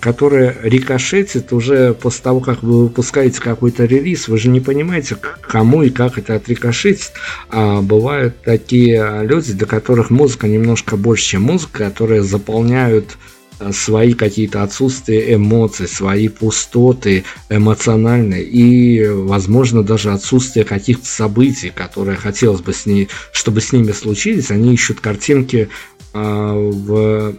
которая 0.00 0.54
рикошетит 0.62 1.52
уже 1.52 1.94
после 1.94 2.22
того, 2.22 2.40
как 2.40 2.62
вы 2.62 2.84
выпускаете 2.84 3.40
какой-то 3.40 3.86
релиз, 3.86 4.28
вы 4.28 4.36
же 4.36 4.50
не 4.50 4.60
понимаете, 4.60 5.16
кому 5.16 5.82
и 5.82 5.88
как 5.88 6.18
это 6.18 6.34
отрикошетит. 6.34 7.12
А 7.48 7.80
бывают 7.80 8.42
такие 8.42 9.22
люди, 9.22 9.54
для 9.54 9.66
которых 9.66 10.10
музыка 10.10 10.48
немножко 10.48 10.96
больше, 10.96 11.24
чем 11.30 11.42
музыка, 11.42 11.84
которые 11.84 12.22
заполняют 12.22 13.16
а, 13.58 13.72
свои 13.72 14.14
какие-то 14.14 14.62
отсутствия 14.62 15.34
эмоций, 15.34 15.88
свои 15.88 16.28
пустоты 16.28 17.24
эмоциональные 17.48 18.42
и, 18.44 19.06
возможно, 19.06 19.82
даже 19.82 20.12
отсутствие 20.12 20.64
каких-то 20.64 21.06
событий, 21.06 21.72
которые 21.74 22.16
хотелось 22.16 22.60
бы 22.60 22.72
с 22.72 22.84
ней, 22.84 23.08
чтобы 23.32 23.60
с 23.60 23.72
ними 23.72 23.92
случились, 23.92 24.50
они 24.50 24.74
ищут 24.74 25.00
картинки 25.00 25.68
э, 26.12 26.18
в 26.18 27.34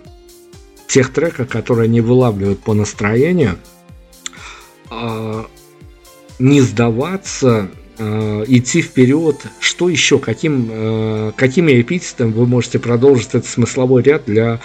тех 0.87 1.11
треках, 1.11 1.49
которые 1.49 1.85
они 1.85 2.01
вылавливают 2.01 2.59
по 2.59 2.73
настроению, 2.73 3.57
а, 4.89 5.45
не 6.39 6.61
сдаваться, 6.61 7.69
а, 7.97 8.43
идти 8.47 8.81
вперед. 8.81 9.37
Что 9.59 9.89
еще? 9.89 10.19
Каким, 10.19 10.69
а, 10.71 11.31
какими 11.35 11.79
эпитетами 11.81 12.31
вы 12.31 12.45
можете 12.45 12.79
продолжить 12.79 13.29
этот 13.29 13.47
смысловой 13.47 14.03
ряд 14.03 14.23
для 14.25 14.61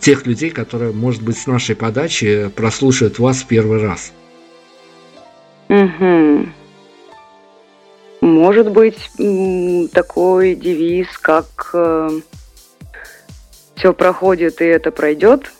тех 0.00 0.26
людей, 0.26 0.50
которые, 0.50 0.92
может 0.92 1.22
быть, 1.22 1.38
с 1.38 1.46
нашей 1.46 1.74
подачи 1.74 2.50
прослушают 2.54 3.18
вас 3.18 3.38
в 3.38 3.46
первый 3.46 3.82
раз? 3.82 4.12
Угу. 5.68 6.48
Может 8.20 8.70
быть, 8.70 9.10
такой 9.92 10.54
девиз, 10.54 11.06
как 11.18 11.70
э, 11.72 12.20
все 13.78 13.92
проходит 13.92 14.60
и 14.60 14.64
это 14.64 14.90
пройдет. 14.90 15.52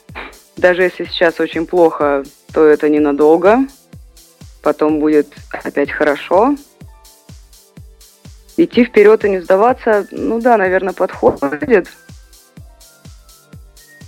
Даже 0.56 0.82
если 0.82 1.04
сейчас 1.04 1.38
очень 1.40 1.66
плохо, 1.66 2.24
то 2.52 2.64
это 2.64 2.88
ненадолго. 2.88 3.60
Потом 4.62 4.98
будет 4.98 5.28
опять 5.52 5.90
хорошо. 5.90 6.56
Идти 8.56 8.84
вперед 8.84 9.24
и 9.24 9.30
не 9.30 9.40
сдаваться, 9.40 10.06
ну 10.10 10.40
да, 10.40 10.56
наверное, 10.56 10.92
подходит. 10.92 11.88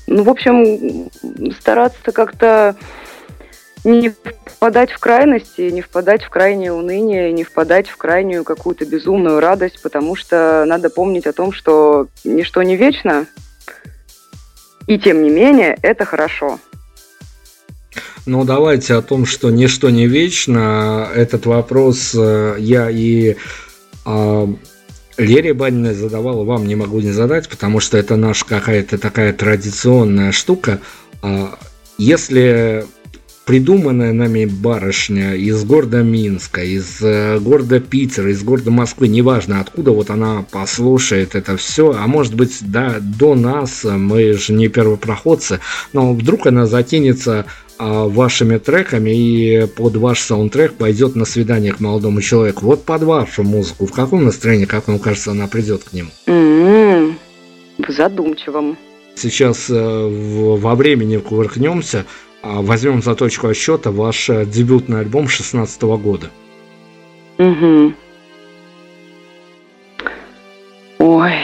Ну, 0.08 0.24
в 0.24 0.28
общем, 0.28 1.08
стараться 1.52 2.10
как-то 2.10 2.74
не 3.84 4.12
впадать 4.44 4.90
в 4.90 4.98
крайности, 4.98 5.62
не 5.70 5.82
впадать 5.82 6.24
в 6.24 6.30
крайнее 6.30 6.72
уныние, 6.72 7.32
не 7.32 7.44
впадать 7.44 7.88
в 7.88 7.96
крайнюю 7.96 8.42
какую-то 8.42 8.84
безумную 8.86 9.38
радость, 9.38 9.80
потому 9.80 10.16
что 10.16 10.64
надо 10.66 10.90
помнить 10.90 11.28
о 11.28 11.32
том, 11.32 11.52
что 11.52 12.08
ничто 12.24 12.64
не 12.64 12.74
вечно, 12.74 13.28
и 14.86 14.98
тем 14.98 15.22
не 15.22 15.30
менее, 15.30 15.76
это 15.82 16.04
хорошо. 16.04 16.58
Ну, 18.26 18.44
давайте 18.44 18.94
о 18.94 19.02
том, 19.02 19.26
что 19.26 19.50
ничто 19.50 19.90
не 19.90 20.06
вечно. 20.06 21.08
Этот 21.14 21.46
вопрос 21.46 22.14
э, 22.14 22.56
я 22.58 22.90
и 22.90 23.36
э, 24.06 24.46
Лере 25.20 25.54
Баниной 25.54 25.94
задавал, 25.94 26.44
вам 26.44 26.66
не 26.66 26.76
могу 26.76 27.00
не 27.00 27.10
задать, 27.10 27.48
потому 27.48 27.80
что 27.80 27.98
это 27.98 28.16
наша 28.16 28.44
какая-то 28.46 28.98
такая 28.98 29.32
традиционная 29.32 30.32
штука. 30.32 30.80
А, 31.22 31.58
если 31.98 32.86
придуманная 33.50 34.12
нами 34.12 34.44
барышня 34.44 35.34
из 35.34 35.64
города 35.64 36.04
Минска, 36.04 36.62
из 36.62 37.02
э, 37.02 37.40
города 37.40 37.80
Питера, 37.80 38.30
из 38.30 38.44
города 38.44 38.70
Москвы, 38.70 39.08
неважно 39.08 39.60
откуда, 39.60 39.90
вот 39.90 40.10
она 40.10 40.44
послушает 40.52 41.34
это 41.34 41.56
все, 41.56 41.92
а 41.98 42.06
может 42.06 42.36
быть, 42.36 42.58
да, 42.60 42.98
до 43.00 43.34
нас, 43.34 43.82
мы 43.82 44.34
же 44.34 44.52
не 44.52 44.68
первопроходцы, 44.68 45.58
но 45.92 46.12
вдруг 46.12 46.46
она 46.46 46.66
затянется 46.66 47.46
а, 47.76 48.06
вашими 48.06 48.56
треками 48.58 49.10
и 49.10 49.66
под 49.66 49.96
ваш 49.96 50.20
саундтрек 50.20 50.74
пойдет 50.74 51.16
на 51.16 51.24
свидание 51.24 51.72
к 51.72 51.80
молодому 51.80 52.22
человеку. 52.22 52.66
Вот 52.66 52.84
под 52.84 53.02
вашу 53.02 53.42
музыку, 53.42 53.86
в 53.86 53.92
каком 53.92 54.22
настроении, 54.22 54.66
как 54.66 54.86
вам 54.86 55.00
кажется, 55.00 55.32
она 55.32 55.48
придет 55.48 55.82
к 55.82 55.92
нему? 55.92 56.10
Mm-hmm. 56.26 57.14
В 57.78 57.90
задумчивом. 57.90 58.78
Сейчас 59.16 59.68
э, 59.68 59.74
во 59.74 60.76
времени 60.76 61.16
кувыркнемся, 61.16 62.06
возьмем 62.42 63.02
за 63.02 63.14
точку 63.14 63.48
отсчета 63.48 63.90
ваш 63.90 64.30
э, 64.30 64.44
дебютный 64.44 65.00
альбом 65.00 65.28
16 65.28 65.82
года. 65.82 66.30
Угу. 67.38 67.94
Ой. 70.98 71.34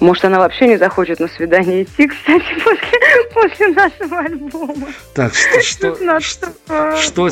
Может, 0.00 0.26
она 0.26 0.38
вообще 0.38 0.68
не 0.68 0.76
захочет 0.76 1.20
на 1.20 1.28
свидание 1.28 1.82
идти, 1.82 2.06
кстати, 2.06 2.44
после, 2.64 2.98
после 3.32 3.68
нашего 3.68 4.18
альбома. 4.20 4.88
Так, 5.14 5.34
что, 5.34 5.60
что, 5.62 6.20
что, 6.20 6.96
что 6.98 7.30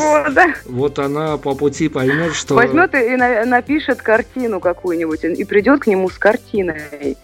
вот 0.64 0.98
она 0.98 1.36
по 1.36 1.54
пути 1.54 1.88
поймет, 1.88 2.34
что... 2.34 2.54
Возьмет 2.54 2.94
и 2.94 3.16
напишет 3.16 4.00
картину 4.00 4.60
какую-нибудь, 4.60 5.24
и 5.24 5.44
придет 5.44 5.82
к 5.82 5.86
нему 5.86 6.08
с 6.08 6.18
картиной. 6.18 7.16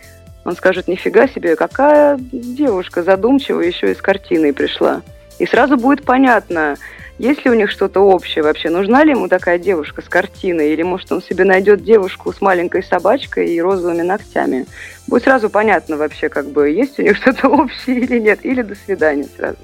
Он 0.45 0.57
скажет, 0.57 0.88
нифига 0.88 1.28
себе, 1.28 1.57
какая 1.57 2.18
девушка 2.18 3.03
задумчивая 3.03 3.66
еще 3.66 3.91
и 3.91 3.95
с 3.95 4.03
картиной 4.03 4.53
пришла. 4.53 5.03
И 5.38 5.47
сразу 5.47 5.76
будет 5.76 6.05
понятно, 6.05 6.76
есть 7.20 7.45
ли 7.45 7.51
у 7.51 7.55
них 7.55 7.70
что-то 7.70 8.01
общее 8.01 8.43
вообще, 8.43 8.70
нужна 8.70 9.05
ли 9.05 9.11
ему 9.11 9.28
такая 9.28 9.59
девушка 9.59 10.01
с 10.01 10.09
картиной, 10.09 10.72
или 10.72 10.82
может 10.82 11.12
он 11.12 11.20
себе 11.22 11.45
найдет 11.45 11.84
девушку 11.84 12.32
с 12.32 12.41
маленькой 12.41 12.82
собачкой 12.82 13.51
и 13.51 13.61
розовыми 13.61 14.01
ногтями. 14.01 14.64
Будет 15.07 15.24
сразу 15.24 15.51
понятно 15.51 15.99
вообще, 15.99 16.30
как 16.30 16.47
бы, 16.47 16.70
есть 16.70 16.99
у 16.99 17.03
них 17.03 17.16
что-то 17.20 17.49
общее 17.49 17.99
или 18.01 18.18
нет, 18.18 18.41
или 18.43 18.62
до 18.62 18.74
свидания 18.74 19.28
сразу. 19.36 19.59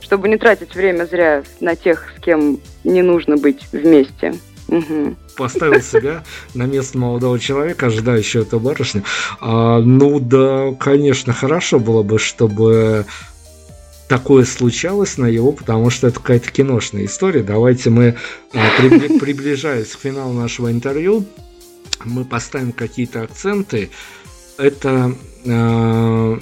Чтобы 0.00 0.28
не 0.28 0.36
тратить 0.36 0.76
время 0.76 1.06
зря 1.06 1.42
на 1.58 1.74
тех, 1.74 2.12
с 2.16 2.20
кем 2.20 2.60
не 2.84 3.02
нужно 3.02 3.36
быть 3.36 3.66
вместе. 3.72 4.34
Угу 4.68 5.16
поставил 5.36 5.80
себя 5.80 6.24
на 6.54 6.64
место 6.64 6.98
молодого 6.98 7.38
человека, 7.38 7.86
ожидающего 7.86 8.42
эту 8.42 8.58
барышню. 8.58 9.04
А, 9.40 9.80
ну 9.80 10.18
да, 10.18 10.72
конечно, 10.78 11.32
хорошо 11.32 11.78
было 11.78 12.02
бы, 12.02 12.18
чтобы 12.18 13.06
такое 14.08 14.44
случалось 14.44 15.18
на 15.18 15.26
его, 15.26 15.52
потому 15.52 15.90
что 15.90 16.08
это 16.08 16.18
какая-то 16.18 16.50
киношная 16.50 17.04
история. 17.04 17.42
Давайте 17.42 17.90
мы, 17.90 18.16
а, 18.52 18.58
приближаясь 19.20 19.94
к 19.94 20.00
финалу 20.00 20.32
нашего 20.32 20.70
интервью, 20.70 21.24
мы 22.04 22.24
поставим 22.24 22.72
какие-то 22.72 23.22
акценты. 23.22 23.90
Это, 24.58 25.14
а, 25.46 26.38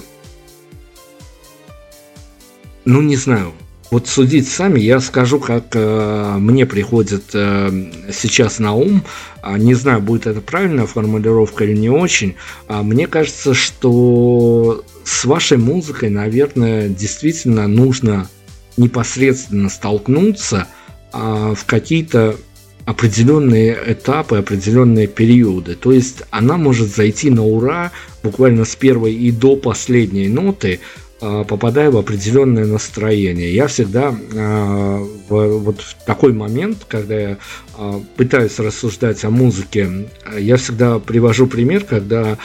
ну 2.85 3.01
не 3.01 3.15
знаю, 3.15 3.53
вот 3.91 4.07
судить 4.07 4.47
сами, 4.47 4.79
я 4.79 4.99
скажу, 4.99 5.39
как 5.39 5.67
э, 5.73 6.35
мне 6.39 6.65
приходит 6.65 7.23
э, 7.33 7.91
сейчас 8.11 8.59
на 8.59 8.73
ум. 8.73 9.03
А, 9.41 9.57
не 9.57 9.75
знаю, 9.75 10.01
будет 10.01 10.25
это 10.25 10.41
правильная 10.41 10.87
формулировка 10.87 11.65
или 11.65 11.77
не 11.77 11.89
очень. 11.89 12.35
А 12.67 12.81
мне 12.81 13.07
кажется, 13.07 13.53
что 13.53 14.83
с 15.03 15.25
вашей 15.25 15.57
музыкой, 15.57 16.09
наверное, 16.09 16.89
действительно 16.89 17.67
нужно 17.67 18.27
непосредственно 18.75 19.69
столкнуться 19.69 20.67
а, 21.13 21.53
в 21.53 21.65
какие-то 21.65 22.35
определенные 22.85 23.77
этапы, 23.87 24.37
определенные 24.37 25.07
периоды. 25.07 25.75
То 25.75 25.91
есть 25.91 26.23
она 26.29 26.57
может 26.57 26.93
зайти 26.93 27.29
на 27.29 27.43
ура 27.43 27.91
буквально 28.23 28.65
с 28.65 28.75
первой 28.75 29.13
и 29.13 29.31
до 29.31 29.55
последней 29.55 30.27
ноты, 30.27 30.79
а, 31.21 31.45
попадая 31.45 31.91
в 31.91 31.97
определенное 31.97 32.65
настроение. 32.65 33.53
Я 33.53 33.67
всегда 33.67 34.13
а, 34.35 34.97
в, 35.29 35.59
вот 35.59 35.79
в 35.81 36.05
такой 36.05 36.33
момент, 36.33 36.79
когда 36.87 37.15
я 37.17 37.37
а, 37.77 38.01
пытаюсь 38.17 38.59
рассуждать 38.59 39.23
о 39.23 39.29
музыке, 39.29 40.09
я 40.37 40.57
всегда 40.57 40.99
привожу 40.99 41.47
пример, 41.47 41.85
когда 41.85 42.37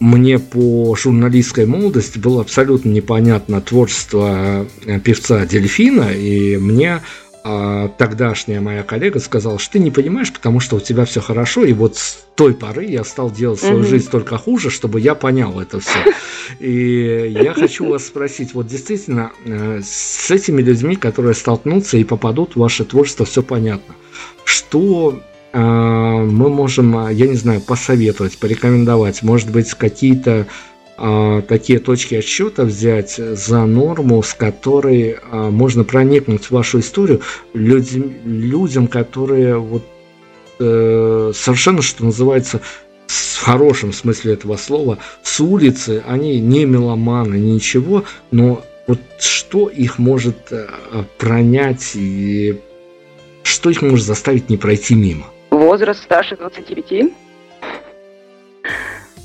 мне 0.00 0.38
по 0.38 0.96
журналистской 0.96 1.66
молодости 1.66 2.18
было 2.18 2.40
абсолютно 2.40 2.90
непонятно 2.90 3.60
творчество 3.60 4.66
певца 5.04 5.44
Дельфина, 5.46 6.12
и 6.12 6.56
мне 6.56 7.00
а 7.48 7.86
тогдашняя 7.96 8.60
моя 8.60 8.82
коллега 8.82 9.20
сказала, 9.20 9.60
что 9.60 9.74
ты 9.74 9.78
не 9.78 9.92
понимаешь, 9.92 10.32
потому 10.32 10.58
что 10.58 10.74
у 10.74 10.80
тебя 10.80 11.04
все 11.04 11.20
хорошо, 11.20 11.64
и 11.64 11.72
вот 11.72 11.96
с 11.96 12.18
той 12.34 12.54
поры 12.54 12.86
я 12.86 13.04
стал 13.04 13.30
делать 13.30 13.60
свою 13.60 13.82
mm-hmm. 13.82 13.88
жизнь 13.88 14.10
только 14.10 14.36
хуже, 14.36 14.68
чтобы 14.68 14.98
я 14.98 15.14
понял 15.14 15.60
это 15.60 15.78
все. 15.78 15.96
И 16.58 17.36
я 17.40 17.54
хочу 17.54 17.88
вас 17.88 18.04
спросить, 18.04 18.52
вот 18.52 18.66
действительно, 18.66 19.30
э, 19.44 19.80
с 19.80 20.28
этими 20.28 20.60
людьми, 20.60 20.96
которые 20.96 21.34
столкнутся 21.34 21.98
и 21.98 22.02
попадут 22.02 22.56
в 22.56 22.58
ваше 22.58 22.84
творчество, 22.84 23.24
все 23.24 23.44
понятно. 23.44 23.94
Что 24.44 25.22
э, 25.52 25.60
мы 25.60 26.48
можем, 26.48 27.10
я 27.10 27.28
не 27.28 27.36
знаю, 27.36 27.60
посоветовать, 27.60 28.38
порекомендовать, 28.38 29.22
может 29.22 29.52
быть, 29.52 29.72
какие-то 29.74 30.48
такие 30.96 31.78
точки 31.78 32.14
отсчета 32.14 32.64
взять 32.64 33.16
за 33.16 33.66
норму, 33.66 34.22
с 34.22 34.32
которой 34.32 35.18
а, 35.30 35.50
можно 35.50 35.84
проникнуть 35.84 36.46
в 36.46 36.50
вашу 36.52 36.80
историю 36.80 37.20
людям, 37.52 38.14
людям 38.24 38.88
которые 38.88 39.58
вот 39.58 39.84
э, 40.58 41.32
совершенно, 41.34 41.82
что 41.82 42.04
называется, 42.04 42.60
в 43.06 43.44
хорошем 43.44 43.92
смысле 43.92 44.32
этого 44.32 44.56
слова, 44.56 44.98
с 45.22 45.38
улицы, 45.40 46.02
они 46.06 46.40
не 46.40 46.64
меломаны, 46.64 47.36
ничего, 47.36 48.04
но 48.30 48.64
вот 48.86 48.98
что 49.18 49.68
их 49.68 49.98
может 49.98 50.50
э, 50.50 50.66
пронять 51.18 51.92
и 51.94 52.60
что 53.42 53.70
их 53.70 53.82
может 53.82 54.06
заставить 54.06 54.48
не 54.48 54.56
пройти 54.56 54.94
мимо? 54.94 55.26
Возраст 55.50 56.02
старше 56.02 56.36
25, 56.36 57.12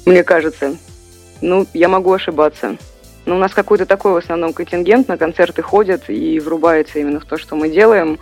мне 0.05 0.23
кажется, 0.23 0.77
ну, 1.41 1.67
я 1.73 1.87
могу 1.87 2.13
ошибаться. 2.13 2.77
Но 3.25 3.35
у 3.35 3.39
нас 3.39 3.53
какой-то 3.53 3.85
такой 3.85 4.13
в 4.13 4.17
основном 4.17 4.53
контингент 4.53 5.07
на 5.07 5.17
концерты 5.17 5.61
ходят 5.61 6.09
и 6.09 6.39
врубается 6.39 6.99
именно 6.99 7.19
в 7.19 7.25
то, 7.25 7.37
что 7.37 7.55
мы 7.55 7.69
делаем. 7.69 8.19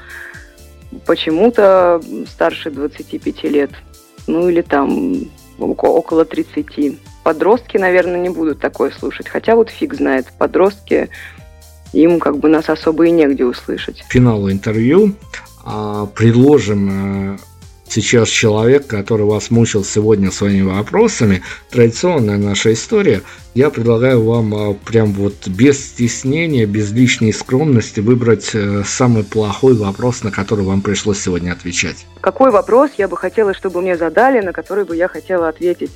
Почему-то 1.06 2.02
старше 2.28 2.72
25 2.72 3.44
лет. 3.44 3.72
Ну 4.28 4.50
или 4.50 4.62
там 4.62 5.30
около 5.58 6.26
30. 6.26 7.00
Подростки, 7.24 7.78
наверное, 7.78 8.20
не 8.20 8.30
будут 8.30 8.60
такое 8.60 8.92
слушать. 8.92 9.28
Хотя 9.28 9.56
вот 9.56 9.70
фиг 9.70 9.94
знает. 9.94 10.28
Подростки, 10.38 11.10
им 11.94 12.20
как 12.20 12.38
бы 12.38 12.50
нас 12.50 12.70
особо 12.70 13.06
и 13.06 13.12
негде 13.12 13.46
услышать. 13.46 14.04
Финал 14.10 14.50
интервью. 14.50 15.14
А, 15.64 16.08
предложим 16.08 17.36
э, 17.36 17.38
сейчас 17.92 18.30
человек, 18.30 18.88
который 18.88 19.26
вас 19.26 19.52
мучил 19.52 19.84
сегодня 19.84 20.32
своими 20.32 20.64
вопросами, 20.64 21.42
традиционная 21.70 22.38
наша 22.38 22.74
история, 22.74 23.22
я 23.54 23.70
предлагаю 23.70 24.24
вам 24.24 24.56
а, 24.56 24.74
прям 24.74 25.14
вот 25.14 25.48
без 25.48 25.84
стеснения, 25.84 26.66
без 26.66 26.92
лишней 26.92 27.34
скромности 27.34 28.00
выбрать 28.00 28.52
э, 28.54 28.84
самый 28.86 29.24
плохой 29.24 29.74
вопрос, 29.74 30.24
на 30.24 30.32
который 30.32 30.64
вам 30.64 30.82
пришлось 30.82 31.20
сегодня 31.20 31.52
отвечать. 31.52 32.06
Какой 32.22 32.52
вопрос 32.52 32.92
я 32.98 33.08
бы 33.08 33.18
хотела, 33.18 33.54
чтобы 33.54 33.82
мне 33.82 33.98
задали, 33.98 34.40
на 34.40 34.54
который 34.54 34.86
бы 34.86 34.96
я 34.96 35.08
хотела 35.08 35.50
ответить? 35.50 35.92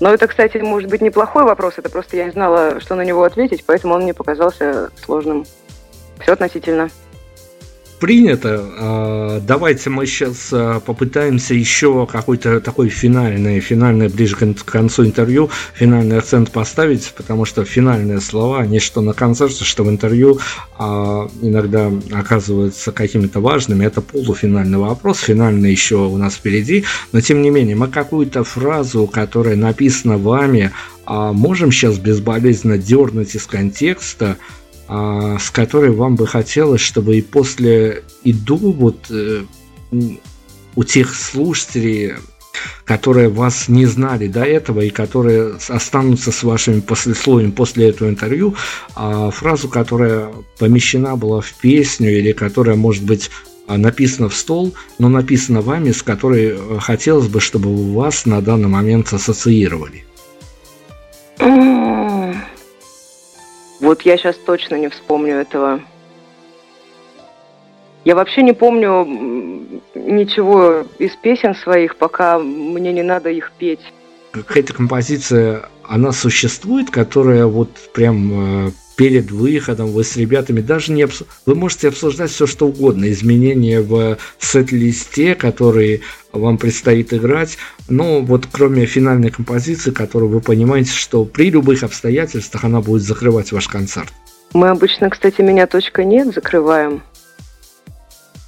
Но 0.00 0.12
это, 0.12 0.26
кстати, 0.26 0.56
может 0.58 0.88
быть 0.88 1.02
неплохой 1.02 1.44
вопрос, 1.44 1.74
это 1.76 1.90
просто 1.90 2.16
я 2.16 2.24
не 2.24 2.30
знала, 2.30 2.80
что 2.80 2.94
на 2.94 3.04
него 3.04 3.22
ответить, 3.22 3.64
поэтому 3.66 3.94
он 3.94 4.02
мне 4.02 4.14
показался 4.14 4.90
сложным. 5.04 5.44
Все 6.20 6.32
относительно 6.32 6.90
принято. 8.00 8.64
А, 8.78 9.40
давайте 9.40 9.90
мы 9.90 10.06
сейчас 10.06 10.48
а, 10.52 10.80
попытаемся 10.80 11.54
еще 11.54 12.08
какой-то 12.10 12.60
такой 12.60 12.88
финальный, 12.88 13.60
финальный 13.60 14.08
ближе 14.08 14.36
к 14.36 14.64
концу 14.64 15.04
интервью, 15.04 15.50
финальный 15.74 16.18
акцент 16.18 16.50
поставить, 16.50 17.12
потому 17.16 17.44
что 17.44 17.64
финальные 17.64 18.20
слова, 18.20 18.60
они 18.60 18.80
что 18.80 19.02
на 19.02 19.12
концерте, 19.12 19.64
что 19.64 19.84
в 19.84 19.90
интервью 19.90 20.40
а, 20.78 21.28
иногда 21.42 21.92
оказываются 22.10 22.90
какими-то 22.90 23.40
важными. 23.40 23.84
Это 23.84 24.00
полуфинальный 24.00 24.78
вопрос, 24.78 25.20
финальный 25.20 25.70
еще 25.70 25.96
у 25.96 26.16
нас 26.16 26.34
впереди, 26.34 26.84
но 27.12 27.20
тем 27.20 27.42
не 27.42 27.50
менее 27.50 27.76
мы 27.76 27.88
какую-то 27.88 28.42
фразу, 28.42 29.06
которая 29.06 29.56
написана 29.56 30.16
вами, 30.16 30.72
можем 31.06 31.72
сейчас 31.72 31.98
безболезненно 31.98 32.78
дернуть 32.78 33.34
из 33.34 33.46
контекста, 33.46 34.36
с 35.38 35.50
которой 35.50 35.90
вам 35.90 36.16
бы 36.16 36.26
хотелось, 36.26 36.80
чтобы 36.80 37.16
и 37.16 37.22
после 37.22 38.02
иду 38.24 38.56
вот 38.56 39.10
э, 39.10 39.42
у 40.74 40.84
тех 40.84 41.14
слушателей 41.14 42.14
которые 42.84 43.28
вас 43.28 43.68
не 43.68 43.86
знали 43.86 44.26
до 44.26 44.42
этого 44.42 44.80
и 44.80 44.90
которые 44.90 45.54
останутся 45.68 46.32
с 46.32 46.42
вашими 46.42 46.80
послесловиями 46.80 47.52
после 47.52 47.88
этого 47.88 48.08
интервью, 48.08 48.54
а 48.94 49.30
фразу, 49.30 49.68
которая 49.68 50.30
помещена 50.58 51.16
была 51.16 51.40
в 51.40 51.54
песню 51.54 52.18
или 52.18 52.32
которая, 52.32 52.76
может 52.76 53.04
быть, 53.04 53.30
написана 53.68 54.28
в 54.28 54.34
стол, 54.34 54.74
но 54.98 55.08
написана 55.08 55.60
вами, 55.60 55.92
с 55.92 56.02
которой 56.02 56.56
э, 56.56 56.78
хотелось 56.80 57.28
бы, 57.28 57.40
чтобы 57.40 57.94
вас 57.94 58.26
на 58.26 58.40
данный 58.40 58.68
момент 58.68 59.12
ассоциировали. 59.12 60.04
Вот 63.80 64.02
я 64.02 64.16
сейчас 64.16 64.36
точно 64.36 64.76
не 64.76 64.88
вспомню 64.88 65.36
этого. 65.36 65.80
Я 68.04 68.14
вообще 68.14 68.42
не 68.42 68.52
помню 68.52 69.04
ничего 69.94 70.86
из 70.98 71.14
песен 71.16 71.54
своих, 71.54 71.96
пока 71.96 72.38
мне 72.38 72.92
не 72.92 73.02
надо 73.02 73.30
их 73.30 73.52
петь. 73.58 73.80
Какая-то 74.32 74.74
композиция, 74.74 75.68
она 75.82 76.12
существует, 76.12 76.90
которая 76.90 77.46
вот 77.46 77.70
прям 77.92 78.68
э, 78.68 78.70
перед 79.00 79.30
выходом 79.30 79.92
вы 79.92 80.04
с 80.04 80.14
ребятами 80.18 80.60
даже 80.60 80.92
не 80.92 81.04
обс... 81.04 81.22
вы 81.46 81.54
можете 81.54 81.88
обсуждать 81.88 82.30
все 82.30 82.46
что 82.46 82.66
угодно, 82.66 83.10
изменения 83.10 83.80
в 83.80 84.18
сет-листе, 84.38 85.34
которые 85.34 86.02
вам 86.32 86.58
предстоит 86.58 87.14
играть, 87.14 87.56
но 87.88 88.20
вот 88.20 88.46
кроме 88.52 88.84
финальной 88.84 89.30
композиции, 89.30 89.90
которую 89.90 90.28
вы 90.30 90.42
понимаете, 90.42 90.92
что 90.92 91.24
при 91.24 91.48
любых 91.48 91.82
обстоятельствах 91.82 92.64
она 92.64 92.82
будет 92.82 93.00
закрывать 93.00 93.52
ваш 93.52 93.68
концерт. 93.68 94.12
Мы 94.52 94.68
обычно, 94.68 95.08
кстати, 95.08 95.40
меня 95.40 95.66
точка 95.66 96.04
нет 96.04 96.34
закрываем. 96.34 97.02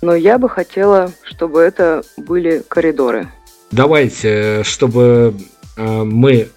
Но 0.03 0.14
я 0.14 0.36
бы 0.36 0.50
хотела, 0.50 1.12
чтобы 1.22 1.61
это 1.61 2.03
были 2.18 2.62
коридоры. 2.68 3.26
Давайте, 3.70 4.64
чтобы 4.64 5.34
э, 5.78 6.03
мы 6.05 6.50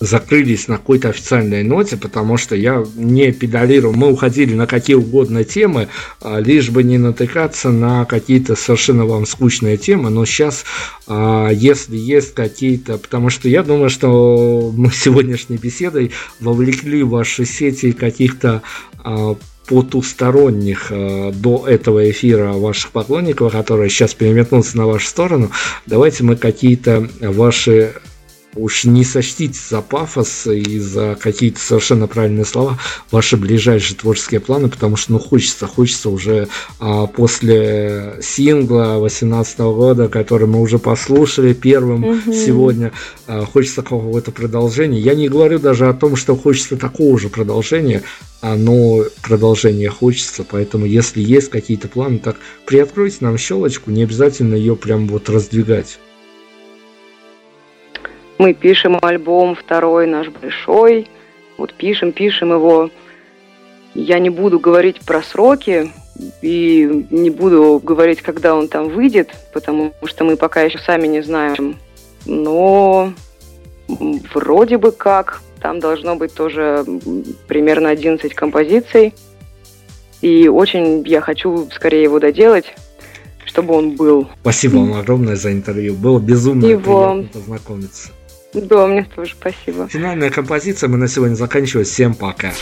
закрылись 0.00 0.68
на 0.68 0.76
какой-то 0.76 1.08
официальной 1.10 1.62
ноте, 1.62 1.96
потому 1.96 2.36
что 2.36 2.54
я 2.54 2.84
не 2.94 3.32
педалировал. 3.32 3.94
Мы 3.94 4.10
уходили 4.10 4.54
на 4.54 4.66
какие 4.66 4.96
угодно 4.96 5.44
темы, 5.44 5.88
а, 6.20 6.40
лишь 6.40 6.70
бы 6.70 6.82
не 6.82 6.98
натыкаться 6.98 7.70
на 7.70 8.04
какие-то 8.04 8.54
совершенно 8.54 9.06
вам 9.06 9.26
скучные 9.26 9.76
темы. 9.76 10.10
Но 10.10 10.24
сейчас, 10.24 10.64
а, 11.06 11.48
если 11.50 11.96
есть 11.96 12.34
какие-то... 12.34 12.98
Потому 12.98 13.30
что 13.30 13.48
я 13.48 13.62
думаю, 13.62 13.90
что 13.90 14.72
мы 14.74 14.90
сегодняшней 14.94 15.56
беседой 15.56 16.12
вовлекли 16.40 17.02
в 17.02 17.10
ваши 17.10 17.44
сети 17.44 17.92
каких-то 17.92 18.62
а, 18.98 19.36
потусторонних 19.68 20.86
э, 20.90 21.30
до 21.34 21.66
этого 21.66 22.10
эфира 22.10 22.52
ваших 22.52 22.90
поклонников, 22.90 23.52
которые 23.52 23.90
сейчас 23.90 24.14
переметнутся 24.14 24.78
на 24.78 24.86
вашу 24.86 25.06
сторону, 25.06 25.50
давайте 25.84 26.24
мы 26.24 26.36
какие-то 26.36 27.06
ваши 27.20 27.92
уж 28.58 28.84
не 28.84 29.04
сочтите 29.04 29.58
за 29.68 29.80
пафос 29.80 30.46
и 30.46 30.78
за 30.78 31.16
какие-то 31.20 31.60
совершенно 31.60 32.06
правильные 32.06 32.44
слова 32.44 32.78
ваши 33.10 33.36
ближайшие 33.36 33.96
творческие 33.96 34.40
планы, 34.40 34.68
потому 34.68 34.96
что 34.96 35.12
ну 35.12 35.18
хочется, 35.18 35.66
хочется 35.66 36.10
уже 36.10 36.48
а, 36.80 37.06
после 37.06 38.18
сингла 38.20 38.98
18 38.98 39.58
года, 39.60 40.08
который 40.08 40.46
мы 40.46 40.60
уже 40.60 40.78
послушали 40.78 41.52
первым 41.52 42.04
угу. 42.04 42.32
сегодня, 42.32 42.92
а, 43.26 43.44
хочется 43.44 43.82
какого-то 43.82 44.32
продолжения. 44.32 45.00
Я 45.00 45.14
не 45.14 45.28
говорю 45.28 45.58
даже 45.58 45.88
о 45.88 45.94
том, 45.94 46.16
что 46.16 46.36
хочется 46.36 46.76
такого 46.76 47.18
же 47.18 47.28
продолжения, 47.28 48.02
а, 48.40 48.56
но 48.56 49.04
продолжение 49.22 49.90
хочется, 49.90 50.44
поэтому 50.48 50.86
если 50.86 51.20
есть 51.20 51.50
какие-то 51.50 51.88
планы, 51.88 52.18
так 52.18 52.36
приоткройте 52.66 53.18
нам 53.20 53.38
щелочку, 53.38 53.90
не 53.90 54.02
обязательно 54.02 54.54
ее 54.54 54.76
прям 54.76 55.08
вот 55.08 55.28
раздвигать. 55.28 55.98
Мы 58.38 58.54
пишем 58.54 58.98
альбом 59.02 59.56
второй 59.56 60.06
наш 60.06 60.28
большой. 60.28 61.08
Вот 61.56 61.74
пишем, 61.74 62.12
пишем 62.12 62.52
его. 62.52 62.90
Я 63.94 64.20
не 64.20 64.30
буду 64.30 64.60
говорить 64.60 65.00
про 65.00 65.22
сроки 65.22 65.90
и 66.40 67.06
не 67.10 67.30
буду 67.30 67.80
говорить, 67.82 68.22
когда 68.22 68.54
он 68.54 68.68
там 68.68 68.88
выйдет, 68.88 69.30
потому 69.52 69.92
что 70.04 70.24
мы 70.24 70.36
пока 70.36 70.62
еще 70.62 70.78
сами 70.78 71.08
не 71.08 71.20
знаем. 71.20 71.76
Но 72.26 73.12
вроде 73.88 74.78
бы 74.78 74.92
как 74.92 75.42
там 75.60 75.80
должно 75.80 76.14
быть 76.14 76.32
тоже 76.32 76.84
примерно 77.48 77.90
11 77.90 78.34
композиций. 78.34 79.14
И 80.20 80.48
очень 80.48 81.06
я 81.06 81.20
хочу 81.20 81.68
скорее 81.72 82.02
его 82.04 82.20
доделать, 82.20 82.74
чтобы 83.44 83.74
он 83.74 83.96
был. 83.96 84.28
Спасибо 84.40 84.76
вам 84.76 84.94
огромное 84.94 85.36
за 85.36 85.52
интервью. 85.52 85.94
Было 85.94 86.18
безумно 86.20 86.66
Его... 86.66 87.14
приятно 87.14 87.40
познакомиться. 87.40 88.10
Да, 88.52 88.86
мне 88.86 89.06
тоже 89.14 89.34
спасибо. 89.38 89.88
Финальная 89.88 90.30
композиция. 90.30 90.88
Мы 90.88 90.96
на 90.96 91.08
сегодня 91.08 91.34
заканчиваем. 91.34 91.86
Всем 91.86 92.14
пока. 92.14 92.52